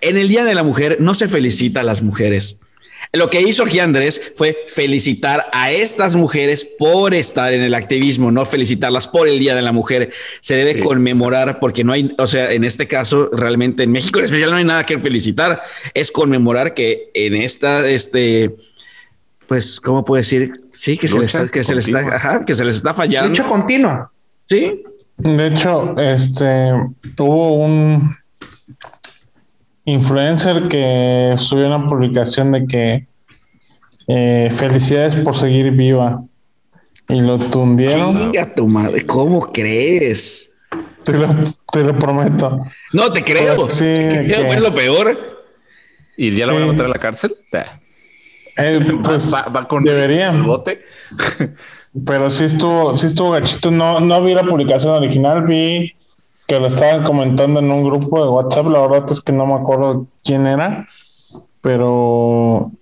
En 0.01 0.17
el 0.17 0.29
Día 0.29 0.45
de 0.45 0.55
la 0.55 0.63
Mujer 0.63 0.99
no 1.01 1.15
se 1.15 1.27
felicita 1.29 1.81
a 1.81 1.85
las 1.85 2.03
mujeres. 2.03 2.59
Lo 3.13 3.31
que 3.31 3.41
hizo 3.41 3.63
aquí 3.63 3.79
Andrés 3.79 4.33
fue 4.37 4.59
felicitar 4.69 5.47
a 5.53 5.71
estas 5.73 6.15
mujeres 6.15 6.65
por 6.79 7.15
estar 7.15 7.55
en 7.55 7.63
el 7.63 7.73
activismo, 7.75 8.31
no 8.31 8.45
felicitarlas 8.45 9.07
por 9.09 9.27
el 9.29 9.39
Día 9.39 9.55
de 9.55 9.63
la 9.63 9.73
Mujer. 9.73 10.11
Se 10.41 10.57
debe 10.57 10.75
Sí, 10.75 10.81
conmemorar 10.81 11.59
porque 11.59 11.85
no 11.85 11.93
hay, 11.93 12.15
o 12.19 12.27
sea, 12.27 12.53
en 12.53 12.65
este 12.65 12.87
caso, 12.87 13.31
realmente 13.33 13.85
en 13.85 13.93
México 13.93 14.19
en 14.19 14.27
especial 14.27 14.51
no 14.51 14.57
hay 14.57 14.65
nada 14.65 14.85
que 14.85 14.99
felicitar. 14.99 15.63
Es 15.95 16.13
conmemorar 16.13 16.75
que 16.75 17.11
en 17.15 17.35
esta, 17.35 17.89
este, 17.89 18.55
pues, 19.47 19.81
¿cómo 19.81 20.05
puedo 20.05 20.19
decir? 20.21 20.53
Sí, 20.75 20.99
que 20.99 21.09
se 21.09 21.19
les 21.19 21.35
está, 21.35 21.49
que 21.49 21.65
se 21.65 21.75
les 21.75 21.87
está, 21.87 22.01
ajá, 22.15 22.45
que 22.45 22.55
se 22.55 22.65
les 22.65 22.75
está 22.77 22.93
fallando. 22.95 23.31
Lucha 23.31 23.45
continua. 23.49 24.13
Sí, 24.47 24.83
De 25.19 25.47
hecho, 25.49 25.99
este 25.99 26.73
hubo 27.19 27.53
un 27.65 28.15
influencer 29.85 30.69
que 30.69 31.35
subió 31.39 31.67
una 31.67 31.87
publicación 31.87 32.53
de 32.53 32.67
que 32.67 33.07
eh, 34.07 34.49
felicidades 34.53 35.17
por 35.17 35.37
seguir 35.37 35.71
viva 35.73 36.23
y 37.09 37.21
lo 37.21 37.39
tundieron. 37.39 38.17
chinga 38.33 38.55
tu 38.55 38.67
madre, 38.69 39.05
¿cómo 39.07 39.51
crees? 39.53 40.55
Te 41.03 41.13
lo, 41.15 41.29
te 41.73 41.83
lo 41.83 41.95
prometo. 41.95 42.65
No 42.93 43.13
te 43.13 43.25
creo. 43.25 43.69
Sí, 43.71 43.85
Te 43.85 44.25
creo, 44.27 44.43
que- 44.43 44.51
es 44.51 44.61
lo 44.61 44.75
peor. 44.75 45.19
¿Y 46.17 46.33
ya 46.35 46.47
la 46.47 46.53
van 46.53 46.63
a 46.65 46.67
meter 46.67 46.85
a 46.87 46.89
la 46.89 46.99
cárcel? 46.99 47.35
Eh, 48.57 48.81
pues 49.05 49.33
va, 49.33 49.43
va 49.45 49.67
con 49.69 49.85
deberían. 49.85 50.37
el 50.37 50.43
bote. 50.43 50.81
Pero 52.07 52.31
sí 52.31 52.45
estuvo, 52.45 52.97
sí 52.97 53.07
estuvo 53.07 53.31
gachito. 53.33 53.71
No, 53.71 54.01
no 54.01 54.23
vi 54.23 54.35
la 54.35 54.43
publicación 54.45 54.93
original, 54.95 55.43
vi 55.45 55.93
que 56.47 56.59
lo 56.59 56.69
estaban 56.69 57.03
comentando 57.05 57.61
en 57.61 57.71
un 57.71 57.85
grupo 57.85 58.23
de 58.23 58.29
WhatsApp. 58.31 58.67
La 58.69 58.81
verdad 58.81 59.05
es 59.11 59.21
que 59.21 59.33
no 59.33 59.47
me 59.47 59.55
acuerdo 59.55 60.07
quién 60.25 60.47
era, 60.47 60.87
pero 61.61 62.73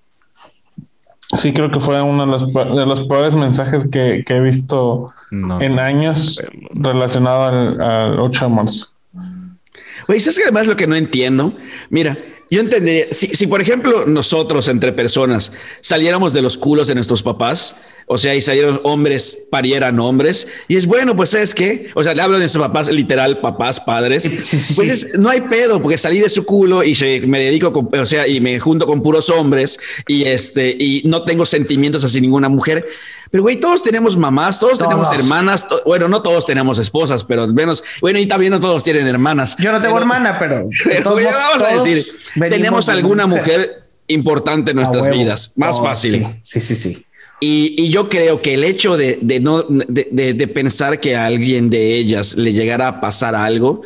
sí 1.36 1.52
creo 1.52 1.70
que 1.70 1.80
fue 1.80 2.00
uno 2.02 2.24
de 2.26 2.30
los, 2.32 2.46
de 2.52 2.86
los 2.86 3.06
peores 3.08 3.34
mensajes 3.34 3.88
que, 3.90 4.22
que 4.26 4.36
he 4.36 4.40
visto 4.40 5.10
No. 5.30 5.60
en 5.60 5.78
años 5.78 6.42
relacionado 6.72 7.44
al, 7.46 7.80
al 7.80 8.20
8 8.20 8.48
de 8.48 8.54
marzo. 8.54 8.86
Oye, 10.08 10.20
¿sabes 10.20 10.36
que 10.36 10.44
además 10.44 10.66
lo 10.68 10.76
que 10.76 10.86
no 10.86 10.94
entiendo? 10.94 11.52
Mira, 11.90 12.16
yo 12.48 12.60
entendería, 12.60 13.06
si, 13.10 13.28
si 13.28 13.46
por 13.48 13.60
ejemplo 13.60 14.04
nosotros 14.06 14.68
entre 14.68 14.92
personas 14.92 15.52
saliéramos 15.80 16.32
de 16.32 16.42
los 16.42 16.56
culos 16.56 16.86
de 16.86 16.94
nuestros 16.94 17.24
papás, 17.24 17.74
o 18.06 18.18
sea, 18.18 18.34
y 18.34 18.40
salieron 18.40 18.80
hombres, 18.84 19.46
parieran 19.50 19.98
hombres, 19.98 20.46
y 20.68 20.76
es 20.76 20.86
bueno, 20.86 21.16
pues 21.16 21.30
¿sabes 21.30 21.54
qué? 21.54 21.90
O 21.94 22.04
sea, 22.04 22.14
le 22.14 22.22
hablo 22.22 22.38
de 22.38 22.48
sus 22.48 22.60
papás, 22.62 22.88
literal, 22.88 23.40
papás, 23.40 23.80
padres. 23.80 24.22
Sí, 24.22 24.38
sí, 24.44 24.58
sí, 24.60 24.74
pues 24.74 24.88
es- 24.90 25.18
no 25.18 25.28
hay 25.28 25.40
pedo, 25.42 25.82
porque 25.82 25.98
salí 25.98 26.20
de 26.20 26.28
su 26.28 26.44
culo 26.44 26.82
y 26.84 26.94
se- 26.94 27.20
me 27.22 27.40
dedico, 27.40 27.72
con, 27.72 27.88
o 27.98 28.06
sea, 28.06 28.26
y 28.28 28.40
me 28.40 28.60
junto 28.60 28.86
con 28.86 29.02
puros 29.02 29.28
hombres, 29.30 29.78
y 30.06 30.24
este, 30.24 30.70
y 30.78 31.02
no 31.04 31.22
tengo 31.24 31.44
sentimientos 31.46 32.04
hacia 32.04 32.20
ninguna 32.20 32.48
mujer. 32.48 32.86
Pero, 33.28 33.42
güey, 33.42 33.56
todos 33.58 33.82
tenemos 33.82 34.16
mamás, 34.16 34.60
todos, 34.60 34.78
tenemos 34.78 35.12
hermanas, 35.12 35.68
to- 35.68 35.82
bueno, 35.84 36.08
no 36.08 36.22
todos 36.22 36.46
tenemos 36.46 36.78
esposas, 36.78 37.24
pero 37.24 37.42
al 37.42 37.52
menos, 37.54 37.82
bueno, 38.00 38.20
y 38.20 38.26
también 38.26 38.52
no 38.52 38.60
todos 38.60 38.84
tienen 38.84 39.06
hermanas. 39.08 39.56
Yo 39.58 39.72
no 39.72 39.78
tengo 39.80 39.94
Pero- 39.94 39.98
hermana, 40.04 40.38
pero. 40.38 40.68
pero, 40.84 41.10
vamos 41.12 41.62
a 41.62 41.82
decir, 41.82 42.06
tenemos 42.48 42.88
alguna 42.88 43.26
mujer 43.26 43.82
importante 44.06 44.70
en 44.70 44.76
nuestras 44.76 45.10
vidas, 45.10 45.50
más 45.56 45.76
Oh, 45.80 45.82
fácil. 45.84 46.24
Sí, 46.44 46.60
sí, 46.60 46.76
sí. 46.76 46.94
sí. 46.94 47.05
Y, 47.40 47.74
y 47.76 47.90
yo 47.90 48.08
creo 48.08 48.40
que 48.40 48.54
el 48.54 48.64
hecho 48.64 48.96
de, 48.96 49.18
de 49.20 49.40
no 49.40 49.62
de, 49.62 50.08
de- 50.10 50.32
de 50.34 50.48
pensar 50.48 51.00
que 51.00 51.16
a 51.16 51.26
alguien 51.26 51.68
de 51.68 51.94
ellas 51.96 52.36
le 52.36 52.52
llegara 52.54 52.88
a 52.88 53.00
pasar 53.00 53.34
algo, 53.34 53.82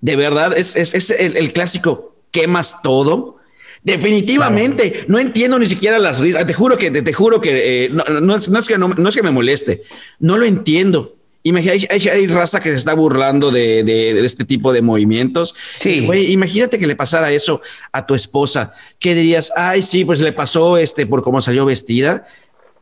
de 0.00 0.16
verdad 0.16 0.56
es, 0.56 0.74
es, 0.76 0.94
es 0.94 1.10
el, 1.10 1.36
el 1.36 1.52
clásico 1.52 2.16
quemas 2.32 2.82
todo. 2.82 3.36
Definitivamente, 3.84 5.04
no 5.08 5.18
entiendo 5.18 5.58
ni 5.58 5.66
siquiera 5.66 5.98
las 5.98 6.20
risas. 6.20 6.46
Te 6.46 6.54
juro 6.54 6.76
que 6.76 6.90
te, 6.90 7.02
te 7.02 7.12
juro 7.12 7.40
que 7.40 7.84
eh, 7.84 7.88
no, 7.90 8.04
no 8.20 8.36
es, 8.36 8.48
no 8.48 8.58
es 8.58 8.66
que 8.66 8.78
no, 8.78 9.08
es 9.08 9.14
que 9.16 9.22
me 9.22 9.30
moleste, 9.30 9.82
no 10.18 10.36
lo 10.36 10.44
entiendo. 10.44 11.14
Imagina, 11.44 11.72
hay, 11.72 11.86
hay- 12.08 12.26
raza 12.26 12.60
que 12.60 12.70
se 12.70 12.76
está 12.76 12.94
burlando 12.94 13.50
de, 13.50 13.84
de- 13.84 14.14
de 14.14 14.26
este 14.26 14.44
tipo 14.44 14.72
de 14.72 14.82
movimientos. 14.82 15.54
Sí. 15.78 16.04
Güey, 16.04 16.32
imagínate 16.32 16.78
que 16.78 16.86
le 16.86 16.96
pasara 16.96 17.30
eso 17.32 17.60
a 17.92 18.04
tu 18.06 18.14
esposa. 18.14 18.72
¿Qué 18.98 19.14
dirías? 19.14 19.52
Ay, 19.56 19.82
sí, 19.82 20.04
pues 20.04 20.20
le 20.20 20.32
pasó 20.32 20.76
este 20.78 21.06
por 21.06 21.22
cómo 21.22 21.40
salió 21.40 21.64
vestida. 21.64 22.24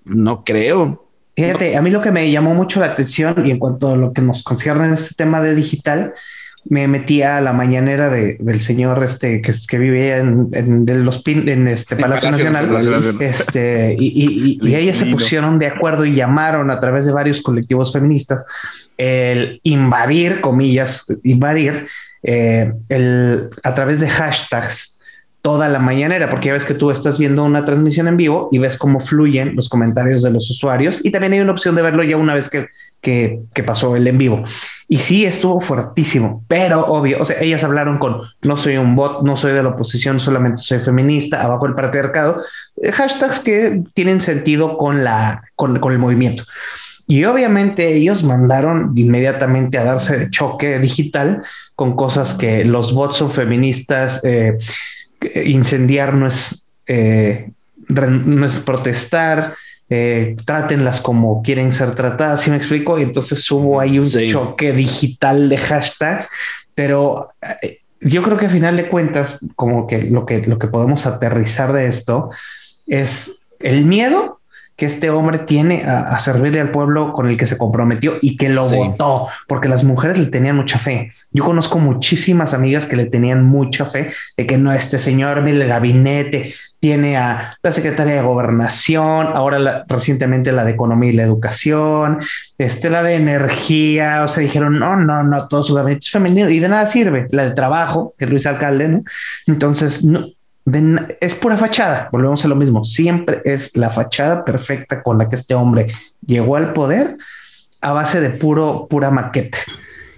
No 0.06 0.42
creo. 0.44 1.04
Fíjate, 1.36 1.76
a 1.76 1.82
mí 1.82 1.90
lo 1.90 2.00
que 2.00 2.10
me 2.10 2.30
llamó 2.30 2.54
mucho 2.54 2.80
la 2.80 2.86
atención 2.86 3.46
y 3.46 3.50
en 3.50 3.58
cuanto 3.58 3.92
a 3.92 3.96
lo 3.96 4.12
que 4.14 4.22
nos 4.22 4.42
concierne 4.42 4.86
en 4.86 4.94
este 4.94 5.14
tema 5.14 5.42
de 5.42 5.54
digital, 5.54 6.14
me 6.68 6.88
metí 6.88 7.22
a 7.22 7.40
la 7.40 7.52
mañanera 7.52 8.08
de- 8.08 8.38
del 8.40 8.60
señor 8.60 9.04
este 9.04 9.42
que, 9.42 9.52
que 9.68 9.78
vive 9.78 10.16
en, 10.16 11.04
los 11.04 11.22
pin, 11.22 11.48
en 11.48 11.68
este 11.68 11.94
Palacio, 11.94 12.30
Palacio 12.30 12.50
Nacional, 12.50 12.72
Nacional. 12.90 13.22
este 13.22 13.94
y, 13.98 14.06
y- 14.06 14.58
y- 14.62 14.68
y 14.70 14.74
ellas 14.74 14.96
se 14.96 15.06
pusieron 15.06 15.58
de 15.58 15.66
acuerdo 15.66 16.04
y 16.06 16.14
llamaron 16.14 16.70
a 16.70 16.80
través 16.80 17.04
de 17.06 17.12
varios 17.12 17.40
colectivos 17.42 17.92
feministas 17.92 18.44
el 18.96 19.60
invadir, 19.62 20.40
comillas, 20.40 21.04
invadir 21.22 21.86
eh, 22.22 22.72
el, 22.88 23.50
a 23.62 23.74
través 23.74 24.00
de 24.00 24.08
hashtags 24.08 24.95
toda 25.46 25.68
la 25.68 25.78
mañanera, 25.78 26.28
porque 26.28 26.48
ya 26.48 26.54
ves 26.54 26.64
que 26.64 26.74
tú 26.74 26.90
estás 26.90 27.20
viendo 27.20 27.44
una 27.44 27.64
transmisión 27.64 28.08
en 28.08 28.16
vivo 28.16 28.48
y 28.50 28.58
ves 28.58 28.76
cómo 28.76 28.98
fluyen 28.98 29.54
los 29.54 29.68
comentarios 29.68 30.24
de 30.24 30.32
los 30.32 30.50
usuarios 30.50 31.04
y 31.04 31.12
también 31.12 31.34
hay 31.34 31.38
una 31.38 31.52
opción 31.52 31.76
de 31.76 31.82
verlo 31.82 32.02
ya 32.02 32.16
una 32.16 32.34
vez 32.34 32.50
que, 32.50 32.66
que, 33.00 33.42
que 33.54 33.62
pasó 33.62 33.94
el 33.94 34.08
en 34.08 34.18
vivo. 34.18 34.42
Y 34.88 34.98
sí, 34.98 35.24
estuvo 35.24 35.60
fuertísimo, 35.60 36.44
pero 36.48 36.84
obvio, 36.86 37.22
o 37.22 37.24
sea, 37.24 37.40
ellas 37.40 37.62
hablaron 37.62 37.98
con 37.98 38.22
no 38.42 38.56
soy 38.56 38.76
un 38.76 38.96
bot, 38.96 39.22
no 39.22 39.36
soy 39.36 39.52
de 39.52 39.62
la 39.62 39.68
oposición, 39.68 40.18
solamente 40.18 40.62
soy 40.62 40.80
feminista, 40.80 41.44
abajo 41.44 41.66
el 41.66 41.76
patriarcado, 41.76 42.42
eh, 42.82 42.90
hashtags 42.90 43.38
que 43.38 43.84
tienen 43.94 44.18
sentido 44.18 44.76
con, 44.76 45.04
la, 45.04 45.44
con, 45.54 45.78
con 45.78 45.92
el 45.92 46.00
movimiento. 46.00 46.42
Y 47.06 47.22
obviamente 47.22 47.94
ellos 47.94 48.24
mandaron 48.24 48.94
inmediatamente 48.96 49.78
a 49.78 49.84
darse 49.84 50.18
de 50.18 50.28
choque 50.28 50.80
digital 50.80 51.44
con 51.76 51.94
cosas 51.94 52.34
que 52.34 52.64
los 52.64 52.92
bots 52.92 53.18
son 53.18 53.30
feministas, 53.30 54.24
eh, 54.24 54.58
incendiar 55.44 56.14
no 56.14 56.26
es, 56.26 56.68
eh, 56.86 57.50
no 57.88 58.46
es 58.46 58.58
protestar, 58.60 59.54
eh, 59.88 60.36
trátenlas 60.44 61.00
como 61.00 61.42
quieren 61.42 61.72
ser 61.72 61.94
tratadas, 61.94 62.42
¿sí 62.42 62.50
me 62.50 62.56
explico? 62.56 62.98
Y 62.98 63.02
entonces 63.02 63.48
hubo 63.50 63.80
ahí 63.80 63.98
un 63.98 64.04
Sí. 64.06 64.28
choque 64.28 64.72
digital 64.72 65.48
de 65.48 65.58
hashtags, 65.58 66.28
pero 66.74 67.30
eh, 67.62 67.78
yo 68.00 68.22
creo 68.22 68.36
que 68.36 68.46
a 68.46 68.50
final 68.50 68.76
de 68.76 68.88
cuentas, 68.88 69.38
como 69.54 69.86
que 69.86 70.02
lo 70.10 70.26
que, 70.26 70.42
lo 70.42 70.58
que 70.58 70.66
podemos 70.66 71.06
aterrizar 71.06 71.72
de 71.72 71.86
esto 71.86 72.30
es 72.86 73.40
el 73.60 73.84
miedo 73.84 74.35
que 74.76 74.86
este 74.86 75.08
hombre 75.08 75.38
tiene 75.38 75.84
a, 75.84 76.18
servirle 76.18 76.60
al 76.60 76.70
pueblo 76.70 77.12
con 77.12 77.28
el 77.28 77.36
que 77.38 77.46
se 77.46 77.56
comprometió 77.56 78.18
y 78.20 78.36
que 78.36 78.50
lo 78.50 78.68
votó, 78.68 79.28
porque 79.48 79.68
las 79.68 79.84
mujeres 79.84 80.18
le 80.18 80.26
tenían 80.26 80.56
mucha 80.56 80.78
fe. 80.78 81.10
Yo 81.32 81.44
conozco 81.44 81.78
muchísimas 81.78 82.52
amigas 82.52 82.86
que 82.86 82.96
le 82.96 83.06
tenían 83.06 83.44
mucha 83.44 83.86
fe 83.86 84.10
de 84.36 84.46
que 84.46 84.58
no, 84.58 84.72
este 84.72 84.98
señor, 84.98 85.40
mire 85.40 85.62
el 85.62 85.68
gabinete, 85.68 86.52
tiene 86.78 87.16
a 87.16 87.56
la 87.62 87.72
secretaria 87.72 88.16
de 88.16 88.22
gobernación, 88.22 89.28
ahora 89.28 89.84
recientemente 89.88 90.52
la 90.52 90.64
de 90.64 90.72
economía 90.72 91.10
y 91.10 91.14
la 91.14 91.22
educación, 91.22 92.18
este, 92.58 92.90
la 92.90 93.02
de 93.02 93.14
energía, 93.14 94.24
o 94.24 94.28
sea, 94.28 94.42
dijeron, 94.42 94.78
no, 94.78 94.94
no, 94.96 95.22
no, 95.22 95.48
todo 95.48 95.62
su 95.62 95.74
gabinete 95.74 96.04
es 96.04 96.10
femenino 96.10 96.50
y 96.50 96.60
de 96.60 96.68
nada 96.68 96.86
sirve, 96.86 97.28
la 97.30 97.44
de 97.44 97.52
trabajo, 97.52 98.14
que 98.18 98.26
es 98.26 98.30
Luis 98.30 98.46
Alcalde, 98.46 98.88
¿no? 98.88 99.02
Entonces, 99.46 100.04
no, 100.04 100.26
es 101.20 101.34
pura 101.36 101.56
fachada, 101.56 102.08
volvemos 102.10 102.44
a 102.44 102.48
lo 102.48 102.56
mismo, 102.56 102.82
siempre 102.82 103.40
es 103.44 103.76
la 103.76 103.88
fachada 103.88 104.44
perfecta 104.44 105.02
con 105.02 105.18
la 105.18 105.28
que 105.28 105.36
este 105.36 105.54
hombre 105.54 105.86
llegó 106.26 106.56
al 106.56 106.72
poder 106.72 107.16
a 107.80 107.92
base 107.92 108.20
de 108.20 108.30
puro, 108.30 108.88
pura 108.90 109.10
maqueta. 109.10 109.58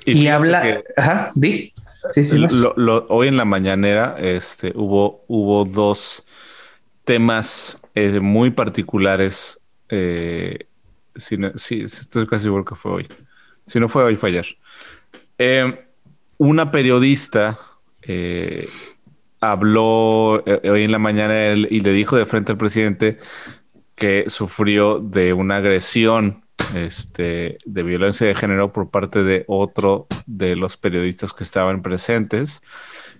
Y, 0.06 0.26
habla, 0.28 0.82
ajá, 0.96 1.30
di. 1.34 1.74
Sí, 2.12 2.24
sí, 2.24 2.42
hoy 3.08 3.28
en 3.28 3.36
la 3.36 3.44
mañanera 3.44 4.16
este, 4.18 4.72
hubo, 4.74 5.24
hubo 5.28 5.66
dos 5.66 6.24
temas 7.04 7.78
eh, 7.94 8.20
muy 8.20 8.50
particulares. 8.50 9.60
Eh, 9.90 10.60
sí, 11.16 11.36
estoy 11.84 12.26
casi 12.26 12.44
seguro 12.44 12.64
que 12.64 12.74
fue 12.74 12.92
hoy. 12.92 13.08
Si 13.66 13.78
no 13.78 13.88
fue 13.88 14.04
hoy, 14.04 14.16
fue 14.16 14.30
ayer. 14.30 14.46
Eh, 15.36 15.84
una 16.38 16.70
periodista 16.70 17.58
habló 19.40 20.42
eh, 20.46 20.68
hoy 20.70 20.84
en 20.84 20.92
la 20.92 20.98
mañana 20.98 21.52
y 21.52 21.80
le 21.80 21.92
dijo 21.92 22.16
de 22.16 22.26
frente 22.26 22.52
al 22.52 22.58
presidente 22.58 23.18
que 23.94 24.24
sufrió 24.28 25.00
de 25.00 25.32
una 25.32 25.56
agresión 25.56 26.44
este, 26.74 27.58
de 27.64 27.82
violencia 27.82 28.26
de 28.26 28.34
género 28.34 28.72
por 28.72 28.90
parte 28.90 29.22
de 29.22 29.44
otro 29.48 30.06
de 30.26 30.56
los 30.56 30.76
periodistas 30.76 31.32
que 31.32 31.44
estaban 31.44 31.82
presentes 31.82 32.62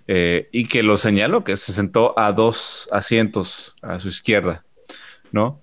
eh, 0.07 0.49
y 0.51 0.67
que 0.67 0.83
lo 0.83 0.97
señaló, 0.97 1.43
que 1.43 1.57
se 1.57 1.73
sentó 1.73 2.17
a 2.17 2.31
dos 2.31 2.89
asientos 2.91 3.75
a 3.81 3.99
su 3.99 4.07
izquierda, 4.07 4.63
¿no? 5.31 5.61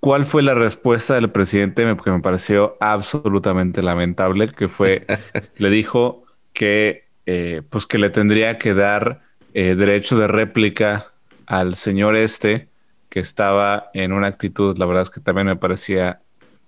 ¿Cuál 0.00 0.26
fue 0.26 0.42
la 0.42 0.54
respuesta 0.54 1.14
del 1.14 1.30
presidente? 1.30 1.86
Que 2.02 2.10
me 2.10 2.20
pareció 2.20 2.76
absolutamente 2.80 3.82
lamentable, 3.82 4.48
que 4.48 4.66
fue, 4.66 5.06
le 5.56 5.70
dijo 5.70 6.24
que, 6.52 7.08
eh, 7.26 7.62
pues 7.70 7.86
que 7.86 7.98
le 7.98 8.10
tendría 8.10 8.58
que 8.58 8.74
dar 8.74 9.22
eh, 9.54 9.74
derecho 9.74 10.18
de 10.18 10.28
réplica 10.28 11.12
al 11.46 11.76
señor 11.76 12.16
este, 12.16 12.68
que 13.08 13.20
estaba 13.20 13.90
en 13.92 14.12
una 14.12 14.28
actitud, 14.28 14.76
la 14.78 14.86
verdad 14.86 15.02
es 15.02 15.10
que 15.10 15.20
también 15.20 15.46
me 15.46 15.56
parecía 15.56 16.22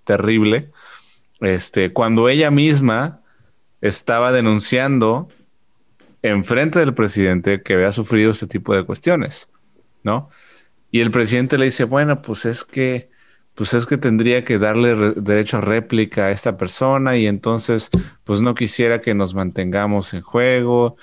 terrible, 0.05 0.71
este, 1.41 1.93
cuando 1.93 2.29
ella 2.29 2.51
misma 2.51 3.21
estaba 3.81 4.33
denunciando 4.33 5.29
en 6.23 6.45
frente 6.45 6.79
del 6.79 6.95
presidente 6.95 7.63
que 7.63 7.75
había 7.75 7.93
sufrido 7.93 8.31
este 8.31 8.47
tipo 8.47 8.75
de 8.75 8.85
cuestiones, 8.85 9.51
¿no? 10.03 10.31
Y 10.91 11.01
el 11.01 11.11
presidente 11.11 11.59
le 11.59 11.67
dice, 11.67 11.85
bueno, 11.85 12.23
pues 12.23 12.45
es 12.45 12.65
que, 12.65 13.11
pues 13.55 13.75
es 13.75 13.85
que 13.85 13.99
tendría 13.99 14.45
que 14.45 14.59
darle 14.59 14.95
derecho 15.17 15.59
a 15.59 15.61
réplica 15.61 16.27
a 16.27 16.31
esta 16.31 16.57
persona 16.57 17.17
y 17.17 17.27
entonces, 17.27 17.91
pues 18.25 18.41
no 18.41 18.55
quisiera 18.55 19.01
que 19.01 19.13
nos 19.15 19.35
mantengamos 19.35 20.15
en 20.15 20.23
juego 20.23 20.97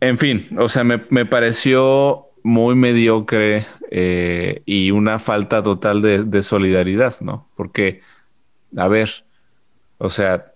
en 0.00 0.18
fin, 0.18 0.48
o 0.58 0.68
sea, 0.68 0.84
me, 0.84 0.98
pareció 1.26 2.26
muy 2.42 2.74
mediocre 2.74 3.66
eh, 3.90 4.62
y 4.64 4.90
una 4.90 5.18
falta 5.18 5.62
total 5.62 6.02
de, 6.02 6.42
solidaridad, 6.42 7.16
¿no? 7.20 7.48
Porque, 7.56 8.02
a 8.76 8.88
ver, 8.88 9.24
o 9.98 10.10
sea, 10.10 10.52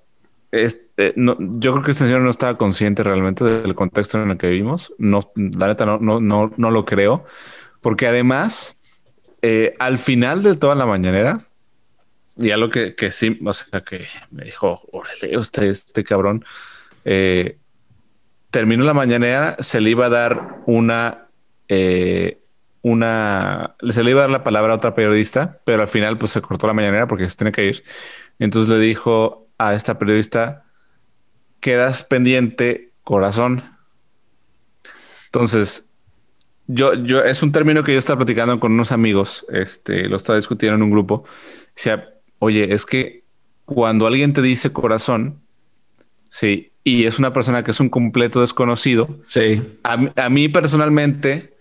eh, 0.52 0.70
yo 1.16 1.72
creo 1.72 1.82
que 1.82 1.90
este 1.90 2.04
señor 2.04 2.20
no 2.20 2.30
estaba 2.30 2.56
consciente 2.56 3.02
realmente 3.02 3.42
del 3.44 3.74
contexto 3.74 4.22
en 4.22 4.30
el 4.30 4.38
que 4.38 4.48
vivimos. 4.48 4.94
No, 4.98 5.20
la 5.34 5.68
neta, 5.68 5.86
no, 5.86 5.98
no, 5.98 6.20
no, 6.20 6.52
no 6.56 6.70
lo 6.70 6.84
creo. 6.84 7.24
Porque 7.80 8.06
además, 8.06 8.76
eh, 9.40 9.74
al 9.78 9.98
final 9.98 10.42
de 10.42 10.54
toda 10.54 10.74
la 10.74 10.86
mañanera, 10.86 11.40
y 12.36 12.50
algo 12.50 12.70
que, 12.70 12.94
que 12.94 13.10
sí, 13.10 13.38
o 13.44 13.52
sea, 13.52 13.80
que 13.80 14.06
me 14.30 14.44
dijo, 14.44 14.80
órale, 14.92 15.36
usted, 15.36 15.64
este 15.64 16.04
cabrón, 16.04 16.44
eh, 17.04 17.58
terminó 18.52 18.84
la 18.84 18.94
mañanera, 18.94 19.56
se 19.60 19.80
le 19.80 19.90
iba 19.90 20.06
a 20.06 20.10
dar 20.10 20.62
una, 20.66 21.26
eh, 21.68 22.38
una, 22.82 23.74
se 23.90 24.04
le 24.04 24.10
iba 24.10 24.20
a 24.20 24.24
dar 24.24 24.30
la 24.30 24.44
palabra 24.44 24.74
a 24.74 24.76
otra 24.76 24.94
periodista, 24.94 25.60
pero 25.64 25.82
al 25.82 25.88
final 25.88 26.18
pues 26.18 26.32
se 26.32 26.42
cortó 26.42 26.66
la 26.66 26.74
mañanera 26.74 27.08
porque 27.08 27.28
se 27.28 27.36
tiene 27.36 27.50
que 27.50 27.64
ir. 27.64 27.82
Entonces 28.38 28.68
le 28.68 28.78
dijo 28.78 29.48
a 29.56 29.74
esta 29.74 29.98
periodista, 29.98 30.66
quedas 31.60 32.04
pendiente, 32.04 32.92
corazón. 33.02 33.64
Entonces, 35.26 35.90
yo, 36.66 36.92
yo, 36.92 37.24
es 37.24 37.42
un 37.42 37.52
término 37.52 37.82
que 37.82 37.94
yo 37.94 37.98
estaba 37.98 38.18
platicando 38.18 38.60
con 38.60 38.72
unos 38.72 38.92
amigos, 38.92 39.46
este, 39.50 40.08
lo 40.08 40.16
estaba 40.16 40.36
discutiendo 40.36 40.76
en 40.76 40.82
un 40.82 40.90
grupo. 40.90 41.24
Oye, 42.38 42.74
es 42.74 42.84
que 42.84 43.24
cuando 43.64 44.06
alguien 44.06 44.34
te 44.34 44.42
dice 44.42 44.72
corazón, 44.72 45.40
sí, 46.28 46.71
y 46.84 47.04
es 47.04 47.18
una 47.18 47.32
persona 47.32 47.62
que 47.62 47.70
es 47.70 47.80
un 47.80 47.88
completo 47.88 48.40
desconocido. 48.40 49.08
Sí. 49.26 49.62
A, 49.84 50.28
mí 50.28 50.48
personalmente, 50.48 51.54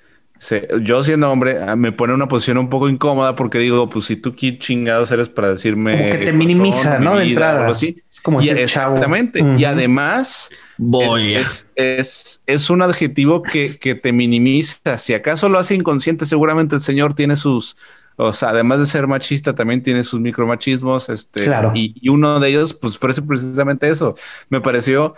yo 0.81 1.03
siendo 1.03 1.31
hombre, 1.31 1.59
me 1.75 1.91
pone 1.91 2.11
en 2.13 2.15
una 2.15 2.27
posición 2.27 2.57
un 2.57 2.69
poco 2.69 2.89
incómoda 2.89 3.35
porque 3.35 3.59
digo, 3.59 3.87
pues 3.89 4.05
si 4.05 4.15
tú 4.15 4.35
qué 4.35 4.57
chingados 4.57 5.11
eres 5.11 5.29
para 5.29 5.49
decirme. 5.49 5.97
Como 5.97 6.09
que 6.11 6.25
te 6.25 6.33
minimiza, 6.33 6.99
¿no? 6.99 7.15
De 7.15 7.25
entrada. 7.25 7.67
Así. 7.67 8.01
Es 8.09 8.19
como 8.19 8.41
y, 8.41 8.49
Exactamente. 8.49 9.43
Y 9.57 9.63
además, 9.63 10.49
es, 11.23 11.71
es, 11.75 12.43
es, 12.47 12.69
un 12.71 12.81
adjetivo 12.81 13.43
que, 13.43 13.77
que 13.77 13.93
te 13.93 14.11
minimiza. 14.11 14.97
Si 14.97 15.13
acaso 15.13 15.49
lo 15.49 15.59
hace 15.59 15.75
inconsciente, 15.75 16.25
seguramente 16.25 16.75
el 16.75 16.81
Señor 16.81 17.13
tiene 17.13 17.35
sus 17.35 17.75
o 18.17 18.33
sea, 18.33 18.49
además 18.49 18.79
de 18.79 18.85
ser 18.85 19.07
machista, 19.07 19.55
también 19.55 19.81
tiene 19.81 20.03
sus 20.03 20.19
micromachismos. 20.19 21.09
Este, 21.09 21.43
claro. 21.43 21.71
y, 21.73 22.07
uno 22.09 22.39
de 22.39 22.49
ellos, 22.49 22.73
pues, 22.73 22.97
parece 22.97 23.21
precisamente 23.21 23.89
eso. 23.89 24.15
Me 24.49 24.61
pareció, 24.61 25.15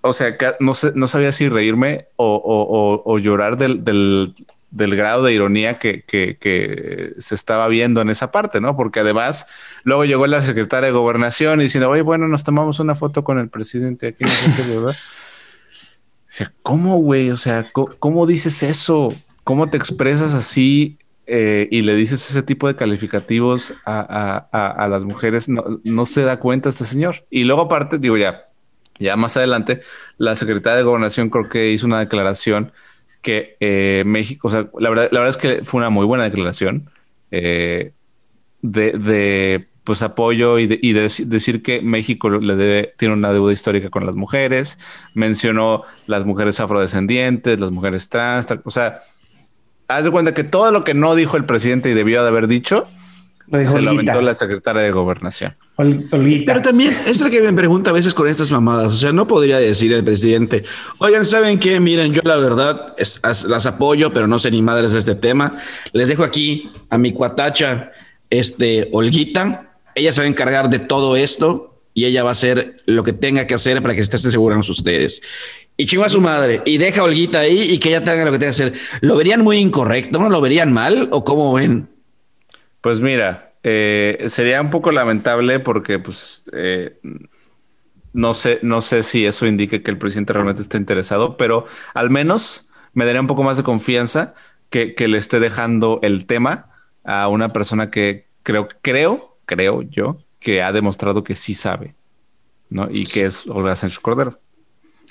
o 0.00 0.12
sea, 0.12 0.36
no, 0.60 0.74
sé, 0.74 0.92
no 0.94 1.06
sabía 1.06 1.32
si 1.32 1.48
reírme 1.48 2.08
o, 2.16 3.18
llorar 3.18 3.56
del, 3.56 4.34
grado 4.70 5.24
de 5.24 5.32
ironía 5.32 5.78
que, 5.78 6.02
que, 6.04 7.14
se 7.18 7.34
estaba 7.34 7.68
viendo 7.68 8.00
en 8.00 8.10
esa 8.10 8.30
parte, 8.30 8.60
¿no? 8.60 8.76
Porque 8.76 9.00
además, 9.00 9.46
luego 9.84 10.04
llegó 10.04 10.26
la 10.26 10.42
secretaria 10.42 10.88
de 10.88 10.92
gobernación 10.92 11.60
y 11.60 11.64
diciendo, 11.64 11.88
oye, 11.88 12.02
bueno, 12.02 12.28
nos 12.28 12.44
tomamos 12.44 12.80
una 12.80 12.94
foto 12.94 13.24
con 13.24 13.38
el 13.38 13.48
presidente 13.48 14.08
aquí. 14.08 14.24
o 14.24 14.92
sea, 16.26 16.52
¿cómo, 16.62 16.98
güey? 16.98 17.30
O 17.30 17.36
sea, 17.36 17.64
¿cómo 17.72 18.26
dices 18.26 18.62
eso? 18.62 19.14
¿Cómo 19.44 19.70
te 19.70 19.78
expresas 19.78 20.34
así 20.34 20.98
eh, 21.30 21.68
y 21.70 21.82
le 21.82 21.94
dices 21.94 22.30
ese 22.30 22.42
tipo 22.42 22.68
de 22.68 22.74
calificativos 22.74 23.74
a, 23.84 24.88
las 24.90 25.04
mujeres, 25.04 25.46
no, 25.48 26.06
se 26.06 26.22
da 26.22 26.40
cuenta 26.40 26.70
este 26.70 26.86
señor. 26.86 27.26
Y 27.28 27.44
luego 27.44 27.62
aparte, 27.62 27.98
digo 27.98 28.16
ya, 28.16 28.48
ya 28.98 29.14
más 29.16 29.36
adelante, 29.36 29.82
la 30.16 30.34
secretaria 30.36 30.78
de 30.78 30.84
gobernación 30.84 31.28
creo 31.28 31.50
que 31.50 31.70
hizo 31.70 31.86
una 31.86 31.98
declaración 31.98 32.72
que 33.20 33.56
eh, 33.60 34.04
México, 34.06 34.48
o 34.48 34.50
sea, 34.50 34.70
la 34.78 34.88
verdad, 34.88 35.10
la 35.12 35.20
verdad 35.20 35.36
es 35.36 35.36
que 35.36 35.64
fue 35.64 35.78
una 35.78 35.90
muy 35.90 36.06
buena 36.06 36.24
declaración 36.24 36.90
eh, 37.30 37.92
de, 38.62 39.68
pues 39.84 40.00
apoyo 40.00 40.58
y 40.58 40.66
de, 40.66 41.10
decir 41.26 41.62
que 41.62 41.82
México 41.82 42.30
le 42.30 42.56
debe, 42.56 42.94
tiene 42.96 43.12
una 43.12 43.34
deuda 43.34 43.52
histórica 43.52 43.90
con 43.90 44.06
las 44.06 44.16
mujeres, 44.16 44.78
mencionó 45.14 45.82
las 46.06 46.24
mujeres 46.24 46.58
afrodescendientes, 46.58 47.60
las 47.60 47.70
mujeres 47.70 48.08
trans, 48.08 48.46
o 48.64 48.70
sea, 48.70 49.00
haz 49.88 50.04
de 50.04 50.10
cuenta 50.10 50.34
que 50.34 50.44
todo 50.44 50.70
lo 50.70 50.84
que 50.84 50.94
no 50.94 51.14
dijo 51.14 51.36
el 51.36 51.44
presidente 51.44 51.90
y 51.90 51.94
debió 51.94 52.22
de 52.22 52.28
haber 52.28 52.46
dicho, 52.46 52.86
se 53.50 53.80
lo 53.80 53.90
aventó 53.90 54.20
la 54.20 54.34
secretaria 54.34 54.82
de 54.82 54.90
gobernación. 54.90 55.56
Pero 55.76 56.60
también 56.60 56.94
es 57.06 57.20
lo 57.20 57.30
que 57.30 57.40
me 57.40 57.52
pregunto 57.52 57.90
a 57.90 57.92
veces 57.94 58.12
con 58.12 58.28
estas 58.28 58.50
mamadas. 58.50 58.92
O 58.92 58.96
sea, 58.96 59.12
no 59.12 59.26
podría 59.26 59.58
decir 59.58 59.92
el 59.92 60.04
presidente, 60.04 60.64
oigan, 60.98 61.24
¿saben 61.24 61.58
qué? 61.58 61.80
Miren, 61.80 62.12
yo 62.12 62.20
la 62.24 62.36
verdad 62.36 62.94
las 62.98 63.66
apoyo, 63.66 64.12
pero 64.12 64.26
no 64.26 64.38
sé 64.38 64.50
ni 64.50 64.60
madres 64.60 64.92
de 64.92 64.98
este 64.98 65.14
tema. 65.14 65.56
Les 65.92 66.08
dejo 66.08 66.24
aquí 66.24 66.70
a 66.90 66.98
mi 66.98 67.12
cuatacha, 67.12 67.92
este, 68.28 68.88
Olguita. 68.92 69.76
Ella 69.94 70.12
se 70.12 70.20
va 70.20 70.26
a 70.26 70.28
encargar 70.28 70.68
de 70.68 70.78
todo 70.78 71.16
esto 71.16 71.77
y 71.98 72.04
ella 72.04 72.22
va 72.22 72.28
a 72.28 72.32
hacer 72.32 72.76
lo 72.86 73.02
que 73.02 73.12
tenga 73.12 73.48
que 73.48 73.54
hacer 73.54 73.82
para 73.82 73.92
que 73.92 74.02
estén 74.02 74.20
seguros 74.20 74.68
ustedes 74.68 75.20
y 75.76 75.86
chingo 75.86 76.04
a 76.04 76.08
su 76.08 76.20
madre 76.20 76.62
y 76.64 76.78
deja 76.78 77.00
a 77.00 77.04
Olguita 77.04 77.40
ahí 77.40 77.62
y 77.72 77.78
que 77.78 77.88
ella 77.88 78.04
tenga 78.04 78.24
lo 78.24 78.30
que 78.30 78.38
tenga 78.38 78.52
que 78.52 78.62
hacer. 78.62 78.72
¿Lo 79.00 79.16
verían 79.16 79.42
muy 79.42 79.56
incorrecto? 79.56 80.20
¿No 80.20 80.30
lo 80.30 80.40
verían 80.40 80.72
mal 80.72 81.08
o 81.10 81.24
cómo 81.24 81.52
ven? 81.54 81.88
Pues 82.80 83.00
mira, 83.00 83.52
eh, 83.64 84.26
sería 84.28 84.60
un 84.60 84.70
poco 84.70 84.92
lamentable 84.92 85.58
porque 85.58 85.98
pues 85.98 86.44
eh, 86.52 87.00
no 88.12 88.32
sé, 88.34 88.60
no 88.62 88.80
sé 88.80 89.02
si 89.02 89.26
eso 89.26 89.44
indique 89.44 89.82
que 89.82 89.90
el 89.90 89.98
presidente 89.98 90.32
realmente 90.32 90.62
está 90.62 90.76
interesado, 90.76 91.36
pero 91.36 91.66
al 91.94 92.10
menos 92.10 92.68
me 92.92 93.06
daría 93.06 93.20
un 93.20 93.26
poco 93.26 93.42
más 93.42 93.56
de 93.56 93.64
confianza 93.64 94.34
que, 94.70 94.94
le 94.96 95.18
esté 95.18 95.40
dejando 95.40 95.98
el 96.02 96.26
tema 96.26 96.70
a 97.02 97.26
una 97.26 97.52
persona 97.52 97.90
que 97.90 98.28
creo, 98.44 98.68
creo, 98.82 99.38
creo 99.46 99.82
yo, 99.82 100.18
que 100.40 100.62
ha 100.62 100.72
demostrado 100.72 101.24
que 101.24 101.34
sí 101.34 101.54
sabe, 101.54 101.94
¿no? 102.70 102.88
Y 102.90 103.04
que 103.04 103.26
es 103.26 103.46
Olga 103.46 103.76
Sánchez 103.76 103.98
Cordero. 104.00 104.38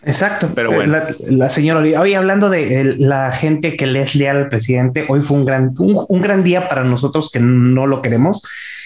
Exacto. 0.03 0.51
Pero 0.53 0.71
bueno. 0.71 0.97
La, 1.29 1.49
señora 1.49 1.79
hoy 1.99 2.13
hablando 2.13 2.49
de 2.49 2.95
la 2.97 3.31
gente 3.31 3.75
que 3.75 3.87
le 3.87 4.01
es 4.01 4.15
leal 4.15 4.37
al 4.37 4.49
presidente, 4.49 5.05
hoy 5.09 5.21
fue 5.21 5.37
un 5.37 5.45
gran, 5.45 5.73
un, 5.77 6.21
gran 6.21 6.43
día 6.43 6.69
para 6.69 6.83
nosotros 6.83 7.31
que 7.31 7.39
no 7.39 7.87
lo 7.87 8.01
queremos. 8.01 8.41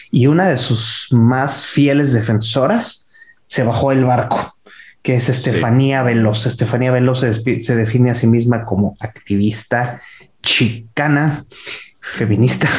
Y 0.09 0.27
una 0.27 0.49
de 0.49 0.57
sus 0.57 1.07
más 1.11 1.65
fieles 1.65 2.13
defensoras 2.13 3.09
se 3.47 3.63
bajó 3.63 3.91
el 3.91 4.05
barco, 4.05 4.55
que 5.01 5.15
es 5.15 5.29
Estefanía 5.29 6.03
Veloz. 6.03 6.45
Estefanía 6.45 6.91
Veloz 6.91 7.19
se 7.19 7.75
define 7.75 8.11
a 8.11 8.15
sí 8.15 8.27
misma 8.27 8.65
como 8.65 8.95
activista 8.99 10.01
chicana 10.41 11.45
feminista. 12.01 12.67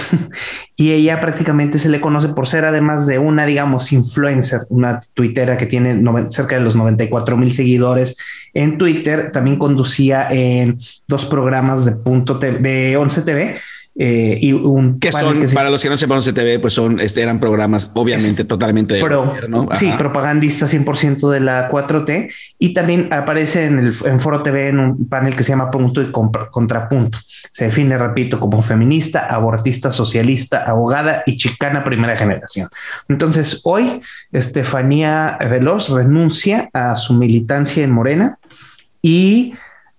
Y 0.74 0.90
ella 0.90 1.20
prácticamente 1.20 1.78
se 1.78 1.90
le 1.90 2.00
conoce 2.00 2.28
por 2.28 2.48
ser 2.48 2.64
además 2.64 3.06
de 3.06 3.18
una, 3.18 3.46
digamos, 3.46 3.92
influencer, 3.92 4.62
una 4.68 5.00
tuitera 5.14 5.56
que 5.56 5.66
tiene 5.66 6.02
cerca 6.30 6.56
de 6.56 6.62
los 6.62 6.74
94 6.74 7.36
mil 7.36 7.52
seguidores 7.52 8.16
en 8.52 8.78
Twitter, 8.78 9.30
también 9.30 9.58
conducía 9.58 10.26
en 10.28 10.78
dos 11.06 11.26
programas 11.26 11.84
de 11.84 11.92
punto 11.92 12.34
de 12.38 12.96
11 12.96 13.22
TV 13.22 13.56
eh, 13.94 14.38
y 14.40 14.52
un 14.54 14.98
que 14.98 15.12
son 15.12 15.38
para 15.52 15.68
los 15.68 15.82
que 15.82 15.90
no 15.90 15.98
sepan 15.98 16.22
CTV 16.22 16.60
pues 16.62 16.72
son 16.72 16.98
este 16.98 17.20
eran 17.20 17.38
programas 17.38 17.90
obviamente 17.92 18.44
totalmente 18.44 18.98
pro, 19.00 19.34
sí 19.74 19.92
propagandista 19.98 20.66
100% 20.66 21.28
de 21.28 21.40
la 21.40 21.68
4T 21.68 22.32
y 22.58 22.72
también 22.72 23.12
aparece 23.12 23.66
en 23.66 23.78
el 23.78 23.94
en 24.06 24.18
Foro 24.18 24.42
TV 24.42 24.68
en 24.68 24.78
un 24.78 25.08
panel 25.08 25.36
que 25.36 25.44
se 25.44 25.50
llama 25.50 25.70
Punto 25.70 26.00
y 26.00 26.10
Contrapunto. 26.10 27.18
Se 27.50 27.66
define 27.66 27.98
repito 27.98 28.40
como 28.40 28.62
feminista 28.62 29.26
abortista 29.26 29.92
socialista 29.92 30.62
abogada 30.62 31.22
y 31.26 31.36
chicana 31.36 31.84
primera 31.84 32.16
generación. 32.16 32.68
Entonces 33.08 33.60
hoy 33.64 34.00
Estefanía 34.32 35.36
Veloz 35.50 35.90
renuncia 35.90 36.70
a 36.72 36.94
su 36.94 37.12
militancia 37.14 37.84
en 37.84 37.90
Morena 37.90 38.38
y 39.02 39.52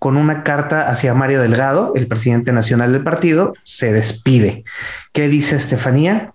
con 0.03 0.17
una 0.17 0.43
carta 0.43 0.89
hacia 0.89 1.13
Mario 1.13 1.41
Delgado, 1.41 1.93
el 1.95 2.07
presidente 2.07 2.51
nacional 2.51 2.91
del 2.91 3.03
partido, 3.03 3.53
se 3.63 3.93
despide. 3.93 4.65
¿Qué 5.13 5.29
dice 5.29 5.55
Estefanía? 5.55 6.33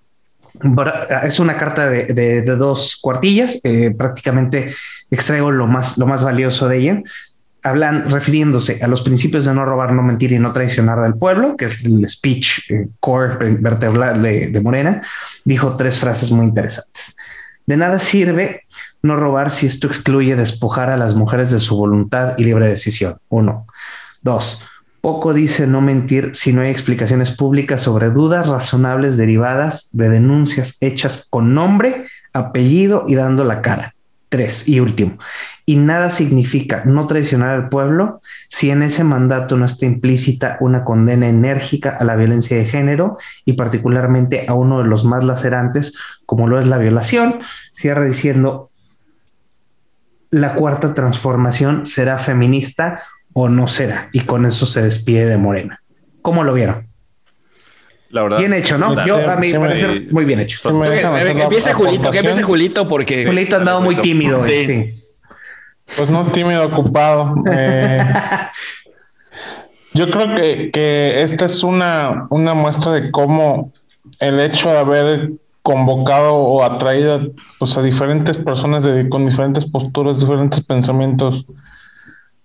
Es 1.22 1.38
una 1.38 1.58
carta 1.58 1.86
de, 1.86 2.40
dos 2.56 2.96
cuartillas, 2.98 3.60
eh, 3.64 3.94
prácticamente 3.94 4.72
extraigo 5.10 5.50
lo 5.50 5.66
más, 5.66 5.98
lo 5.98 6.06
más 6.06 6.24
valioso 6.24 6.66
de 6.66 6.78
ella. 6.78 7.02
Hablan 7.62 8.10
refiriéndose 8.10 8.82
a 8.82 8.88
los 8.88 9.02
principios 9.02 9.44
de 9.44 9.52
no 9.52 9.66
robar, 9.66 9.92
no 9.92 10.02
mentir 10.02 10.32
y 10.32 10.38
no 10.38 10.50
traicionar 10.50 11.02
del 11.02 11.16
pueblo, 11.16 11.54
que 11.54 11.66
es 11.66 11.84
el 11.84 12.08
speech 12.08 12.70
eh, 12.70 12.88
core 13.00 13.50
vertebral 13.60 14.22
de 14.22 14.60
Morena. 14.62 15.02
Dijo 15.44 15.76
tres 15.76 15.98
frases 15.98 16.32
muy 16.32 16.46
interesantes. 16.46 17.14
De 17.66 17.76
nada 17.76 17.98
sirve 17.98 18.62
no 19.02 19.16
robar 19.16 19.50
si 19.50 19.66
esto 19.66 19.86
excluye 19.86 20.36
despojar 20.36 20.90
a 20.90 20.96
las 20.96 21.14
mujeres 21.14 21.50
de 21.50 21.60
su 21.60 21.76
voluntad 21.76 22.34
y 22.38 22.44
libre 22.44 22.68
decisión. 22.68 23.18
Uno. 23.28 23.66
Dos. 24.22 24.62
Poco 25.00 25.32
dice 25.32 25.66
no 25.66 25.80
mentir 25.80 26.32
si 26.34 26.52
no 26.52 26.62
hay 26.62 26.70
explicaciones 26.70 27.30
públicas 27.30 27.80
sobre 27.82 28.10
dudas 28.10 28.48
razonables 28.48 29.16
derivadas 29.16 29.90
de 29.92 30.08
denuncias 30.08 30.76
hechas 30.80 31.26
con 31.30 31.54
nombre, 31.54 32.06
apellido 32.32 33.04
y 33.06 33.14
dando 33.14 33.44
la 33.44 33.62
cara. 33.62 33.94
Tres, 34.28 34.68
y 34.68 34.78
último, 34.80 35.16
y 35.64 35.76
nada 35.76 36.10
significa 36.10 36.82
no 36.84 37.06
traicionar 37.06 37.50
al 37.50 37.70
pueblo 37.70 38.20
si 38.50 38.68
en 38.70 38.82
ese 38.82 39.02
mandato 39.02 39.56
no 39.56 39.64
está 39.64 39.86
implícita 39.86 40.58
una 40.60 40.84
condena 40.84 41.28
enérgica 41.28 41.96
a 41.98 42.04
la 42.04 42.14
violencia 42.14 42.58
de 42.58 42.66
género 42.66 43.16
y 43.46 43.54
particularmente 43.54 44.44
a 44.46 44.52
uno 44.52 44.82
de 44.82 44.88
los 44.88 45.06
más 45.06 45.24
lacerantes 45.24 45.94
como 46.26 46.46
lo 46.46 46.60
es 46.60 46.66
la 46.66 46.76
violación. 46.76 47.38
Cierra 47.74 48.04
diciendo, 48.04 48.67
la 50.30 50.54
cuarta 50.54 50.94
transformación 50.94 51.86
será 51.86 52.18
feminista 52.18 53.02
o 53.32 53.48
no 53.48 53.68
será, 53.68 54.08
y 54.12 54.20
con 54.20 54.46
eso 54.46 54.66
se 54.66 54.82
despide 54.82 55.26
de 55.26 55.36
Morena. 55.36 55.82
¿Cómo 56.22 56.44
lo 56.44 56.52
vieron? 56.52 56.88
La 58.10 58.22
verdad. 58.22 58.38
Bien 58.38 58.54
hecho, 58.54 58.78
¿no? 58.78 59.06
Yo, 59.06 59.16
a 59.28 59.36
mí 59.36 59.52
me 59.52 59.60
parece 59.60 60.08
muy 60.10 60.24
bien 60.24 60.40
hecho. 60.40 60.68
empieza 60.68 61.74
Julito, 61.74 62.10
que 62.10 62.18
empiece 62.18 62.42
Julito 62.42 62.88
porque... 62.88 63.26
Julito 63.26 63.56
ha 63.56 63.58
andado 63.58 63.80
muy 63.80 63.96
tímido. 63.96 64.44
Sí. 64.44 64.84
Pues 65.96 66.10
no 66.10 66.24
tímido, 66.26 66.66
ocupado. 66.66 67.34
Eh, 67.50 68.02
yo 69.94 70.10
creo 70.10 70.34
que, 70.34 70.70
que, 70.70 71.22
esta 71.22 71.46
es 71.46 71.62
una, 71.62 72.26
una 72.30 72.54
muestra 72.54 72.92
de 72.92 73.10
cómo 73.10 73.70
el 74.20 74.40
hecho 74.40 74.70
de 74.70 74.78
haber 74.78 75.30
convocado 75.68 76.34
o 76.34 76.64
atraído 76.64 77.20
pues, 77.58 77.76
a 77.76 77.82
diferentes 77.82 78.38
personas 78.38 78.84
de, 78.84 79.06
con 79.10 79.26
diferentes 79.26 79.66
posturas, 79.66 80.18
diferentes 80.18 80.64
pensamientos 80.64 81.44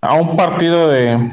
a 0.02 0.16
un 0.16 0.36
partido 0.36 0.90
de, 0.90 1.24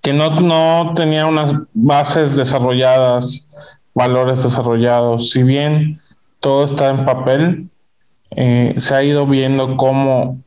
que 0.00 0.14
no, 0.14 0.40
no 0.40 0.94
tenía 0.94 1.26
unas 1.26 1.52
bases 1.74 2.34
desarrolladas, 2.34 3.50
valores 3.92 4.42
desarrollados. 4.42 5.32
Si 5.32 5.42
bien 5.42 6.00
todo 6.40 6.64
está 6.64 6.88
en 6.88 7.04
papel, 7.04 7.68
eh, 8.30 8.74
se 8.78 8.94
ha 8.94 9.02
ido 9.02 9.26
viendo 9.26 9.76
cómo 9.76 10.38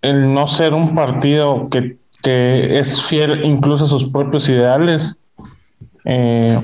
el 0.00 0.32
no 0.32 0.46
ser 0.46 0.72
un 0.72 0.94
partido 0.94 1.66
que, 1.70 1.98
es 2.24 3.02
fiel 3.02 3.44
incluso 3.44 3.84
a 3.84 3.88
sus 3.88 4.10
propios 4.10 4.48
ideales, 4.48 5.22
eh, 6.06 6.58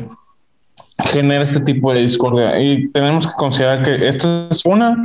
genera 1.05 1.45
este 1.45 1.61
tipo 1.61 1.93
de 1.93 2.01
discordia. 2.01 2.61
Y 2.61 2.89
tenemos 2.89 3.27
que 3.27 3.33
considerar 3.35 3.83
que 3.83 4.09
esta 4.09 4.49
es 4.51 4.65
una 4.65 4.97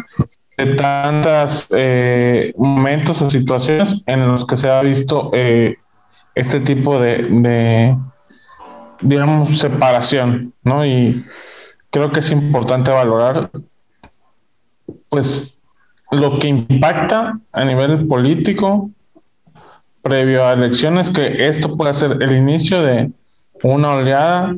de 0.57 0.75
tantas 0.75 1.67
eh, 1.75 2.53
momentos 2.57 3.21
o 3.21 3.29
situaciones 3.29 4.03
en 4.05 4.27
los 4.27 4.45
que 4.45 4.57
se 4.57 4.69
ha 4.69 4.81
visto 4.81 5.31
este 6.33 6.59
tipo 6.61 6.99
de, 6.99 7.97
digamos, 9.01 9.57
separación, 9.57 10.53
¿no? 10.63 10.85
Y 10.85 11.25
creo 11.89 12.11
que 12.11 12.19
es 12.19 12.31
importante 12.31 12.91
valorar, 12.91 13.49
pues, 15.09 15.61
lo 16.11 16.39
que 16.39 16.47
impacta 16.47 17.39
a 17.51 17.65
nivel 17.65 18.07
político 18.07 18.91
previo 20.01 20.45
a 20.45 20.53
elecciones, 20.53 21.09
que 21.09 21.47
esto 21.47 21.75
puede 21.75 21.93
ser 21.93 22.21
el 22.21 22.35
inicio 22.35 22.81
de 22.83 23.11
una 23.63 23.95
oleada 23.95 24.55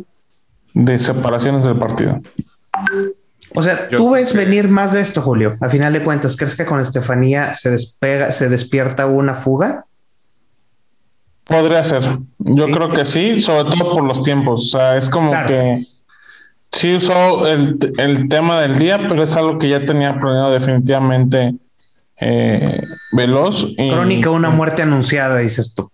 de 0.78 1.00
separaciones 1.00 1.66
del 1.66 1.78
partido. 1.78 2.22
O 3.56 3.64
sea, 3.64 3.88
tú 3.90 4.12
ves 4.12 4.36
venir 4.36 4.68
más 4.68 4.94
de 4.94 5.02
esto, 5.02 5.22
Julio. 5.22 5.56
A 5.60 5.70
final 5.70 5.92
de 5.92 6.04
cuentas, 6.04 6.38
¿crees 6.38 6.56
que 6.56 6.66
con 6.66 6.80
Estefanía 6.80 7.56
se 7.56 7.72
despega, 7.72 8.32
se 8.32 8.50
despierta 8.50 9.08
una 9.08 9.34
fuga? 9.34 9.86
Podría 11.46 11.84
ser. 11.84 12.04
Yo 12.38 12.70
creo 12.70 12.90
que 12.90 13.06
sí, 13.06 13.40
sobre 13.40 13.72
todo 13.72 13.94
por 13.94 14.04
los 14.04 14.22
tiempos. 14.22 14.68
O 14.68 14.78
sea, 14.78 14.98
es 14.98 15.10
como 15.10 15.32
que 15.48 15.86
sí 16.72 16.96
usó 16.96 17.48
el, 17.48 17.80
tema 18.30 18.62
del 18.62 18.78
día, 18.78 19.00
pero 19.08 19.24
es 19.24 19.36
algo 19.36 19.58
que 19.58 19.70
ya 19.70 19.80
tenía 19.80 20.20
planeado 20.20 20.52
definitivamente 20.52 21.56
eh, 22.20 22.82
veloz. 23.14 23.74
Crónica, 23.76 24.30
una 24.30 24.52
muerte 24.52 24.84
anunciada, 24.84 25.38
dices 25.38 25.74
tú. 25.74 25.90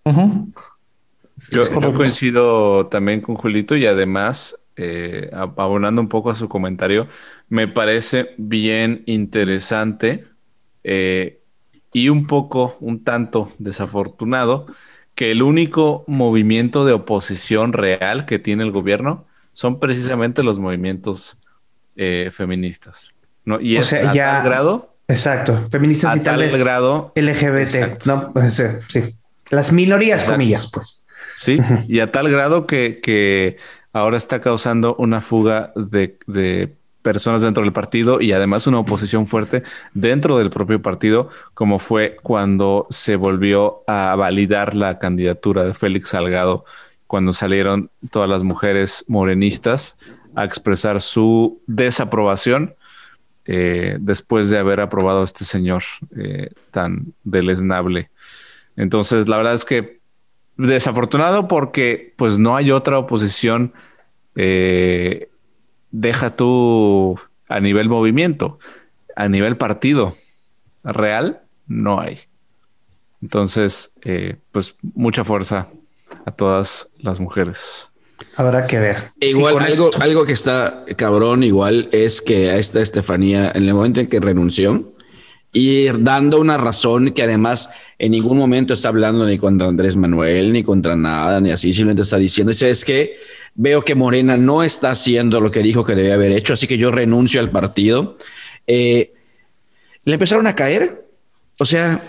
yo, 1.50 1.94
coincido 1.94 2.88
también 2.88 3.22
con 3.22 3.36
Julito 3.36 3.76
y 3.76 3.86
además, 3.86 4.56
eh, 4.76 5.30
abonando 5.32 6.00
un 6.00 6.08
poco 6.08 6.30
a 6.30 6.34
su 6.34 6.48
comentario, 6.48 7.08
me 7.48 7.68
parece 7.68 8.34
bien 8.38 9.02
interesante 9.06 10.24
eh, 10.82 11.40
y 11.92 12.08
un 12.08 12.26
poco, 12.26 12.76
un 12.80 13.04
tanto 13.04 13.52
desafortunado 13.58 14.66
que 15.14 15.30
el 15.30 15.42
único 15.42 16.04
movimiento 16.08 16.84
de 16.84 16.92
oposición 16.92 17.72
real 17.72 18.26
que 18.26 18.38
tiene 18.38 18.64
el 18.64 18.72
gobierno 18.72 19.26
son 19.52 19.78
precisamente 19.78 20.42
los 20.42 20.58
movimientos 20.58 21.38
eh, 21.96 22.30
feministas. 22.32 23.12
¿no? 23.44 23.60
Y 23.60 23.76
es 23.76 23.92
a 23.92 24.00
tal 24.00 24.44
grado. 24.44 24.96
Exacto, 25.06 25.68
feministas 25.70 26.16
y 26.16 26.20
tal, 26.20 26.48
grado 26.50 27.12
LGBT, 27.14 28.06
¿no? 28.06 28.32
Pues, 28.32 28.62
sí. 28.88 29.00
Las 29.50 29.70
minorías, 29.72 30.24
comillas, 30.24 30.70
pues. 30.72 31.06
Sí, 31.38 31.60
y 31.86 32.00
a 32.00 32.10
tal 32.10 32.30
grado 32.30 32.66
que, 32.66 33.00
que 33.02 33.58
ahora 33.94 34.18
está 34.18 34.40
causando 34.40 34.96
una 34.96 35.22
fuga 35.22 35.72
de, 35.76 36.76
personas 37.00 37.42
dentro 37.42 37.62
del 37.62 37.72
partido 37.72 38.20
y 38.22 38.32
además 38.32 38.66
una 38.66 38.78
oposición 38.78 39.26
fuerte 39.26 39.62
dentro 39.92 40.38
del 40.38 40.48
propio 40.48 40.80
partido, 40.80 41.28
como 41.52 41.78
fue 41.78 42.16
cuando 42.22 42.86
se 42.90 43.16
volvió 43.16 43.82
a 43.86 44.16
validar 44.16 44.74
la 44.74 44.98
candidatura 44.98 45.64
de 45.64 45.74
Félix 45.74 46.10
Salgado, 46.10 46.64
cuando 47.06 47.34
salieron 47.34 47.90
todas 48.10 48.28
las 48.28 48.42
mujeres 48.42 49.04
morenistas 49.06 49.98
a 50.34 50.44
expresar 50.44 51.02
su 51.02 51.60
desaprobación 51.66 52.74
eh, 53.44 53.98
después 54.00 54.48
de 54.48 54.58
haber 54.58 54.80
aprobado 54.80 55.20
a 55.20 55.24
este 55.24 55.44
señor 55.44 55.82
eh, 56.16 56.50
tan 56.70 57.12
deleznable. 57.22 58.10
Entonces, 58.76 59.28
la 59.28 59.36
verdad 59.36 59.54
es 59.54 59.66
que 59.66 60.00
desafortunado 60.56 61.48
porque 61.48 62.14
pues 62.16 62.38
no 62.38 62.56
hay 62.56 62.70
otra 62.70 62.98
oposición 62.98 63.72
eh, 64.36 65.28
deja 65.90 66.34
tú 66.34 67.18
a 67.48 67.60
nivel 67.60 67.88
movimiento, 67.88 68.58
a 69.16 69.28
nivel 69.28 69.56
partido 69.56 70.16
real, 70.82 71.42
no 71.66 72.00
hay. 72.00 72.20
Entonces, 73.22 73.94
eh, 74.02 74.36
pues 74.52 74.76
mucha 74.82 75.24
fuerza 75.24 75.68
a 76.26 76.30
todas 76.32 76.88
las 76.98 77.20
mujeres. 77.20 77.90
Habrá 78.36 78.66
que 78.66 78.78
ver. 78.78 79.12
Igual, 79.20 79.60
algo, 79.60 79.90
algo 80.00 80.26
que 80.26 80.32
está 80.32 80.84
cabrón, 80.96 81.42
igual, 81.42 81.88
es 81.92 82.20
que 82.20 82.50
a 82.50 82.56
esta 82.56 82.80
Estefanía, 82.80 83.50
en 83.54 83.64
el 83.64 83.74
momento 83.74 84.00
en 84.00 84.08
que 84.08 84.20
renunció, 84.20 84.88
y 85.56 85.86
dando 86.00 86.40
una 86.40 86.58
razón 86.58 87.12
que 87.12 87.22
además 87.22 87.70
en 88.00 88.10
ningún 88.10 88.36
momento 88.36 88.74
está 88.74 88.88
hablando 88.88 89.24
ni 89.24 89.38
contra 89.38 89.68
Andrés 89.68 89.96
Manuel, 89.96 90.52
ni 90.52 90.64
contra 90.64 90.96
nada, 90.96 91.40
ni 91.40 91.52
así, 91.52 91.72
simplemente 91.72 92.02
está 92.02 92.18
diciendo, 92.18 92.50
es 92.50 92.84
que 92.84 93.14
veo 93.54 93.82
que 93.82 93.94
Morena 93.94 94.36
no 94.36 94.64
está 94.64 94.90
haciendo 94.90 95.40
lo 95.40 95.52
que 95.52 95.60
dijo 95.60 95.84
que 95.84 95.94
debe 95.94 96.12
haber 96.12 96.32
hecho, 96.32 96.54
así 96.54 96.66
que 96.66 96.76
yo 96.76 96.90
renuncio 96.90 97.40
al 97.40 97.50
partido. 97.50 98.18
Eh, 98.66 99.12
le 100.02 100.14
empezaron 100.14 100.48
a 100.48 100.56
caer, 100.56 101.06
o 101.60 101.64
sea, 101.64 102.02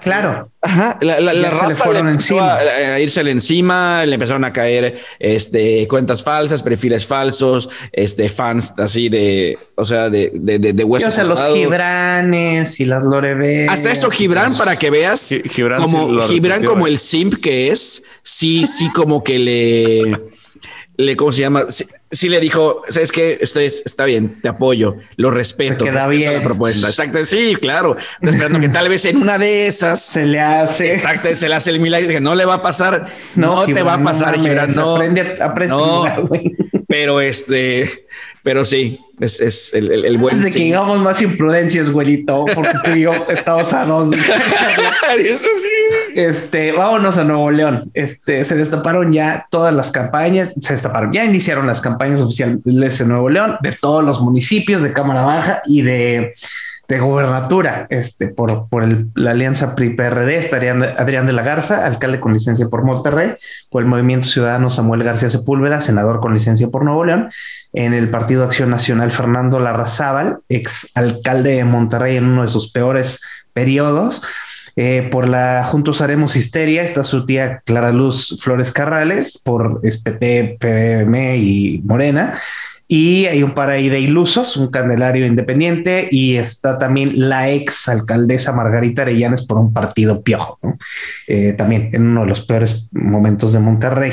Claro. 0.00 0.50
Ajá, 0.60 0.98
la, 1.00 1.20
la, 1.20 1.32
la 1.32 1.50
raza 1.50 1.92
le 1.92 1.98
encima. 1.98 2.56
A, 2.56 3.00
irse 3.00 3.20
encima, 3.20 4.04
le 4.06 4.14
empezaron 4.14 4.44
a 4.44 4.52
caer 4.52 4.98
este, 5.18 5.86
cuentas 5.88 6.22
falsas, 6.22 6.62
perfiles 6.62 7.06
falsos, 7.06 7.68
este, 7.92 8.28
fans 8.28 8.74
así 8.78 9.08
de, 9.08 9.58
o 9.74 9.84
sea, 9.84 10.10
de, 10.10 10.30
de, 10.34 10.58
de, 10.58 10.72
de 10.72 10.84
hueso. 10.84 11.08
O 11.08 11.10
sea, 11.10 11.24
los 11.24 11.40
Gibranes 11.52 12.80
y 12.80 12.86
las 12.86 13.04
Loreves. 13.04 13.68
Hasta 13.68 13.92
esto, 13.92 14.10
Gibran, 14.10 14.56
para 14.56 14.76
que 14.76 14.90
veas, 14.90 15.28
Gibran, 15.50 15.82
como, 15.82 16.22
Gibran 16.28 16.64
como 16.64 16.86
el 16.86 16.98
simp 16.98 17.40
que 17.40 17.68
es, 17.68 18.04
sí, 18.22 18.66
sí, 18.66 18.90
como 18.92 19.22
que 19.22 19.38
le 19.38 20.20
le, 20.96 21.16
¿cómo 21.16 21.32
se 21.32 21.40
llama? 21.40 21.66
Sí, 21.68 22.28
le 22.28 22.40
dijo, 22.40 22.82
sabes 22.88 23.10
que 23.10 23.38
esto 23.40 23.60
está 23.60 24.04
bien, 24.04 24.40
te 24.40 24.48
apoyo, 24.48 24.96
lo 25.16 25.30
respeto. 25.30 25.84
queda 25.84 26.06
bien. 26.06 26.34
La 26.34 26.42
propuesta. 26.42 26.86
Exacto, 26.86 27.24
sí, 27.24 27.56
claro. 27.60 27.96
esperando 28.20 28.60
que 28.60 28.68
tal 28.68 28.88
vez 28.88 29.04
en 29.04 29.16
una 29.16 29.38
de 29.38 29.66
esas 29.66 30.00
se 30.04 30.24
le 30.24 30.40
hace. 30.40 30.94
Exacto, 30.94 31.34
se 31.34 31.48
le 31.48 31.54
hace 31.54 31.70
el 31.70 31.80
milagro 31.80 32.08
que 32.10 32.20
no 32.20 32.34
le 32.34 32.44
va 32.44 32.54
a 32.54 32.62
pasar, 32.62 33.06
no, 33.34 33.64
te 33.64 33.82
va 33.82 33.94
a 33.94 34.02
pasar, 34.02 34.38
no, 34.38 34.66
no. 34.66 34.94
Aprende, 34.94 35.36
aprende. 35.40 35.76
No, 35.76 36.04
pero 36.94 37.20
este, 37.20 38.06
pero 38.44 38.64
sí, 38.64 39.00
es, 39.18 39.40
es 39.40 39.74
el, 39.74 39.90
el, 39.90 40.04
el 40.04 40.16
buen. 40.16 40.36
Antes 40.36 40.54
de 40.54 40.60
que 40.60 40.64
digamos 40.66 41.00
más 41.00 41.20
imprudencias, 41.22 41.90
güerito, 41.90 42.44
porque 42.54 42.70
tú 42.84 42.90
y 42.92 43.00
yo 43.00 43.12
estamos 43.30 43.74
a 43.74 43.84
dos. 43.84 44.14
este, 46.14 46.70
vámonos 46.70 47.18
a 47.18 47.24
Nuevo 47.24 47.50
León. 47.50 47.90
Este, 47.94 48.44
se 48.44 48.54
destaparon 48.54 49.12
ya 49.12 49.48
todas 49.50 49.74
las 49.74 49.90
campañas, 49.90 50.54
se 50.60 50.74
destaparon, 50.74 51.10
ya 51.10 51.24
iniciaron 51.24 51.66
las 51.66 51.80
campañas 51.80 52.20
oficiales 52.20 53.00
en 53.00 53.08
Nuevo 53.08 53.28
León 53.28 53.56
de 53.60 53.72
todos 53.72 54.04
los 54.04 54.20
municipios 54.20 54.84
de 54.84 54.92
Cámara 54.92 55.22
Baja 55.22 55.62
y 55.66 55.82
de 55.82 56.32
de 56.88 56.98
gobernatura, 56.98 57.86
este, 57.88 58.28
por, 58.28 58.68
por 58.68 58.82
el, 58.82 59.08
la 59.14 59.30
alianza 59.30 59.74
PRI-PRD, 59.74 60.36
estaría 60.36 60.72
Adrián 60.72 61.26
de 61.26 61.32
la 61.32 61.42
Garza, 61.42 61.86
alcalde 61.86 62.20
con 62.20 62.32
licencia 62.32 62.68
por 62.68 62.84
Monterrey, 62.84 63.34
por 63.70 63.82
el 63.82 63.88
Movimiento 63.88 64.28
Ciudadano 64.28 64.70
Samuel 64.70 65.02
García 65.02 65.30
Sepúlveda, 65.30 65.80
senador 65.80 66.20
con 66.20 66.34
licencia 66.34 66.68
por 66.68 66.84
Nuevo 66.84 67.04
León, 67.04 67.30
en 67.72 67.94
el 67.94 68.10
Partido 68.10 68.44
Acción 68.44 68.70
Nacional 68.70 69.12
Fernando 69.12 69.58
Larrazábal, 69.60 70.38
ex 70.48 70.90
alcalde 70.94 71.52
de 71.52 71.64
Monterrey 71.64 72.16
en 72.16 72.24
uno 72.24 72.42
de 72.42 72.48
sus 72.48 72.70
peores 72.70 73.20
periodos. 73.52 74.22
Eh, 74.76 75.08
por 75.12 75.28
la 75.28 75.64
Juntos 75.64 76.00
Haremos 76.00 76.34
Histeria 76.34 76.82
está 76.82 77.04
su 77.04 77.26
tía 77.26 77.62
Clara 77.64 77.92
Luz 77.92 78.40
Flores 78.42 78.72
Carrales, 78.72 79.40
por 79.42 79.80
SPT, 79.84 80.58
PM 80.58 81.36
y 81.36 81.80
Morena. 81.84 82.32
Y 82.86 83.26
hay 83.26 83.42
un 83.42 83.52
par 83.52 83.70
ahí 83.70 83.88
de 83.88 84.00
ilusos, 84.00 84.56
un 84.56 84.68
candelario 84.68 85.26
independiente 85.26 86.08
y 86.10 86.36
está 86.36 86.78
también 86.78 87.12
la 87.28 87.50
ex 87.50 87.88
alcaldesa 87.88 88.52
Margarita 88.52 89.02
Arellanes 89.02 89.46
por 89.46 89.58
un 89.58 89.72
partido 89.72 90.22
piojo, 90.22 90.58
eh, 91.26 91.54
también 91.56 91.90
en 91.92 92.02
uno 92.02 92.22
de 92.22 92.28
los 92.28 92.42
peores 92.42 92.88
momentos 92.92 93.52
de 93.52 93.60
Monterrey. 93.60 94.12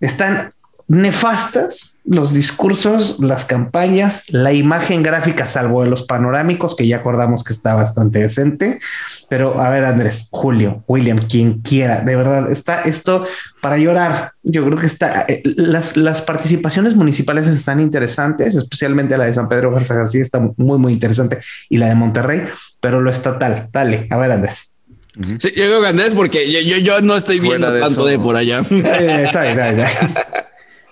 Están 0.00 0.52
nefastas 0.90 1.98
los 2.04 2.34
discursos, 2.34 3.20
las 3.20 3.44
campañas, 3.44 4.24
la 4.26 4.52
imagen 4.52 5.04
gráfica, 5.04 5.46
salvo 5.46 5.84
de 5.84 5.90
los 5.90 6.02
panorámicos, 6.02 6.74
que 6.74 6.88
ya 6.88 6.96
acordamos 6.96 7.44
que 7.44 7.52
está 7.52 7.74
bastante 7.74 8.18
decente. 8.18 8.80
Pero 9.28 9.60
a 9.60 9.70
ver, 9.70 9.84
Andrés, 9.84 10.26
Julio, 10.32 10.82
William, 10.88 11.16
quien 11.18 11.60
quiera, 11.60 12.00
de 12.00 12.16
verdad, 12.16 12.50
está 12.50 12.82
esto 12.82 13.24
para 13.62 13.78
llorar. 13.78 14.32
Yo 14.42 14.64
creo 14.64 14.78
que 14.78 14.86
está, 14.86 15.26
eh, 15.28 15.42
las, 15.44 15.96
las 15.96 16.22
participaciones 16.22 16.96
municipales 16.96 17.46
están 17.46 17.78
interesantes, 17.78 18.56
especialmente 18.56 19.16
la 19.16 19.26
de 19.26 19.34
San 19.34 19.48
Pedro 19.48 19.70
Garza 19.70 19.94
García 19.94 20.22
está 20.22 20.40
muy, 20.56 20.78
muy 20.78 20.92
interesante 20.92 21.38
y 21.68 21.78
la 21.78 21.86
de 21.86 21.94
Monterrey, 21.94 22.42
pero 22.80 23.00
lo 23.00 23.10
estatal, 23.10 23.68
dale, 23.72 24.08
a 24.10 24.16
ver, 24.16 24.32
Andrés. 24.32 24.74
Sí, 25.14 25.52
yo 25.54 25.64
creo 25.64 25.82
que 25.82 25.88
Andrés, 25.88 26.14
porque 26.14 26.50
yo, 26.50 26.78
yo, 26.78 27.00
no 27.00 27.16
estoy 27.16 27.38
viendo 27.38 27.78
tanto 27.78 28.04
de 28.06 28.18
por 28.18 28.34
allá. 28.34 28.62
Eh, 28.70 29.24
está 29.26 29.42
bien, 29.42 29.60
está 29.60 29.72
bien. 29.72 29.86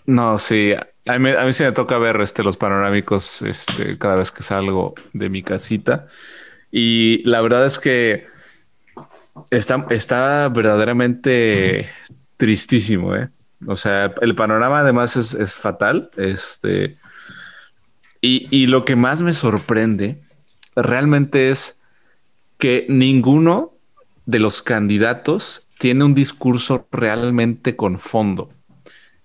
No, 0.08 0.38
sí. 0.38 0.72
A 1.06 1.18
mí, 1.18 1.28
a 1.28 1.44
mí 1.44 1.52
sí 1.52 1.62
me 1.64 1.72
toca 1.72 1.98
ver 1.98 2.18
este, 2.22 2.42
los 2.42 2.56
panorámicos 2.56 3.42
este, 3.42 3.98
cada 3.98 4.16
vez 4.16 4.30
que 4.30 4.42
salgo 4.42 4.94
de 5.12 5.28
mi 5.28 5.42
casita. 5.42 6.06
Y 6.72 7.20
la 7.26 7.42
verdad 7.42 7.66
es 7.66 7.78
que 7.78 8.26
está, 9.50 9.84
está 9.90 10.48
verdaderamente 10.48 11.90
tristísimo, 12.38 13.14
¿eh? 13.14 13.28
O 13.66 13.76
sea, 13.76 14.14
el 14.22 14.34
panorama 14.34 14.80
además 14.80 15.14
es, 15.16 15.34
es 15.34 15.54
fatal. 15.56 16.08
Este, 16.16 16.96
y, 18.22 18.46
y, 18.50 18.66
lo 18.66 18.86
que 18.86 18.96
más 18.96 19.20
me 19.20 19.34
sorprende 19.34 20.22
realmente 20.74 21.50
es 21.50 21.82
que 22.56 22.86
ninguno 22.88 23.74
de 24.24 24.38
los 24.38 24.62
candidatos 24.62 25.68
tiene 25.78 26.04
un 26.04 26.14
discurso 26.14 26.88
realmente 26.90 27.76
con 27.76 27.98
fondo. 27.98 28.48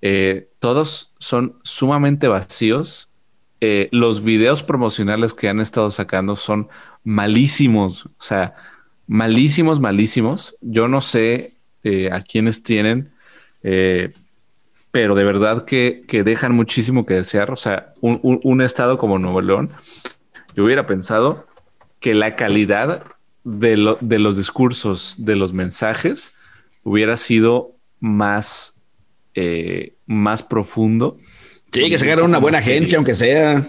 Eh, 0.05 0.49
todos 0.59 1.13
son 1.17 1.55
sumamente 1.63 2.27
vacíos. 2.27 3.09
Eh, 3.61 3.87
los 3.93 4.21
videos 4.21 4.61
promocionales 4.61 5.33
que 5.33 5.47
han 5.47 5.61
estado 5.61 5.91
sacando 5.91 6.35
son 6.35 6.67
malísimos, 7.05 8.07
o 8.07 8.23
sea, 8.23 8.53
malísimos, 9.07 9.79
malísimos. 9.79 10.57
Yo 10.59 10.89
no 10.89 10.99
sé 10.99 11.53
eh, 11.85 12.09
a 12.11 12.21
quiénes 12.21 12.63
tienen, 12.63 13.11
pero 14.91 15.15
de 15.15 15.23
verdad 15.23 15.63
que, 15.63 16.03
dejan 16.25 16.53
muchísimo 16.53 17.05
que 17.05 17.13
desear. 17.13 17.51
O 17.51 17.55
sea, 17.55 17.93
un, 18.01 18.61
estado 18.61 18.97
como 18.97 19.19
Nuevo 19.19 19.39
León, 19.39 19.69
yo 20.53 20.65
hubiera 20.65 20.85
pensado 20.85 21.47
que 22.01 22.13
la 22.13 22.35
calidad 22.35 23.05
de, 23.45 23.95
de 24.01 24.19
los 24.19 24.35
discursos, 24.35 25.15
de 25.19 25.37
los 25.37 25.53
mensajes, 25.53 26.33
hubiera 26.83 27.15
sido 27.15 27.71
más 28.01 28.72
eh, 29.35 29.95
más 30.05 30.43
profundo. 30.43 31.17
Sí, 31.71 31.89
que 31.89 31.97
se 31.97 32.05
sacaron 32.05 32.29
una 32.29 32.37
buena 32.37 32.59
agencia, 32.59 32.97
aunque 32.97 33.13
sea. 33.13 33.65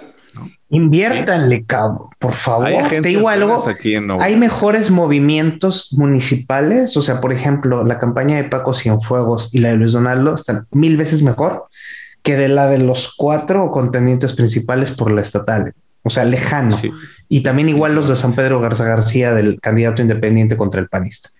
Inviértanle, 0.69 1.65
cabrón, 1.65 2.09
por 2.19 2.33
favor. 2.33 2.89
Te 2.89 3.01
digo 3.01 3.29
algo. 3.29 3.65
Hay 4.21 4.37
mejores 4.37 4.91
movimientos 4.91 5.93
municipales. 5.93 6.97
O 6.97 7.03
sea, 7.03 7.21
por 7.21 7.33
ejemplo, 7.33 7.85
la 7.85 7.99
campaña 7.99 8.37
de 8.37 8.45
Paco 8.45 8.75
Cienfuegos 8.75 9.55
y 9.55 9.59
la 9.59 9.69
de 9.71 9.77
Luis 9.77 9.93
Donaldo 9.93 10.35
están 10.35 10.67
mil 10.73 10.97
veces 10.97 11.23
mejor 11.23 11.67
que 12.23 12.37
de 12.37 12.49
la 12.49 12.69
de 12.69 12.79
los 12.79 13.15
cuatro 13.15 13.71
contendientes 13.71 14.33
principales 14.33 14.91
por 14.91 15.13
la 15.13 15.21
estatal. 15.21 15.75
O 16.03 16.11
sea, 16.11 16.25
lejano. 16.25 16.79
Y 17.29 17.43
también 17.43 17.69
igual 17.69 17.95
los 17.95 18.09
de 18.09 18.17
San 18.17 18.35
Pedro 18.35 18.61
Garza 18.61 18.85
García 18.85 19.33
del 19.33 19.61
candidato 19.61 20.03
independiente 20.03 20.57
contra 20.57 20.81
el 20.81 20.89
panista. 20.89 21.31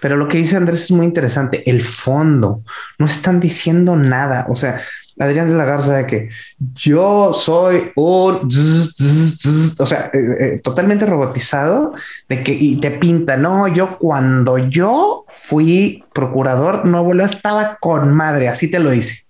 Pero 0.00 0.16
lo 0.16 0.28
que 0.28 0.38
dice 0.38 0.56
Andrés 0.56 0.84
es 0.84 0.90
muy 0.92 1.06
interesante, 1.06 1.68
el 1.68 1.82
fondo. 1.82 2.62
No 2.98 3.06
están 3.06 3.40
diciendo 3.40 3.96
nada. 3.96 4.46
O 4.48 4.56
sea, 4.56 4.80
Adrián 5.18 5.48
de 5.48 5.56
la 5.56 5.64
Garza 5.64 5.96
de 5.96 6.06
que 6.06 6.28
yo 6.74 7.32
soy 7.32 7.90
un, 7.96 8.48
o 9.78 9.86
sea, 9.86 10.10
eh, 10.12 10.18
eh, 10.40 10.60
totalmente 10.62 11.06
robotizado 11.06 11.94
de 12.28 12.42
que 12.42 12.52
y 12.52 12.76
te 12.80 12.90
pinta, 12.90 13.36
no, 13.36 13.66
yo 13.68 13.96
cuando 13.98 14.58
yo 14.58 15.24
fui 15.34 16.04
procurador, 16.12 16.86
León 16.86 17.20
estaba 17.22 17.78
con 17.80 18.12
madre, 18.12 18.48
así 18.48 18.70
te 18.70 18.78
lo 18.78 18.90
dice. 18.90 19.24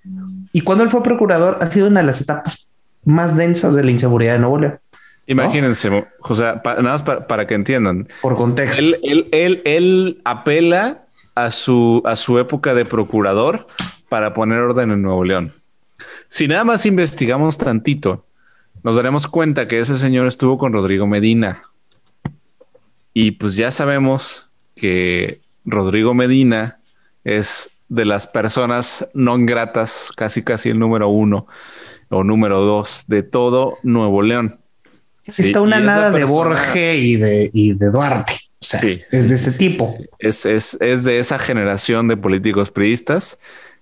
Y 0.53 0.63
cuando 0.63 0.83
él 0.83 0.91
fue 0.91 1.03
procurador, 1.03 1.59
ha 1.61 1.71
sido 1.71 1.87
una 1.89 2.01
de 2.01 2.07
las 2.07 2.21
etapas 2.21 2.71
más 3.05 3.37
densas 3.37 3.75
de 3.75 3.85
la 3.85 3.91
inseguridad 3.93 4.33
de 4.33 4.39
Nuevo. 4.41 4.79
Imagínense, 5.27 6.07
José, 6.21 6.43
nada 6.65 6.83
más 6.83 7.03
para, 7.03 7.47
que 7.47 7.55
entiendan. 7.55 8.09
Por 8.23 8.37
contexto. 8.37 8.81
Él, 8.81 9.29
él, 9.33 9.63
él, 9.65 10.21
apela 10.25 11.07
a 11.35 11.51
su, 11.51 12.03
a 12.05 12.15
su 12.17 12.39
época 12.39 12.75
de 12.75 12.85
procurador 12.85 13.67
para 14.09 14.35
poner 14.35 14.59
orden 14.61 14.93
en 14.93 15.03
Nuevo 15.03 15.25
León. 15.25 15.53
Si 16.29 16.47
nada 16.47 16.65
más 16.65 16.87
investigamos 16.87 17.59
tantito, 17.59 18.25
nos 18.83 18.97
daremos 18.97 19.27
cuenta 19.27 19.67
que 19.67 19.81
ese 19.81 19.97
señor 19.97 20.27
estuvo 20.29 20.59
con 20.59 20.73
Rodrigo 20.73 21.07
Medina. 21.07 21.63
Y 23.13 23.33
pues 23.33 23.57
ya 23.57 23.73
sabemos 23.73 24.49
que 24.77 25.41
Rodrigo 25.65 26.15
Medina 26.15 26.79
es 27.25 27.71
de 27.89 28.05
las 28.05 28.27
personas 28.27 29.09
no 29.15 29.37
gratas, 29.39 30.11
casi 30.17 30.43
casi 30.43 30.69
el 30.69 30.79
número 30.79 31.09
uno 31.09 31.47
o 32.09 32.23
número 32.23 32.61
dos 32.61 33.05
de 33.09 33.23
todo 33.23 33.79
Nuevo 33.83 34.23
León. 34.23 34.61
Está 35.27 35.61
una 35.61 35.81
nada 35.81 36.11
de 36.11 36.25
Borges 36.25 36.97
y 37.03 37.17
de, 37.17 37.51
y 37.53 37.75
de 37.75 37.91
Duarte. 37.91 38.35
O 38.61 38.65
sea, 38.65 38.81
es 38.83 39.29
de 39.29 39.35
ese 39.35 39.53
tipo. 39.53 39.95
Es, 40.19 40.47
es, 40.47 40.77
es, 40.81 41.05
de 41.05 41.19
esa 41.19 41.39
generación 41.39 42.09
de 42.09 42.17
políticos 42.17 42.71
priistas. 42.71 43.39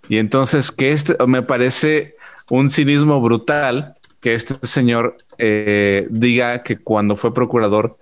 Y 0.08 0.18
entonces 0.18 0.70
que 0.70 0.92
este 0.92 1.16
me 1.26 1.42
parece 1.42 2.16
un 2.50 2.68
cinismo 2.68 3.20
brutal 3.20 3.94
que 4.20 4.34
este 4.34 4.54
señor 4.66 5.16
eh, 5.38 6.06
diga 6.10 6.62
que 6.62 6.78
cuando 6.78 7.16
fue 7.16 7.32
procurador 7.32 7.98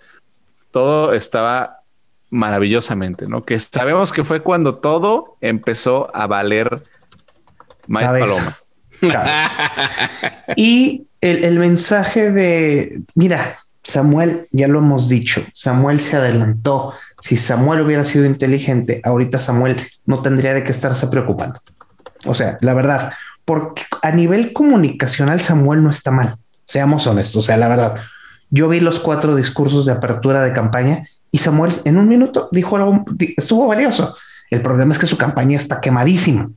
todo 0.70 1.12
estaba 1.12 1.82
maravillosamente, 2.30 3.26
¿no? 3.26 3.42
Que 3.42 3.60
sabemos 3.60 4.10
que 4.10 4.24
fue 4.24 4.40
cuando 4.40 4.76
todo 4.76 5.36
empezó 5.40 6.10
a 6.16 6.26
valer 6.26 6.82
más 7.86 8.04
paloma. 8.04 8.58
y 10.56 11.06
el, 11.22 11.58
mensaje 11.58 12.30
de, 12.30 13.02
mira, 13.14 13.60
Samuel, 13.84 14.48
ya 14.50 14.68
lo 14.68 14.80
hemos 14.80 15.08
dicho, 15.08 15.42
Samuel 15.54 16.00
se 16.00 16.16
adelantó. 16.16 16.92
Si 17.20 17.36
Samuel 17.36 17.80
hubiera 17.80 18.04
sido 18.04 18.26
inteligente, 18.26 19.00
ahorita 19.04 19.38
Samuel 19.38 19.80
no 20.04 20.20
tendría 20.20 20.52
de 20.52 20.64
qué 20.64 20.72
estarse 20.72 21.06
preocupando. 21.06 21.60
O 22.26 22.34
sea, 22.34 22.58
la 22.60 22.74
verdad, 22.74 23.12
porque 23.44 23.82
a 24.02 24.10
nivel 24.10 24.52
comunicacional 24.52 25.40
Samuel 25.40 25.82
no 25.82 25.90
está 25.90 26.10
mal, 26.10 26.36
seamos 26.64 27.06
honestos, 27.06 27.36
o 27.36 27.42
sea, 27.42 27.56
la 27.56 27.68
verdad. 27.68 27.94
Yo 28.50 28.68
vi 28.68 28.80
los 28.80 29.00
cuatro 29.00 29.34
discursos 29.34 29.86
de 29.86 29.92
apertura 29.92 30.42
de 30.42 30.52
campaña 30.52 31.04
y 31.30 31.38
Samuel 31.38 31.72
en 31.86 31.96
un 31.96 32.06
minuto 32.06 32.50
dijo 32.52 32.76
algo, 32.76 33.04
estuvo 33.36 33.66
valioso. 33.66 34.14
El 34.50 34.60
problema 34.60 34.92
es 34.92 34.98
que 34.98 35.06
su 35.06 35.16
campaña 35.16 35.56
está 35.56 35.80
quemadísima. 35.80 36.50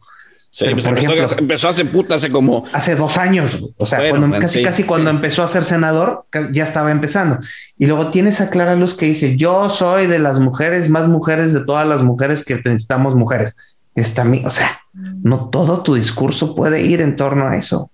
Sí, 0.56 0.66
pues 0.72 0.86
empezó, 0.86 1.68
hace 1.68 1.84
puta, 1.84 2.16
hace 2.16 2.32
como 2.32 2.64
hace 2.72 2.95
dos 2.95 3.18
años. 3.18 3.62
O 3.76 3.86
sea, 3.86 4.10
cuando, 4.10 4.39
casi, 4.39 4.64
casi 4.64 4.84
cuando 4.86 5.10
empezó 5.10 5.43
a 5.43 5.49
ser 5.49 5.66
senador, 5.66 6.28
ya 6.53 6.64
estaba 6.64 6.91
empezando. 6.91 7.39
Y 7.78 7.88
luego 7.88 8.10
tienes 8.10 8.39
a 8.39 8.49
Clara 8.49 8.78
Luz 8.78 8.93
que 8.93 9.06
dice: 9.06 9.36
Yo 9.36 9.70
soy 9.70 10.08
de 10.08 10.18
las 10.18 10.39
mujeres, 10.39 10.89
más 10.89 11.10
mujeres 11.10 11.51
de 11.51 11.66
todas 11.66 11.86
las 11.86 12.03
mujeres 12.03 12.45
que 12.45 12.56
necesitamos 12.56 13.16
mujeres. 13.16 13.82
Está 13.95 14.24
mi, 14.24 14.45
o 14.45 14.51
sea, 14.51 14.80
no 14.93 15.49
todo 15.49 15.84
tu 15.84 15.95
discurso 15.95 16.56
puede 16.56 16.84
ir 16.84 17.01
en 17.01 17.18
torno 17.18 17.49
a 17.49 17.58
eso. 17.58 17.91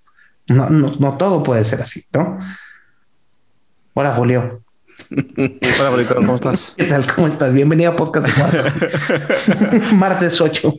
No, 0.48 0.70
no, 0.70 0.96
no 1.00 1.18
todo 1.18 1.42
puede 1.42 1.64
ser 1.64 1.82
así, 1.82 2.06
¿no? 2.14 2.38
Hola, 3.96 4.14
Julio. 4.14 4.62
Hola, 5.80 5.90
Bolito, 5.90 6.16
¿cómo 6.16 6.36
estás? 6.36 6.74
¿Qué 6.78 6.86
tal? 6.86 7.06
¿Cómo 7.14 7.28
estás? 7.28 7.54
Bienvenido 7.54 7.92
a 7.92 7.96
Podcast 7.96 8.28
Martes 9.94 10.40
8. 10.40 10.74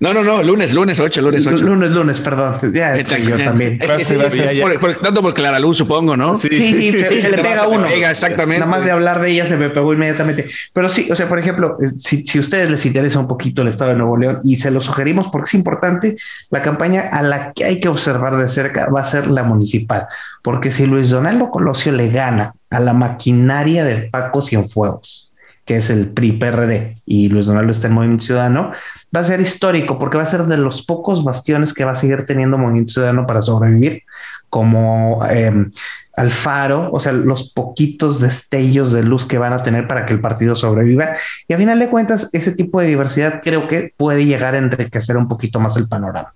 No, 0.00 0.14
no, 0.14 0.22
no, 0.22 0.42
lunes, 0.42 0.72
lunes 0.72 1.00
8, 1.00 1.20
lunes 1.20 1.46
8. 1.46 1.64
Lunes, 1.64 1.92
lunes, 1.92 2.20
perdón. 2.20 2.56
Ya, 2.72 2.96
yo 2.96 3.36
también. 3.36 3.78
Es 3.80 3.92
que 3.92 4.04
sí, 4.04 4.60
Por, 4.60 4.78
por, 4.78 5.00
tanto 5.00 5.22
por 5.22 5.34
Clara 5.34 5.58
Luz, 5.58 5.78
supongo, 5.78 6.16
¿no? 6.16 6.34
Sí, 6.36 6.48
sí, 6.48 6.92
sí, 6.92 7.20
se, 7.20 7.30
le 7.30 7.38
pega 7.38 7.66
uno. 7.66 7.88
Pega, 7.88 8.10
exactamente. 8.10 8.60
Nada 8.60 8.70
más 8.70 8.84
de 8.84 8.92
hablar 8.92 9.20
de 9.20 9.30
ella 9.30 9.46
se 9.46 9.56
me 9.56 9.70
pegó 9.70 9.92
inmediatamente. 9.92 10.46
Pero 10.72 10.88
sí, 10.88 11.08
o 11.10 11.16
sea, 11.16 11.28
por 11.28 11.38
ejemplo, 11.38 11.76
eh, 11.80 11.90
si, 11.96 12.24
si 12.24 12.38
a 12.38 12.40
ustedes 12.40 12.70
les 12.70 12.86
interesa 12.86 13.18
un 13.18 13.28
poquito 13.28 13.62
el 13.62 13.68
estado 13.68 13.90
de 13.90 13.96
Nuevo 13.96 14.16
León 14.16 14.40
y 14.44 14.56
se 14.56 14.70
lo 14.70 14.80
sugerimos 14.80 15.28
porque 15.30 15.46
es 15.46 15.54
importante, 15.54 16.16
la 16.50 16.62
campaña 16.62 17.08
a 17.12 17.22
la 17.22 17.52
que 17.52 17.64
hay 17.64 17.80
que 17.80 17.88
observar 17.88 18.36
de 18.36 18.48
cerca 18.48 18.88
va 18.90 19.00
a 19.00 19.04
ser 19.04 19.28
la 19.28 19.42
municipal. 19.42 20.06
Porque 20.44 20.70
si 20.70 20.84
Luis 20.84 21.08
Donaldo 21.08 21.50
Colosio 21.50 21.90
le 21.90 22.10
gana 22.10 22.52
a 22.68 22.78
la 22.78 22.92
maquinaria 22.92 23.82
de 23.82 24.10
Paco 24.10 24.42
Cienfuegos, 24.42 25.32
que 25.64 25.76
es 25.76 25.88
el 25.88 26.10
PRI-PRD, 26.10 27.00
y 27.06 27.30
Luis 27.30 27.46
Donaldo 27.46 27.72
está 27.72 27.86
en 27.86 27.94
Movimiento 27.94 28.26
Ciudadano, 28.26 28.70
va 29.16 29.20
a 29.20 29.24
ser 29.24 29.40
histórico 29.40 29.98
porque 29.98 30.18
va 30.18 30.24
a 30.24 30.26
ser 30.26 30.42
de 30.42 30.58
los 30.58 30.84
pocos 30.84 31.24
bastiones 31.24 31.72
que 31.72 31.86
va 31.86 31.92
a 31.92 31.94
seguir 31.94 32.26
teniendo 32.26 32.58
Movimiento 32.58 32.92
Ciudadano 32.92 33.26
para 33.26 33.40
sobrevivir, 33.40 34.02
como 34.50 35.24
eh, 35.30 35.70
Alfaro, 36.14 36.90
o 36.92 37.00
sea, 37.00 37.12
los 37.12 37.50
poquitos 37.54 38.20
destellos 38.20 38.92
de 38.92 39.02
luz 39.02 39.24
que 39.24 39.38
van 39.38 39.54
a 39.54 39.62
tener 39.62 39.88
para 39.88 40.04
que 40.04 40.12
el 40.12 40.20
partido 40.20 40.56
sobreviva. 40.56 41.14
Y 41.48 41.54
a 41.54 41.56
final 41.56 41.78
de 41.78 41.88
cuentas, 41.88 42.28
ese 42.34 42.52
tipo 42.52 42.82
de 42.82 42.88
diversidad 42.88 43.40
creo 43.42 43.66
que 43.66 43.94
puede 43.96 44.26
llegar 44.26 44.54
a 44.54 44.58
enriquecer 44.58 45.16
un 45.16 45.26
poquito 45.26 45.58
más 45.58 45.78
el 45.78 45.88
panorama. 45.88 46.34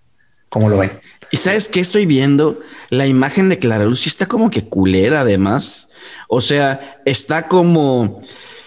¿Cómo 0.48 0.68
lo 0.68 0.78
ven? 0.78 0.92
Y 1.30 1.36
sabes 1.36 1.68
qué 1.68 1.80
estoy 1.80 2.06
viendo? 2.06 2.60
La 2.90 3.06
imagen 3.06 3.48
de 3.48 3.58
Clara 3.58 3.84
Luz 3.84 4.06
está 4.06 4.26
como 4.26 4.50
que 4.50 4.62
culera, 4.62 5.20
además. 5.20 5.90
O 6.28 6.40
sea, 6.40 7.00
está 7.04 7.48
como. 7.48 8.22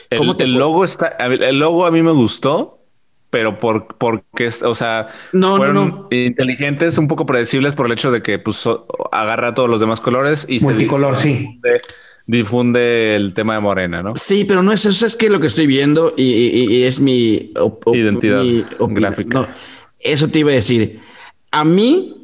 El, 0.10 0.54
logo 0.54 0.84
está. 0.84 1.08
El 1.08 1.60
logo 1.60 1.86
a 1.86 1.92
mí 1.92 2.02
me 2.02 2.12
gustó, 2.12 2.84
pero 3.30 3.58
por, 3.58 3.96
porque, 3.98 4.50
o 4.64 4.76
sea, 4.76 5.08
no, 5.32 5.58
fueron 5.58 6.08
inteligentes, 6.12 6.98
un 6.98 7.08
poco 7.08 7.26
predecibles 7.26 7.74
por 7.74 7.88
el 7.88 7.94
hecho 7.94 8.12
de 8.12 8.22
que 8.22 8.38
pues, 8.38 8.64
agarra 9.12 9.56
todos 9.56 9.70
los 9.70 9.80
demás 9.80 10.00
colores 10.00 10.46
y 10.48 10.60
multicolor, 10.60 11.18
sí. 11.18 11.60
Difunde, 12.28 13.16
el 13.16 13.34
tema 13.34 13.56
de 13.56 13.60
Morena, 13.62 14.04
¿no? 14.04 14.16
Sí, 14.16 14.46
pero 14.46 14.62
no 14.62 14.72
es 14.72 14.86
eso, 14.86 15.06
es 15.06 15.16
que 15.16 15.30
lo 15.30 15.40
que 15.40 15.48
estoy 15.48 15.66
viendo 15.66 16.14
y, 16.16 16.84
es 16.84 17.00
mi 17.00 17.52
identidad 17.94 18.44
gráfica. 18.80 19.56
eso 20.00 20.28
te 20.28 20.40
iba 20.40 20.52
a 20.52 20.56
decir. 20.56 21.00
A 21.52 21.64
mí 21.64 22.22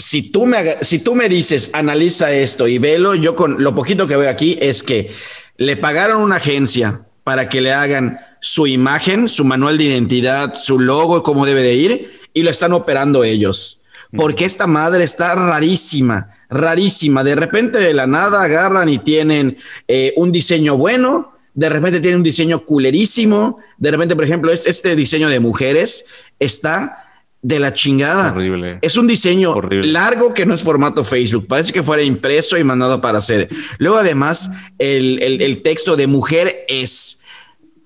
si 0.00 0.32
tú 0.32 0.46
me, 0.46 0.82
si 0.82 1.00
tú 1.00 1.14
me 1.14 1.28
dices, 1.28 1.70
analiza 1.74 2.32
esto 2.32 2.66
y 2.66 2.78
velo, 2.78 3.14
yo 3.14 3.36
con 3.36 3.62
lo 3.62 3.74
poquito 3.74 4.06
que 4.06 4.16
veo 4.16 4.30
aquí 4.30 4.56
es 4.58 4.82
que 4.82 5.10
le 5.58 5.76
pagaron 5.76 6.22
una 6.22 6.36
agencia 6.36 7.02
para 7.22 7.50
que 7.50 7.60
le 7.60 7.72
hagan 7.74 8.18
su 8.40 8.66
imagen, 8.66 9.28
su 9.28 9.44
manual 9.44 9.76
de 9.76 9.84
identidad, 9.84 10.54
su 10.54 10.78
logo, 10.78 11.22
cómo 11.22 11.44
debe 11.44 11.62
de 11.62 11.74
ir, 11.74 12.10
y 12.32 12.42
lo 12.42 12.50
están 12.50 12.72
operando 12.72 13.24
ellos. 13.24 13.82
Porque 14.16 14.46
esta 14.46 14.66
madre 14.66 15.04
está 15.04 15.34
rarísima, 15.34 16.30
rarísima. 16.48 17.22
De 17.22 17.34
repente 17.34 17.78
de 17.78 17.92
la 17.92 18.06
nada 18.06 18.42
agarran 18.42 18.88
y 18.88 18.98
tienen 18.98 19.58
eh, 19.86 20.14
un 20.16 20.32
diseño 20.32 20.78
bueno, 20.78 21.34
de 21.52 21.68
repente 21.68 22.00
tienen 22.00 22.20
un 22.20 22.24
diseño 22.24 22.64
culerísimo, 22.64 23.58
de 23.76 23.90
repente, 23.90 24.16
por 24.16 24.24
ejemplo, 24.24 24.50
este, 24.50 24.70
este 24.70 24.96
diseño 24.96 25.28
de 25.28 25.40
mujeres 25.40 26.06
está 26.38 27.09
de 27.42 27.58
la 27.58 27.72
chingada. 27.72 28.32
Horrible. 28.32 28.78
Es 28.82 28.96
un 28.96 29.06
diseño 29.06 29.54
largo 29.70 30.34
que 30.34 30.46
no 30.46 30.54
es 30.54 30.62
formato 30.62 31.04
Facebook. 31.04 31.46
Parece 31.46 31.72
que 31.72 31.82
fuera 31.82 32.02
impreso 32.02 32.58
y 32.58 32.64
mandado 32.64 33.00
para 33.00 33.18
hacer. 33.18 33.48
Luego, 33.78 33.98
además, 33.98 34.50
el, 34.78 35.60
texto 35.62 35.96
de 35.96 36.06
mujer 36.06 36.64
es, 36.68 37.22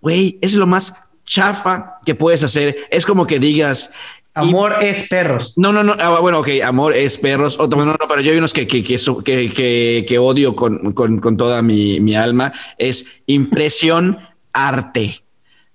güey, 0.00 0.38
es 0.40 0.54
lo 0.54 0.66
más 0.66 0.94
chafa 1.24 2.00
que 2.04 2.14
puedes 2.14 2.42
hacer. 2.42 2.76
Es 2.90 3.06
como 3.06 3.26
que 3.26 3.38
digas. 3.38 3.92
Amor 4.36 4.82
es 4.82 5.08
perros. 5.08 5.52
No, 5.56 5.72
no, 5.72 5.84
no. 5.84 5.94
Ah, 6.00 6.18
bueno, 6.20 6.40
ok, 6.40 6.48
amor 6.64 6.92
es 6.96 7.18
perros. 7.18 7.56
Otro, 7.60 7.84
no, 7.84 7.92
no, 7.92 8.08
pero 8.08 8.20
yo 8.20 8.32
hay 8.32 8.38
unos 8.38 8.52
que, 8.52 8.66
que, 8.66 8.82
que, 8.82 10.04
que, 10.08 10.18
odio 10.18 10.56
con, 10.56 10.92
con, 10.92 11.20
con 11.20 11.36
toda 11.36 11.62
mi, 11.62 12.00
mi 12.00 12.16
alma. 12.16 12.52
Es 12.76 13.06
impresión 13.26 14.18
arte. 14.52 15.22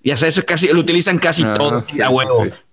Ya 0.04 0.18
sabes, 0.18 0.42
casi 0.42 0.68
lo 0.68 0.80
utilizan 0.80 1.18
casi 1.18 1.44
ah, 1.44 1.54
todos 1.54 1.88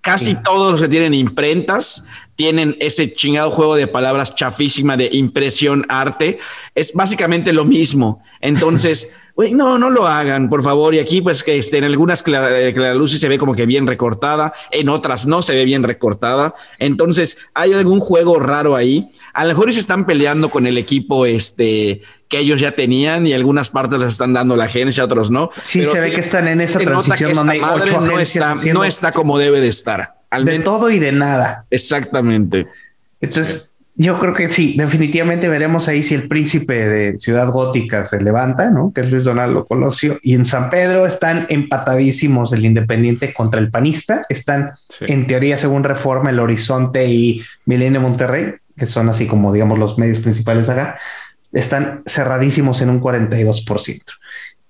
Casi 0.06 0.36
todos 0.36 0.70
los 0.70 0.80
que 0.80 0.88
tienen 0.88 1.14
imprentas 1.14 2.06
tienen 2.36 2.76
ese 2.78 3.12
chingado 3.12 3.50
juego 3.50 3.74
de 3.74 3.88
palabras 3.88 4.36
chafísima 4.36 4.96
de 4.96 5.08
impresión 5.10 5.84
arte. 5.88 6.38
Es 6.76 6.92
básicamente 6.92 7.52
lo 7.52 7.64
mismo. 7.64 8.22
Entonces, 8.40 9.10
no, 9.52 9.78
no 9.78 9.90
lo 9.90 10.06
hagan, 10.06 10.48
por 10.48 10.62
favor. 10.62 10.94
Y 10.94 10.98
aquí, 10.98 11.20
pues, 11.20 11.44
que 11.44 11.58
este, 11.58 11.78
en 11.78 11.84
algunas 11.84 12.24
eh, 12.26 12.94
Luz 12.94 13.18
se 13.18 13.28
ve 13.28 13.38
como 13.38 13.54
que 13.54 13.66
bien 13.66 13.86
recortada, 13.86 14.52
en 14.70 14.88
otras 14.88 15.26
no 15.26 15.42
se 15.42 15.54
ve 15.54 15.64
bien 15.64 15.82
recortada. 15.82 16.54
Entonces, 16.78 17.38
hay 17.52 17.74
algún 17.74 18.00
juego 18.00 18.38
raro 18.38 18.76
ahí. 18.76 19.08
A 19.34 19.44
lo 19.44 19.50
mejor 19.50 19.72
se 19.72 19.80
están 19.80 20.06
peleando 20.06 20.48
con 20.48 20.66
el 20.66 20.78
equipo 20.78 21.26
este, 21.26 22.00
que 22.28 22.38
ellos 22.38 22.60
ya 22.60 22.72
tenían 22.72 23.26
y 23.26 23.34
algunas 23.34 23.70
partes 23.70 23.98
les 23.98 24.08
están 24.08 24.32
dando 24.32 24.56
la 24.56 24.64
agencia, 24.64 25.04
otros 25.04 25.30
no. 25.30 25.50
Sí, 25.62 25.84
se 25.84 26.00
ve 26.00 26.12
que 26.12 26.20
están 26.20 26.48
en 26.48 26.62
esa 26.62 26.78
transición 26.78 27.34
donde 27.34 27.54
hay 27.54 27.60
ocho 27.60 28.00
no 28.00 28.18
está, 28.18 28.54
no 28.72 28.84
está 28.84 29.12
como 29.12 29.38
debe 29.38 29.60
de 29.60 29.68
estar. 29.68 30.14
de 30.44 30.58
todo 30.60 30.90
y 30.90 30.98
de 30.98 31.12
nada. 31.12 31.66
Exactamente. 31.70 32.66
Entonces, 33.20 33.75
yo 33.98 34.18
creo 34.18 34.34
que 34.34 34.50
sí, 34.50 34.74
definitivamente 34.76 35.48
veremos 35.48 35.88
ahí 35.88 36.02
si 36.02 36.14
el 36.14 36.28
príncipe 36.28 36.86
de 36.86 37.18
Ciudad 37.18 37.48
Gótica 37.48 38.04
se 38.04 38.22
levanta, 38.22 38.70
¿no? 38.70 38.92
Que 38.92 39.00
es 39.00 39.10
Luis 39.10 39.24
Donaldo 39.24 39.64
Colosio. 39.64 40.18
Y 40.22 40.34
en 40.34 40.44
San 40.44 40.68
Pedro 40.68 41.06
están 41.06 41.46
empatadísimos 41.48 42.52
el 42.52 42.66
Independiente 42.66 43.32
contra 43.32 43.58
el 43.58 43.70
Panista. 43.70 44.20
Están, 44.28 44.72
en 45.00 45.26
teoría, 45.26 45.56
según 45.56 45.82
Reforma, 45.82 46.28
el 46.28 46.40
Horizonte 46.40 47.06
y 47.06 47.42
Milenio 47.64 48.02
Monterrey, 48.02 48.56
que 48.76 48.84
son 48.84 49.08
así 49.08 49.26
como, 49.26 49.50
digamos, 49.50 49.78
los 49.78 49.96
medios 49.96 50.18
principales 50.18 50.68
acá, 50.68 50.98
están 51.52 52.02
cerradísimos 52.04 52.82
en 52.82 52.90
un 52.90 53.00
42%. 53.00 54.02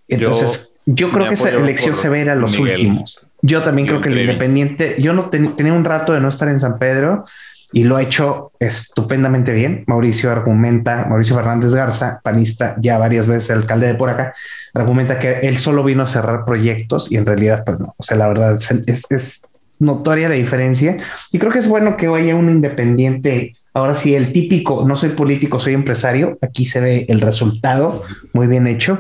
Entonces, 0.07 0.77
yo, 0.87 1.11
creo 1.11 1.27
que 1.27 1.35
esa 1.35 1.51
elección 1.51 1.97
se 1.97 2.09
ve 2.09 2.31
a 2.31 2.37
los 2.37 2.57
últimos. 2.61 3.29
Yo 3.43 3.65
también 3.65 3.89
creo 3.89 4.01
que 4.01 4.09
el 4.09 4.21
Independiente, 4.21 4.95
yo 5.01 5.13
no 5.13 5.31
tenía 5.31 5.73
un 5.73 5.85
rato 5.85 6.13
de 6.13 6.21
no 6.21 6.29
estar 6.29 6.49
en 6.49 6.61
San 6.61 6.79
Pedro 6.79 7.25
y 7.73 7.85
lo 7.85 7.97
ha 7.97 8.03
hecho 8.03 8.53
estupendamente 8.59 9.53
bien. 9.53 9.85
Mauricio 9.87 10.31
argumenta, 10.31 11.07
Mauricio 11.09 11.37
Fernández 11.37 11.75
Garza, 11.75 12.21
panista, 12.23 12.77
ya 12.79 12.99
varias 12.99 13.27
veces 13.27 13.51
alcalde 13.51 13.89
de 13.89 13.95
por 13.95 14.11
acá, 14.11 14.33
argumenta 14.75 15.19
que 15.19 15.41
él 15.41 15.59
solo 15.59 15.83
vino 15.85 16.03
a 16.03 16.07
cerrar 16.07 16.45
proyectos 16.45 17.11
y 17.11 17.17
en 17.17 17.27
realidad, 17.27 17.65
pues 17.65 17.81
no. 17.81 17.95
O 17.97 18.03
sea, 18.03 18.17
la 18.17 18.29
verdad 18.29 18.59
es, 18.87 19.05
es 19.11 19.43
notoria 19.79 20.29
la 20.29 20.37
diferencia 20.37 20.97
y 21.33 21.39
creo 21.39 21.53
que 21.53 21.59
es 21.59 21.69
bueno 21.69 21.97
que 21.97 22.07
haya 22.07 22.35
un 22.35 22.49
independiente 22.49 23.53
Ahora 23.77 23.95
sí, 23.95 24.15
el 24.15 24.33
típico, 24.33 24.89
no 24.89 24.97
soy 24.97 25.11
político, 25.11 25.61
soy 25.61 25.75
empresario. 25.75 26.39
Aquí 26.41 26.65
se 26.65 26.81
ve 26.81 27.05
el 27.11 27.21
resultado 27.21 28.05
muy 28.33 28.47
bien 28.47 28.67
hecho. 28.67 28.99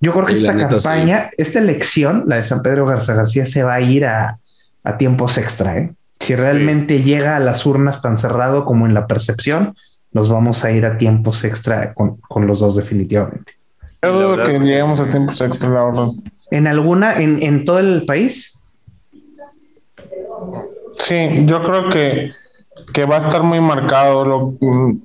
Yo 0.00 0.12
creo 0.12 0.26
que 0.26 0.32
esta 0.32 0.52
neta, 0.52 0.68
campaña, 0.70 1.30
esta 1.38 1.60
elección, 1.60 2.24
la 2.26 2.34
de 2.38 2.42
San 2.42 2.60
Pedro 2.60 2.86
Garza 2.86 3.14
García, 3.14 3.46
se 3.46 3.62
va 3.62 3.74
a 3.74 3.80
ir 3.80 4.04
a, 4.04 4.40
a 4.82 4.98
tiempos 4.98 5.38
extra. 5.38 5.78
¿eh? 5.78 5.92
Si 6.20 6.34
realmente 6.34 7.02
llega 7.02 7.36
a 7.36 7.40
las 7.40 7.64
urnas 7.66 8.02
tan 8.02 8.16
cerrado 8.18 8.64
como 8.64 8.86
en 8.86 8.94
la 8.94 9.06
percepción, 9.06 9.74
nos 10.12 10.28
vamos 10.28 10.64
a 10.64 10.70
ir 10.72 10.86
a 10.86 10.96
tiempos 10.98 11.44
extra 11.44 11.92
con, 11.94 12.16
con 12.16 12.46
los 12.46 12.58
dos 12.60 12.74
definitivamente. 12.76 13.52
Yo 14.02 14.12
dudo 14.12 14.44
que 14.44 14.58
lleguemos 14.58 15.00
a 15.00 15.08
tiempos 15.08 15.40
extra, 15.40 15.68
la 15.70 15.84
verdad. 15.84 16.06
En 16.50 16.66
alguna, 16.66 17.16
en, 17.20 17.42
en 17.42 17.64
todo 17.64 17.78
el 17.80 18.04
país, 18.06 18.52
Sí, 20.98 21.44
yo 21.46 21.62
creo 21.62 21.88
que, 21.88 22.32
que 22.92 23.04
va 23.04 23.16
a 23.16 23.18
estar 23.18 23.42
muy 23.42 23.60
marcado. 23.60 24.24
Lo- 24.24 24.54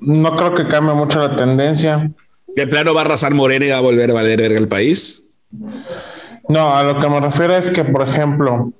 no 0.02 0.36
creo 0.36 0.54
que 0.54 0.68
cambie 0.68 0.94
mucho 0.96 1.20
la 1.20 1.36
tendencia. 1.36 2.12
De 2.56 2.68
plano 2.68 2.94
va 2.94 3.02
a 3.02 3.06
arrasar 3.06 3.34
Morena 3.34 3.66
y 3.66 3.70
va 3.70 3.78
a 3.78 3.82
volver 3.82 4.12
a 4.12 4.14
valer 4.14 4.42
verga 4.42 4.60
el 4.60 4.68
país. 4.68 5.30
No, 6.48 6.76
a 6.76 6.84
lo 6.84 6.98
que 6.98 7.10
me 7.10 7.20
refiero 7.20 7.56
es 7.56 7.70
que, 7.70 7.84
por 7.84 8.08
ejemplo, 8.08 8.72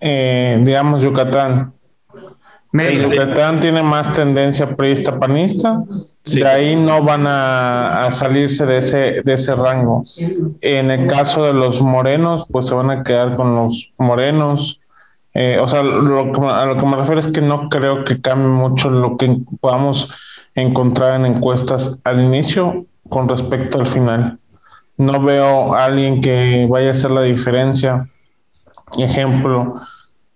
eh, 0.00 0.60
digamos 0.62 1.02
Yucatán. 1.02 1.74
Mérida. 2.72 3.08
Yucatán 3.08 3.58
tiene 3.58 3.82
más 3.82 4.12
tendencia 4.12 4.76
priista 4.76 5.18
panista. 5.18 5.82
Sí. 6.22 6.40
De 6.40 6.48
ahí 6.48 6.76
no 6.76 7.02
van 7.02 7.26
a, 7.26 8.04
a 8.04 8.10
salirse 8.10 8.64
de 8.64 8.78
ese, 8.78 9.20
de 9.24 9.32
ese 9.32 9.54
rango. 9.54 10.02
En 10.60 10.90
el 10.90 11.06
caso 11.08 11.44
de 11.44 11.52
los 11.52 11.80
morenos, 11.80 12.46
pues 12.50 12.66
se 12.66 12.74
van 12.74 12.90
a 12.90 13.02
quedar 13.02 13.34
con 13.34 13.54
los 13.56 13.92
morenos. 13.98 14.80
Eh, 15.34 15.58
o 15.60 15.68
sea, 15.68 15.82
lo 15.82 16.50
a 16.50 16.64
lo 16.66 16.76
que 16.76 16.86
me 16.86 16.96
refiero 16.96 17.20
es 17.20 17.28
que 17.28 17.40
no 17.40 17.68
creo 17.68 18.04
que 18.04 18.20
cambie 18.20 18.48
mucho 18.48 18.90
lo 18.90 19.16
que 19.16 19.38
podamos 19.60 20.10
encontrar 20.54 21.14
en 21.14 21.26
encuestas 21.26 22.00
al 22.04 22.20
inicio 22.20 22.86
con 23.08 23.28
respecto 23.28 23.78
al 23.78 23.86
final. 23.86 24.38
No 24.96 25.20
veo 25.22 25.74
a 25.74 25.84
alguien 25.84 26.20
que 26.20 26.66
vaya 26.68 26.88
a 26.88 26.90
hacer 26.90 27.10
la 27.10 27.22
diferencia. 27.22 28.08
Ejemplo, 28.98 29.74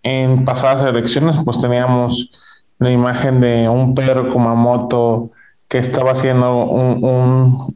en 0.03 0.45
pasadas 0.45 0.85
elecciones, 0.85 1.37
pues 1.45 1.61
teníamos 1.61 2.31
la 2.79 2.91
imagen 2.91 3.41
de 3.41 3.69
un 3.69 3.95
Pedro 3.95 4.29
Kumamoto 4.31 5.31
que 5.69 5.79
estaba 5.79 6.13
haciendo 6.13 6.65
un, 6.65 7.73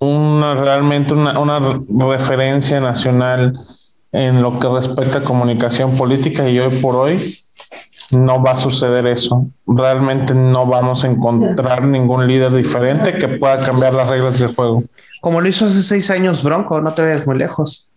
un- 0.00 0.42
realmente 0.56 1.14
una, 1.14 1.38
una 1.38 1.60
referencia 2.10 2.80
nacional 2.80 3.58
en 4.12 4.42
lo 4.42 4.58
que 4.58 4.68
respecta 4.68 5.18
a 5.18 5.24
comunicación 5.24 5.96
política 5.96 6.48
y 6.48 6.58
hoy 6.58 6.74
por 6.80 6.96
hoy 6.96 7.18
no 8.12 8.42
va 8.42 8.52
a 8.52 8.56
suceder 8.56 9.06
eso. 9.06 9.46
Realmente 9.66 10.34
no 10.34 10.64
vamos 10.66 11.04
a 11.04 11.08
encontrar 11.08 11.84
ningún 11.84 12.26
líder 12.26 12.52
diferente 12.52 13.18
que 13.18 13.28
pueda 13.28 13.58
cambiar 13.60 13.92
las 13.94 14.08
reglas 14.08 14.38
del 14.38 14.54
juego. 14.54 14.82
como 15.20 15.40
lo 15.40 15.48
hizo 15.48 15.66
hace 15.66 15.82
seis 15.82 16.10
años 16.10 16.42
Bronco, 16.42 16.80
no 16.80 16.94
te 16.94 17.02
vayas 17.02 17.26
muy 17.26 17.36
lejos. 17.36 17.87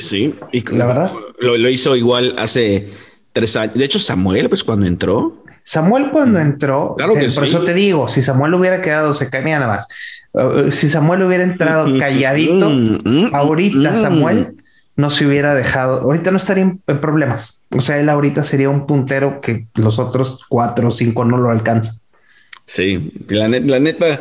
Sí, 0.00 0.34
y 0.52 0.62
La 0.74 0.86
verdad. 0.86 1.10
Lo, 1.40 1.56
lo 1.56 1.68
hizo 1.68 1.96
igual 1.96 2.34
hace 2.38 2.88
tres 3.32 3.56
años. 3.56 3.74
De 3.74 3.84
hecho, 3.84 3.98
Samuel, 3.98 4.48
pues 4.48 4.62
cuando 4.64 4.86
entró, 4.86 5.42
Samuel 5.64 6.10
cuando 6.10 6.40
entró, 6.40 6.94
Claro 6.96 7.14
que 7.14 7.20
eh, 7.26 7.30
por 7.34 7.44
sí. 7.46 7.50
eso 7.54 7.60
te 7.64 7.72
digo, 7.72 8.08
si 8.08 8.20
Samuel 8.20 8.54
hubiera 8.54 8.82
quedado, 8.82 9.14
se 9.14 9.30
caía 9.30 9.60
nada 9.60 9.72
más. 9.74 9.88
Uh, 10.32 10.70
si 10.72 10.88
Samuel 10.88 11.22
hubiera 11.22 11.44
entrado 11.44 11.86
calladito, 11.98 12.68
Mm, 12.68 12.98
mm, 13.04 13.34
ahorita 13.34 13.92
mm. 13.92 13.96
Samuel 13.96 14.56
no 14.96 15.10
se 15.10 15.24
hubiera 15.26 15.54
dejado, 15.54 16.00
ahorita 16.00 16.30
no 16.32 16.36
estaría 16.36 16.64
en, 16.64 16.78
problemas. 17.00 17.60
O 17.70 17.80
sea, 17.80 17.98
él 18.00 18.08
ahorita 18.08 18.42
sería 18.42 18.70
un 18.70 18.86
puntero 18.86 19.38
que 19.40 19.66
los 19.76 19.98
otros 20.00 20.44
cuatro 20.48 20.88
o 20.88 20.90
cinco 20.90 21.24
no 21.24 21.36
lo 21.38 21.50
alcanzan. 21.50 21.94
Sí, 22.66 23.12
la, 23.28 23.48
net- 23.48 23.68
la 23.68 23.78
neta, 23.80 24.20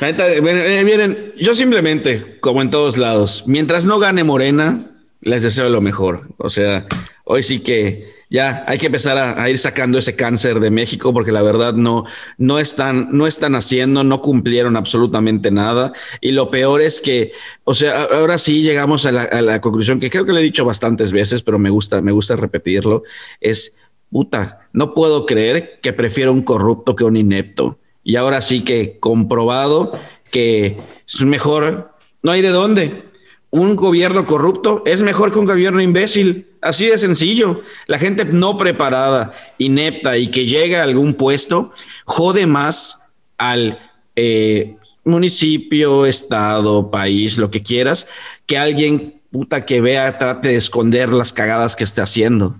la 0.00 0.06
neta, 0.08 0.30
eh, 0.30 0.84
miren, 0.84 1.32
yo 1.40 1.54
simplemente, 1.54 2.38
como 2.40 2.60
en 2.62 2.70
todos 2.70 2.98
lados, 2.98 3.44
mientras 3.46 3.84
no 3.84 3.98
gane 3.98 4.24
Morena, 4.24 4.80
les 5.22 5.42
deseo 5.42 5.68
lo 5.68 5.80
mejor. 5.80 6.28
O 6.36 6.50
sea, 6.50 6.86
hoy 7.24 7.42
sí 7.42 7.60
que 7.60 8.22
ya 8.28 8.64
hay 8.66 8.78
que 8.78 8.86
empezar 8.86 9.18
a, 9.18 9.48
ir 9.50 9.58
sacando 9.58 9.98
ese 9.98 10.16
cáncer 10.16 10.58
de 10.58 10.70
México 10.70 11.12
porque 11.12 11.32
la 11.32 11.42
verdad 11.42 11.74
no, 11.74 12.04
no 12.38 12.58
están, 12.58 13.08
no 13.12 13.26
están 13.26 13.54
haciendo, 13.54 14.04
no 14.04 14.20
cumplieron 14.20 14.76
absolutamente 14.76 15.50
nada. 15.50 15.92
Y 16.20 16.32
lo 16.32 16.50
peor 16.50 16.80
es 16.80 17.00
que, 17.00 17.32
o 17.64 17.74
sea, 17.74 18.04
ahora 18.04 18.38
sí 18.38 18.62
llegamos 18.62 19.06
a 19.06 19.12
la, 19.12 19.22
a 19.24 19.42
la 19.42 19.60
conclusión 19.60 20.00
que 20.00 20.10
creo 20.10 20.24
que 20.24 20.32
le 20.32 20.40
he 20.40 20.44
dicho 20.44 20.64
bastantes 20.64 21.12
veces, 21.12 21.42
pero 21.42 21.58
me 21.58 21.70
gusta, 21.70 22.00
me 22.00 22.12
gusta 22.12 22.36
repetirlo, 22.36 23.02
es 23.40 23.78
puta, 24.10 24.68
no 24.72 24.94
puedo 24.94 25.26
creer 25.26 25.78
que 25.82 25.92
prefiero 25.92 26.32
un 26.32 26.42
corrupto 26.42 26.96
que 26.96 27.04
un 27.04 27.16
inepto. 27.16 27.78
Y 28.02 28.16
ahora 28.16 28.40
sí 28.40 28.64
que 28.64 28.98
comprobado 28.98 29.92
que 30.30 30.78
es 31.06 31.20
mejor, 31.22 31.92
no 32.22 32.32
hay 32.32 32.42
de 32.42 32.48
dónde. 32.48 33.11
Un 33.52 33.76
gobierno 33.76 34.26
corrupto 34.26 34.82
es 34.86 35.02
mejor 35.02 35.30
que 35.30 35.38
un 35.38 35.44
gobierno 35.44 35.82
imbécil. 35.82 36.46
Así 36.62 36.86
de 36.86 36.96
sencillo. 36.96 37.60
La 37.86 37.98
gente 37.98 38.24
no 38.24 38.56
preparada, 38.56 39.32
inepta 39.58 40.16
y 40.16 40.30
que 40.30 40.46
llega 40.46 40.80
a 40.80 40.84
algún 40.84 41.12
puesto, 41.12 41.70
jode 42.06 42.46
más 42.46 43.12
al 43.36 43.78
eh, 44.16 44.76
municipio, 45.04 46.06
estado, 46.06 46.90
país, 46.90 47.36
lo 47.36 47.50
que 47.50 47.62
quieras, 47.62 48.06
que 48.46 48.56
alguien 48.56 49.20
puta 49.30 49.66
que 49.66 49.82
vea, 49.82 50.16
trate 50.16 50.48
de 50.48 50.56
esconder 50.56 51.10
las 51.12 51.34
cagadas 51.34 51.76
que 51.76 51.84
esté 51.84 52.00
haciendo. 52.00 52.56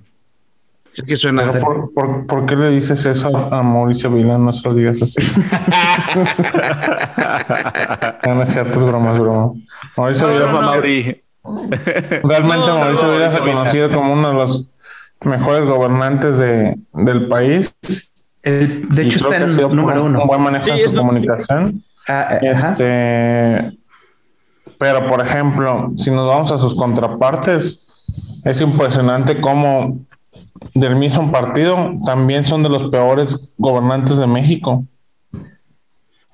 Es 0.94 1.02
que 1.04 1.16
suena. 1.16 1.50
Pero 1.50 1.64
¿por, 1.64 1.92
por, 1.94 2.26
por 2.26 2.46
qué 2.46 2.54
le 2.56 2.70
dices 2.70 3.04
eso 3.06 3.34
a 3.36 3.62
Mauricio 3.62 4.10
Vila? 4.10 4.36
No 4.38 4.52
se 4.52 4.68
lo 4.68 4.74
digas 4.74 5.00
así. 5.02 5.20
No, 8.26 8.34
no 8.36 8.42
es 8.42 8.52
cierto, 8.52 8.78
es 8.78 8.84
broma, 8.84 9.12
es 9.14 9.20
broma. 9.20 9.52
Mauricio 9.96 10.26
Se 10.26 10.32
Vila, 10.32 10.46
Mauri. 10.52 11.22
realmente 12.22 12.66
No, 12.66 12.74
no, 12.74 12.78
Mauricio 12.78 13.06
no, 13.06 13.12
Vila 13.12 13.24
Mauricio 13.26 13.42
Vila. 13.42 13.52
reconocido 13.54 13.90
como 13.90 14.12
uno 14.12 14.28
de 14.28 14.34
los 14.34 14.74
mejores 15.22 15.68
gobernantes 15.68 16.38
de, 16.38 16.74
del 16.92 17.28
país. 17.28 17.74
El- 18.42 18.88
de 18.88 19.02
hecho, 19.02 19.18
está 19.18 19.34
ha 19.34 19.36
en 19.38 19.56
por 19.56 19.74
número 19.74 20.02
un- 20.04 20.10
uno. 20.10 20.22
Un 20.22 20.26
buen 20.28 20.40
manejo 20.40 20.64
Sí, 20.64 20.70
en 20.72 20.90
su 20.90 20.96
comunicación. 20.96 21.82
Ah, 22.08 22.38
eh, 22.40 22.48
ajá. 22.50 22.70
Este, 22.72 23.78
pero 24.78 25.06
por 25.06 25.20
ejemplo, 25.20 25.92
si 25.96 26.10
nos 26.10 26.26
vamos 26.26 26.50
a 26.52 26.58
sus 26.58 26.74
contrapartes, 26.74 28.42
es 28.44 28.60
impresionante 28.60 29.40
cómo 29.40 30.00
del 30.74 30.96
mismo 30.96 31.30
partido 31.30 31.94
también 32.04 32.44
son 32.44 32.62
de 32.62 32.68
los 32.68 32.84
peores 32.84 33.54
gobernantes 33.58 34.18
de 34.18 34.26
México. 34.26 34.84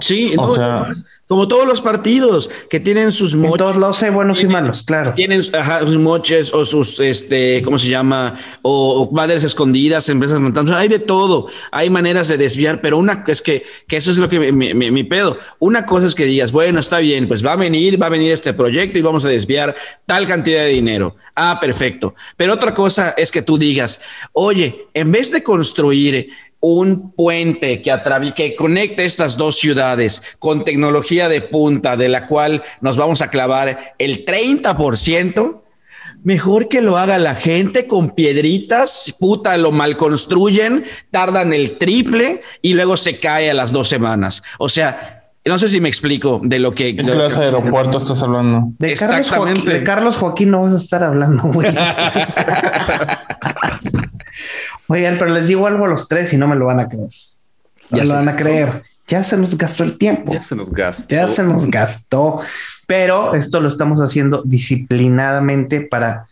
Sí, 0.00 0.32
O 0.38 0.46
no, 0.46 0.54
sea- 0.54 0.86
como 1.26 1.48
todos 1.48 1.66
los 1.66 1.80
partidos 1.82 2.48
que 2.70 2.78
tienen 2.78 3.10
sus 3.10 3.34
moches, 3.34 3.58
todos 3.58 3.76
lados 3.76 4.02
hay 4.02 4.10
buenos 4.10 4.42
y 4.42 4.46
malos, 4.46 4.82
claro. 4.84 5.12
tienen 5.14 5.42
ajá, 5.52 5.80
sus 5.80 5.98
moches 5.98 6.54
o 6.54 6.64
sus, 6.64 7.00
este, 7.00 7.60
¿cómo 7.62 7.78
se 7.78 7.88
llama? 7.88 8.36
O, 8.62 9.02
o 9.02 9.10
madres 9.12 9.42
escondidas, 9.44 10.08
empresas 10.08 10.40
fantasmas, 10.40 10.76
hay 10.78 10.88
de 10.88 11.00
todo, 11.00 11.48
hay 11.72 11.90
maneras 11.90 12.28
de 12.28 12.38
desviar, 12.38 12.80
pero 12.80 12.96
una 12.96 13.24
es 13.26 13.42
que, 13.42 13.64
que 13.88 13.96
eso 13.96 14.10
es 14.12 14.18
lo 14.18 14.28
que 14.28 14.52
mi, 14.52 14.72
mi- 14.72 14.90
mi 14.92 15.04
pedo. 15.04 15.36
Una 15.58 15.84
cosa 15.84 16.06
es 16.06 16.14
que 16.14 16.24
digas, 16.26 16.52
bueno, 16.52 16.78
está 16.80 16.98
bien, 17.00 17.26
pues 17.28 17.44
va 17.44 17.54
a 17.54 17.56
venir, 17.56 18.00
va 18.00 18.06
a 18.06 18.10
venir 18.10 18.30
este 18.32 18.54
proyecto 18.54 18.98
y 18.98 19.02
vamos 19.02 19.24
a 19.24 19.28
desviar 19.28 19.74
tal 20.06 20.26
cantidad 20.28 20.60
de 20.62 20.68
dinero. 20.68 21.16
Ah, 21.34 21.58
perfecto. 21.60 22.14
Pero 22.36 22.54
otra 22.54 22.72
cosa 22.72 23.14
es 23.18 23.30
que 23.32 23.42
tú 23.42 23.58
digas, 23.58 24.00
oye, 24.32 24.86
en 24.94 25.10
vez 25.12 25.30
de 25.32 25.42
construir 25.42 26.30
un 26.60 27.12
puente 27.12 27.82
que, 27.82 27.92
que 28.34 28.56
conecte 28.56 29.04
estas 29.04 29.36
dos 29.36 29.58
ciudades 29.58 30.22
con 30.38 30.64
tecnología 30.64 31.28
de 31.28 31.40
punta, 31.40 31.96
de 31.96 32.08
la 32.08 32.26
cual 32.26 32.62
nos 32.80 32.96
vamos 32.96 33.22
a 33.22 33.30
clavar 33.30 33.94
el 33.98 34.24
30%, 34.24 35.62
mejor 36.24 36.68
que 36.68 36.80
lo 36.80 36.98
haga 36.98 37.18
la 37.18 37.34
gente 37.34 37.86
con 37.86 38.10
piedritas, 38.10 39.14
puta, 39.18 39.56
lo 39.56 39.70
mal 39.72 39.96
construyen, 39.96 40.84
tardan 41.10 41.52
el 41.52 41.78
triple 41.78 42.42
y 42.60 42.74
luego 42.74 42.96
se 42.96 43.18
cae 43.18 43.50
a 43.50 43.54
las 43.54 43.70
dos 43.70 43.88
semanas. 43.88 44.42
O 44.58 44.68
sea, 44.68 45.18
no 45.44 45.58
sé 45.58 45.68
si 45.68 45.80
me 45.80 45.88
explico 45.88 46.40
de 46.42 46.58
lo 46.58 46.74
que... 46.74 46.94
¿Qué 46.94 47.02
de 47.02 47.12
clase 47.12 47.40
aeropuerto 47.42 47.98
estás 47.98 48.22
hablando? 48.22 48.72
De 48.78 48.94
Carlos, 48.94 49.30
Joaquín, 49.30 49.64
de 49.64 49.84
Carlos 49.84 50.16
Joaquín 50.16 50.50
no 50.50 50.62
vas 50.62 50.72
a 50.74 50.76
estar 50.76 51.02
hablando, 51.02 51.44
güey. 51.44 51.68
Oigan, 54.88 55.18
pero 55.18 55.30
les 55.32 55.48
digo 55.48 55.66
algo 55.66 55.84
a 55.84 55.88
los 55.88 56.08
tres 56.08 56.32
y 56.32 56.36
no 56.36 56.48
me 56.48 56.56
lo 56.56 56.66
van 56.66 56.80
a 56.80 56.88
creer. 56.88 57.08
No 57.90 57.98
Ya 57.98 58.02
me 58.02 58.08
lo 58.08 58.14
van 58.14 58.28
a 58.28 58.32
gastó. 58.32 58.44
creer. 58.44 58.82
Ya 59.06 59.24
se 59.24 59.36
nos 59.38 59.56
gastó 59.56 59.84
el 59.84 59.96
tiempo. 59.96 60.32
Ya 60.32 60.42
se 60.42 60.54
nos 60.54 60.70
gasta. 60.70 61.14
Ya 61.14 61.28
se 61.28 61.42
nos 61.42 61.66
gastó. 61.70 62.40
Pero 62.86 63.34
esto 63.34 63.60
lo 63.60 63.68
estamos 63.68 64.00
haciendo 64.00 64.42
disciplinadamente 64.44 65.80
para 65.80 66.26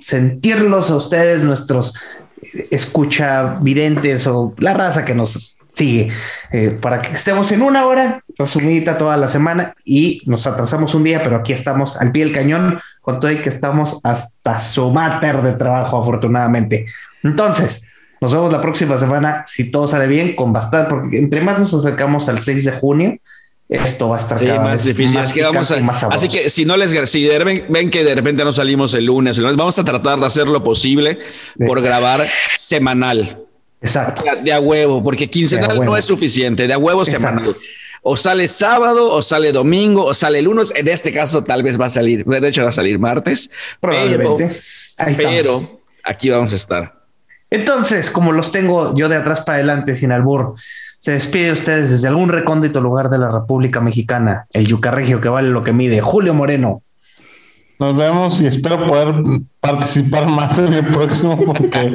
sentirlos 0.00 0.90
a 0.90 0.96
ustedes, 0.96 1.42
nuestros 1.42 1.94
eh, 2.42 2.68
escucha 2.70 3.58
videntes 3.60 4.26
o 4.26 4.54
la 4.58 4.74
raza 4.74 5.04
que 5.04 5.14
nos 5.14 5.58
sigue, 5.72 6.08
eh, 6.52 6.70
para 6.70 7.02
que 7.02 7.12
estemos 7.14 7.50
en 7.52 7.62
una 7.62 7.86
hora 7.86 8.22
resumida 8.38 8.96
toda 8.96 9.16
la 9.16 9.28
semana 9.28 9.74
y 9.84 10.22
nos 10.26 10.46
atrasamos 10.46 10.94
un 10.94 11.02
día, 11.02 11.22
pero 11.22 11.36
aquí 11.36 11.52
estamos 11.52 11.96
al 12.00 12.12
pie 12.12 12.24
del 12.24 12.34
cañón 12.34 12.78
con 13.00 13.18
todo 13.18 13.30
y 13.32 13.42
que 13.42 13.48
estamos 13.48 14.00
hasta 14.04 14.60
su 14.60 14.90
mater 14.92 15.42
de 15.42 15.54
trabajo, 15.54 15.98
afortunadamente. 16.00 16.86
Entonces, 17.22 17.88
Nos 18.24 18.32
vemos 18.32 18.50
la 18.50 18.62
próxima 18.62 18.96
semana, 18.96 19.44
si 19.46 19.70
todo 19.70 19.86
sale 19.86 20.06
bien, 20.06 20.34
con 20.34 20.50
bastante, 20.50 20.88
porque 20.88 21.18
entre 21.18 21.42
más 21.42 21.58
nos 21.58 21.74
acercamos 21.74 22.26
al 22.30 22.40
6 22.40 22.64
de 22.64 22.72
junio, 22.72 23.18
esto 23.68 24.08
va 24.08 24.16
a 24.16 24.18
estar 24.18 24.38
sí, 24.38 24.46
más 24.46 24.82
difícil. 24.82 25.18
Más 25.18 25.30
que 25.30 25.42
vamos 25.42 25.70
a, 25.70 26.08
así 26.08 26.28
que 26.28 26.48
si 26.48 26.64
no 26.64 26.78
les 26.78 27.10
si 27.10 27.28
ven, 27.28 27.66
ven, 27.68 27.90
que 27.90 28.02
de 28.02 28.14
repente 28.14 28.42
no 28.42 28.50
salimos 28.50 28.94
el 28.94 29.04
lunes, 29.04 29.38
vamos 29.38 29.78
a 29.78 29.84
tratar 29.84 30.18
de 30.18 30.24
hacer 30.24 30.48
lo 30.48 30.64
posible 30.64 31.18
por 31.66 31.82
grabar 31.82 32.26
semanal. 32.56 33.44
Exacto. 33.82 34.22
De 34.42 34.54
a 34.54 34.58
huevo, 34.58 35.04
porque 35.04 35.28
quincenal 35.28 35.84
no 35.84 35.94
es 35.94 36.06
suficiente, 36.06 36.66
de 36.66 36.72
a 36.72 36.78
huevo 36.78 37.04
semanal. 37.04 37.54
O 38.00 38.16
sale 38.16 38.48
sábado, 38.48 39.10
o 39.12 39.20
sale 39.20 39.52
domingo, 39.52 40.06
o 40.06 40.14
sale 40.14 40.40
lunes. 40.40 40.72
En 40.74 40.88
este 40.88 41.12
caso, 41.12 41.44
tal 41.44 41.62
vez 41.62 41.78
va 41.78 41.86
a 41.86 41.90
salir, 41.90 42.24
de 42.24 42.48
hecho, 42.48 42.62
va 42.62 42.70
a 42.70 42.72
salir 42.72 42.98
martes. 42.98 43.50
Probablemente. 43.80 44.62
Pero, 44.96 45.12
pero 45.18 45.80
aquí 46.02 46.30
vamos 46.30 46.54
a 46.54 46.56
estar. 46.56 47.03
Entonces, 47.54 48.10
como 48.10 48.32
los 48.32 48.50
tengo 48.50 48.96
yo 48.96 49.08
de 49.08 49.14
atrás 49.14 49.42
para 49.42 49.58
adelante, 49.58 49.94
sin 49.94 50.10
albur, 50.10 50.54
se 50.98 51.12
despide 51.12 51.46
de 51.46 51.52
ustedes 51.52 51.88
desde 51.88 52.08
algún 52.08 52.28
recóndito 52.28 52.80
lugar 52.80 53.10
de 53.10 53.18
la 53.18 53.28
República 53.28 53.80
Mexicana, 53.80 54.46
el 54.52 54.66
Yucarregio 54.66 55.20
que 55.20 55.28
vale 55.28 55.50
lo 55.50 55.62
que 55.62 55.72
mide, 55.72 56.00
Julio 56.00 56.34
Moreno. 56.34 56.82
Nos 57.78 57.96
vemos 57.96 58.40
y 58.40 58.48
espero 58.48 58.84
poder 58.86 59.14
participar 59.60 60.26
más 60.26 60.58
en 60.58 60.74
el 60.74 60.84
próximo 60.86 61.36
porque 61.44 61.94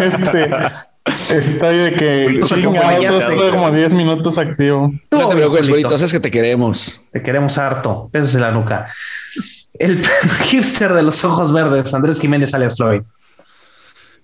este, 0.00 0.50
estoy 1.28 1.76
de 1.76 1.92
que 1.92 2.40
estoy 2.40 2.62
como 2.64 3.70
10 3.70 3.92
minutos 3.92 4.38
activo. 4.38 4.94
No 5.10 5.28
te 5.28 5.36
preocupes, 5.36 5.68
güey, 5.68 5.84
es 5.84 6.10
que 6.10 6.20
te 6.20 6.30
queremos. 6.30 7.02
Te 7.12 7.22
queremos 7.22 7.58
harto. 7.58 8.08
Besos 8.10 8.34
en 8.34 8.40
la 8.40 8.50
nuca. 8.50 8.86
El 9.78 10.02
hipster 10.46 10.94
de 10.94 11.02
los 11.02 11.22
ojos 11.22 11.52
verdes, 11.52 11.92
Andrés 11.92 12.18
Jiménez 12.18 12.54
alias 12.54 12.76
Floyd. 12.76 13.02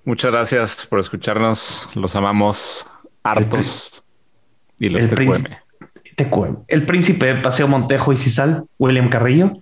Muchas 0.05 0.33
gracias 0.33 0.87
por 0.87 0.99
escucharnos. 0.99 1.89
Los 1.95 2.17
amamos 2.17 2.87
hartos. 3.23 4.05
Y 4.79 4.89
los 4.89 5.07
TQM. 5.09 6.65
El 6.69 6.87
príncipe 6.87 7.27
de 7.27 7.37
Paseo 7.37 7.69
Montejo 7.69 8.13
y 8.13 8.17
Cisal, 8.17 8.65
William 8.79 9.09
Carrillo. 9.09 9.53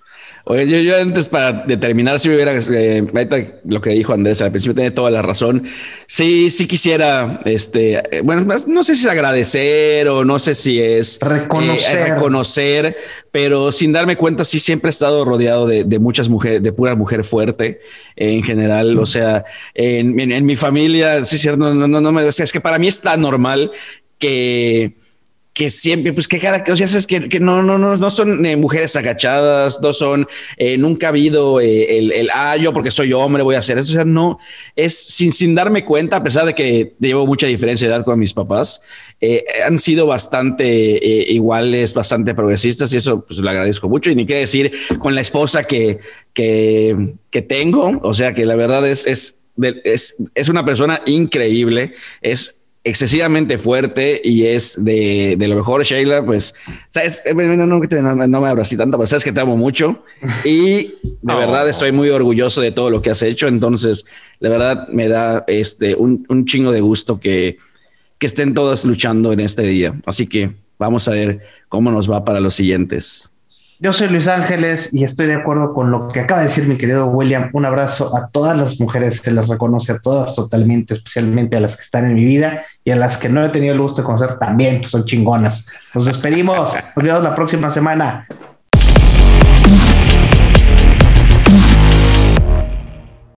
Oye, 0.51 0.67
yo, 0.67 0.79
yo, 0.79 1.01
antes 1.01 1.29
para 1.29 1.53
determinar 1.65 2.19
si 2.19 2.29
hubiera 2.29 2.53
eh, 2.59 3.07
lo 3.67 3.81
que 3.81 3.91
dijo 3.91 4.13
Andrés 4.13 4.43
al 4.43 4.51
principio 4.51 4.75
tiene 4.75 4.91
toda 4.91 5.09
la 5.09 5.23
razón. 5.23 5.63
Sí, 6.09 6.51
sí 6.51 6.67
quisiera, 6.67 7.41
este, 7.45 8.17
eh, 8.17 8.21
bueno, 8.23 8.53
no 8.67 8.83
sé 8.83 8.97
si 8.97 9.03
es 9.03 9.13
agradecer 9.13 10.09
o 10.09 10.25
no 10.25 10.41
sé 10.41 10.55
si 10.55 10.83
es 10.83 11.21
eh, 11.23 11.25
reconocer, 11.25 12.09
reconocer 12.15 12.97
pero 13.31 13.71
sin 13.71 13.93
darme 13.93 14.17
cuenta 14.17 14.45
sí 14.45 14.59
siempre 14.59 14.89
he 14.89 14.91
estado 14.91 15.25
rodeado 15.25 15.69
de, 15.69 15.99
muchas 16.01 16.29
mujeres, 16.29 16.61
de 16.61 16.73
pura 16.73 16.97
mujer 16.97 17.23
fuerte 17.23 17.81
en 18.17 18.43
general. 18.43 18.99
O 18.99 19.07
sea, 19.07 19.45
en, 19.73 20.19
en, 20.19 20.45
mi 20.45 20.57
familia, 20.57 21.23
sí, 21.23 21.39
cierto, 21.39 21.73
no, 21.73 21.87
no, 21.87 22.01
no, 22.01 22.11
me 22.11 22.27
es 22.27 22.53
que 22.53 22.61
para 22.61 22.81
mí 22.81 22.89
es 22.89 23.01
tan 23.01 23.21
normal 23.21 23.71
que 24.19 24.97
que 25.53 25.69
siempre, 25.69 26.13
pues 26.13 26.29
que 26.29 26.39
cada 26.39 26.65
cosa 26.65 26.85
es 26.85 27.07
que, 27.07 27.29
que 27.29 27.41
no, 27.41 27.63
no, 27.63 27.77
no, 27.77 27.97
no 27.97 28.11
son 28.11 28.47
eh, 28.47 28.57
mujeres 28.57 28.95
agachadas, 28.95 29.81
no 29.83 29.93
son, 29.93 30.27
eh, 30.57 30.79
nunca 30.79 31.07
ha 31.07 31.11
habido 31.11 31.61
eh, 31.61 31.99
el, 31.99 32.13
el, 32.13 32.31
ah, 32.33 32.57
yo 32.57 32.73
porque 32.73 32.93
soy 32.93 33.13
hombre 33.13 33.43
voy 33.43 33.57
a 33.57 33.59
hacer 33.59 33.77
eso. 33.77 33.93
O 33.93 33.95
sea, 33.95 34.05
no, 34.05 34.39
es 34.77 34.97
sin, 34.97 35.33
sin 35.33 35.55
darme 35.55 35.85
cuenta, 35.85 36.17
a 36.17 36.23
pesar 36.23 36.47
de 36.47 36.55
que 36.55 36.95
llevo 37.01 37.27
mucha 37.27 37.47
diferencia 37.49 37.89
de 37.89 37.95
edad 37.95 38.05
con 38.05 38.19
mis 38.19 38.33
papás, 38.33 38.81
han 39.67 39.77
sido 39.79 40.07
bastante 40.07 40.99
iguales, 41.31 41.93
bastante 41.93 42.35
progresistas 42.35 42.93
y 42.95 42.97
eso 42.97 43.25
pues 43.27 43.39
lo 43.41 43.51
agradezco 43.51 43.89
mucho. 43.89 44.11
Y 44.11 44.15
ni 44.15 44.27
qué 44.27 44.37
decir 44.37 44.73
con 44.99 45.15
la 45.15 45.21
esposa 45.21 45.65
que, 45.65 45.99
que, 46.33 47.15
que 47.31 47.43
tengo, 47.43 48.01
o 48.03 48.15
sea, 48.15 48.35
que 48.35 48.47
la 48.47 48.55
verdad 48.55 48.87
es, 48.87 49.07
es, 49.07 49.41
es, 49.85 50.17
es 50.35 50.49
una 50.49 50.65
persona 50.65 51.03
increíble, 51.07 51.93
es 52.23 52.60
excesivamente 52.83 53.59
fuerte 53.59 54.21
y 54.25 54.47
es 54.47 54.83
de, 54.83 55.37
de, 55.39 55.49
lo 55.49 55.57
mejor, 55.57 55.83
Sheila, 55.83 56.25
pues, 56.25 56.55
sabes, 56.89 57.21
eh, 57.27 57.35
no, 57.35 57.67
no, 57.67 58.27
no, 58.27 58.41
me 58.41 58.49
abro 58.49 58.63
así 58.63 58.77
tanto, 58.77 58.97
pero 58.97 59.07
sabes 59.07 59.23
que 59.23 59.33
te 59.33 59.41
amo 59.41 59.57
mucho 59.57 60.03
y 60.45 60.95
de 61.03 61.19
verdad 61.23 61.69
estoy 61.69 61.93
muy 61.93 62.09
orgulloso 62.09 62.63
de 62.63 62.73
todo 62.73 62.89
lo 62.89 63.03
que 63.03 63.11
has 63.11 63.23
hecho, 63.23 63.49
entonces, 63.49 64.07
de 64.41 64.49
verdad 64.49 64.89
me 64.89 65.09
da 65.09 65.45
este, 65.47 65.95
un, 65.95 66.25
un 66.31 66.47
chingo 66.47 66.73
de 66.73 66.81
gusto 66.81 67.21
que, 67.21 67.59
que 68.19 68.27
estén 68.27 68.55
todos 68.55 68.85
luchando 68.87 69.33
en 69.33 69.41
este 69.41 69.63
día, 69.63 70.01
así 70.07 70.27
que 70.27 70.53
vamos 70.79 71.07
a 71.07 71.13
ver 71.13 71.41
cómo 71.69 71.91
nos 71.91 72.11
va 72.11 72.25
para 72.25 72.41
los 72.41 72.55
siguientes. 72.55 73.31
Yo 73.83 73.95
soy 73.95 74.09
Luis 74.09 74.29
Ángeles 74.29 74.93
y 74.93 75.05
estoy 75.05 75.27
de 75.27 75.37
acuerdo 75.37 75.73
con 75.73 75.91
lo 75.91 76.09
que 76.09 76.21
acaba 76.21 76.43
de 76.43 76.49
decir 76.49 76.69
mi 76.69 76.77
querido 76.77 77.07
William. 77.07 77.49
Un 77.55 77.65
abrazo 77.65 78.15
a 78.15 78.29
todas 78.29 78.55
las 78.55 78.79
mujeres, 78.79 79.23
se 79.25 79.33
les 79.33 79.49
reconoce 79.49 79.93
a 79.93 79.99
todas 79.99 80.35
totalmente, 80.35 80.93
especialmente 80.93 81.57
a 81.57 81.61
las 81.61 81.77
que 81.77 81.83
están 81.85 82.05
en 82.05 82.15
mi 82.15 82.27
vida 82.27 82.61
y 82.85 82.91
a 82.91 82.97
las 82.97 83.17
que 83.17 83.31
no 83.31 83.43
he 83.43 83.49
tenido 83.49 83.73
el 83.73 83.81
gusto 83.81 84.03
de 84.03 84.07
conocer 84.07 84.39
también, 84.39 84.81
pues 84.83 84.91
son 84.91 85.07
chingonas. 85.07 85.67
Nos 85.95 86.05
despedimos, 86.05 86.75
nos 86.95 87.05
vemos 87.07 87.23
la 87.23 87.35
próxima 87.35 87.71
semana. 87.71 88.27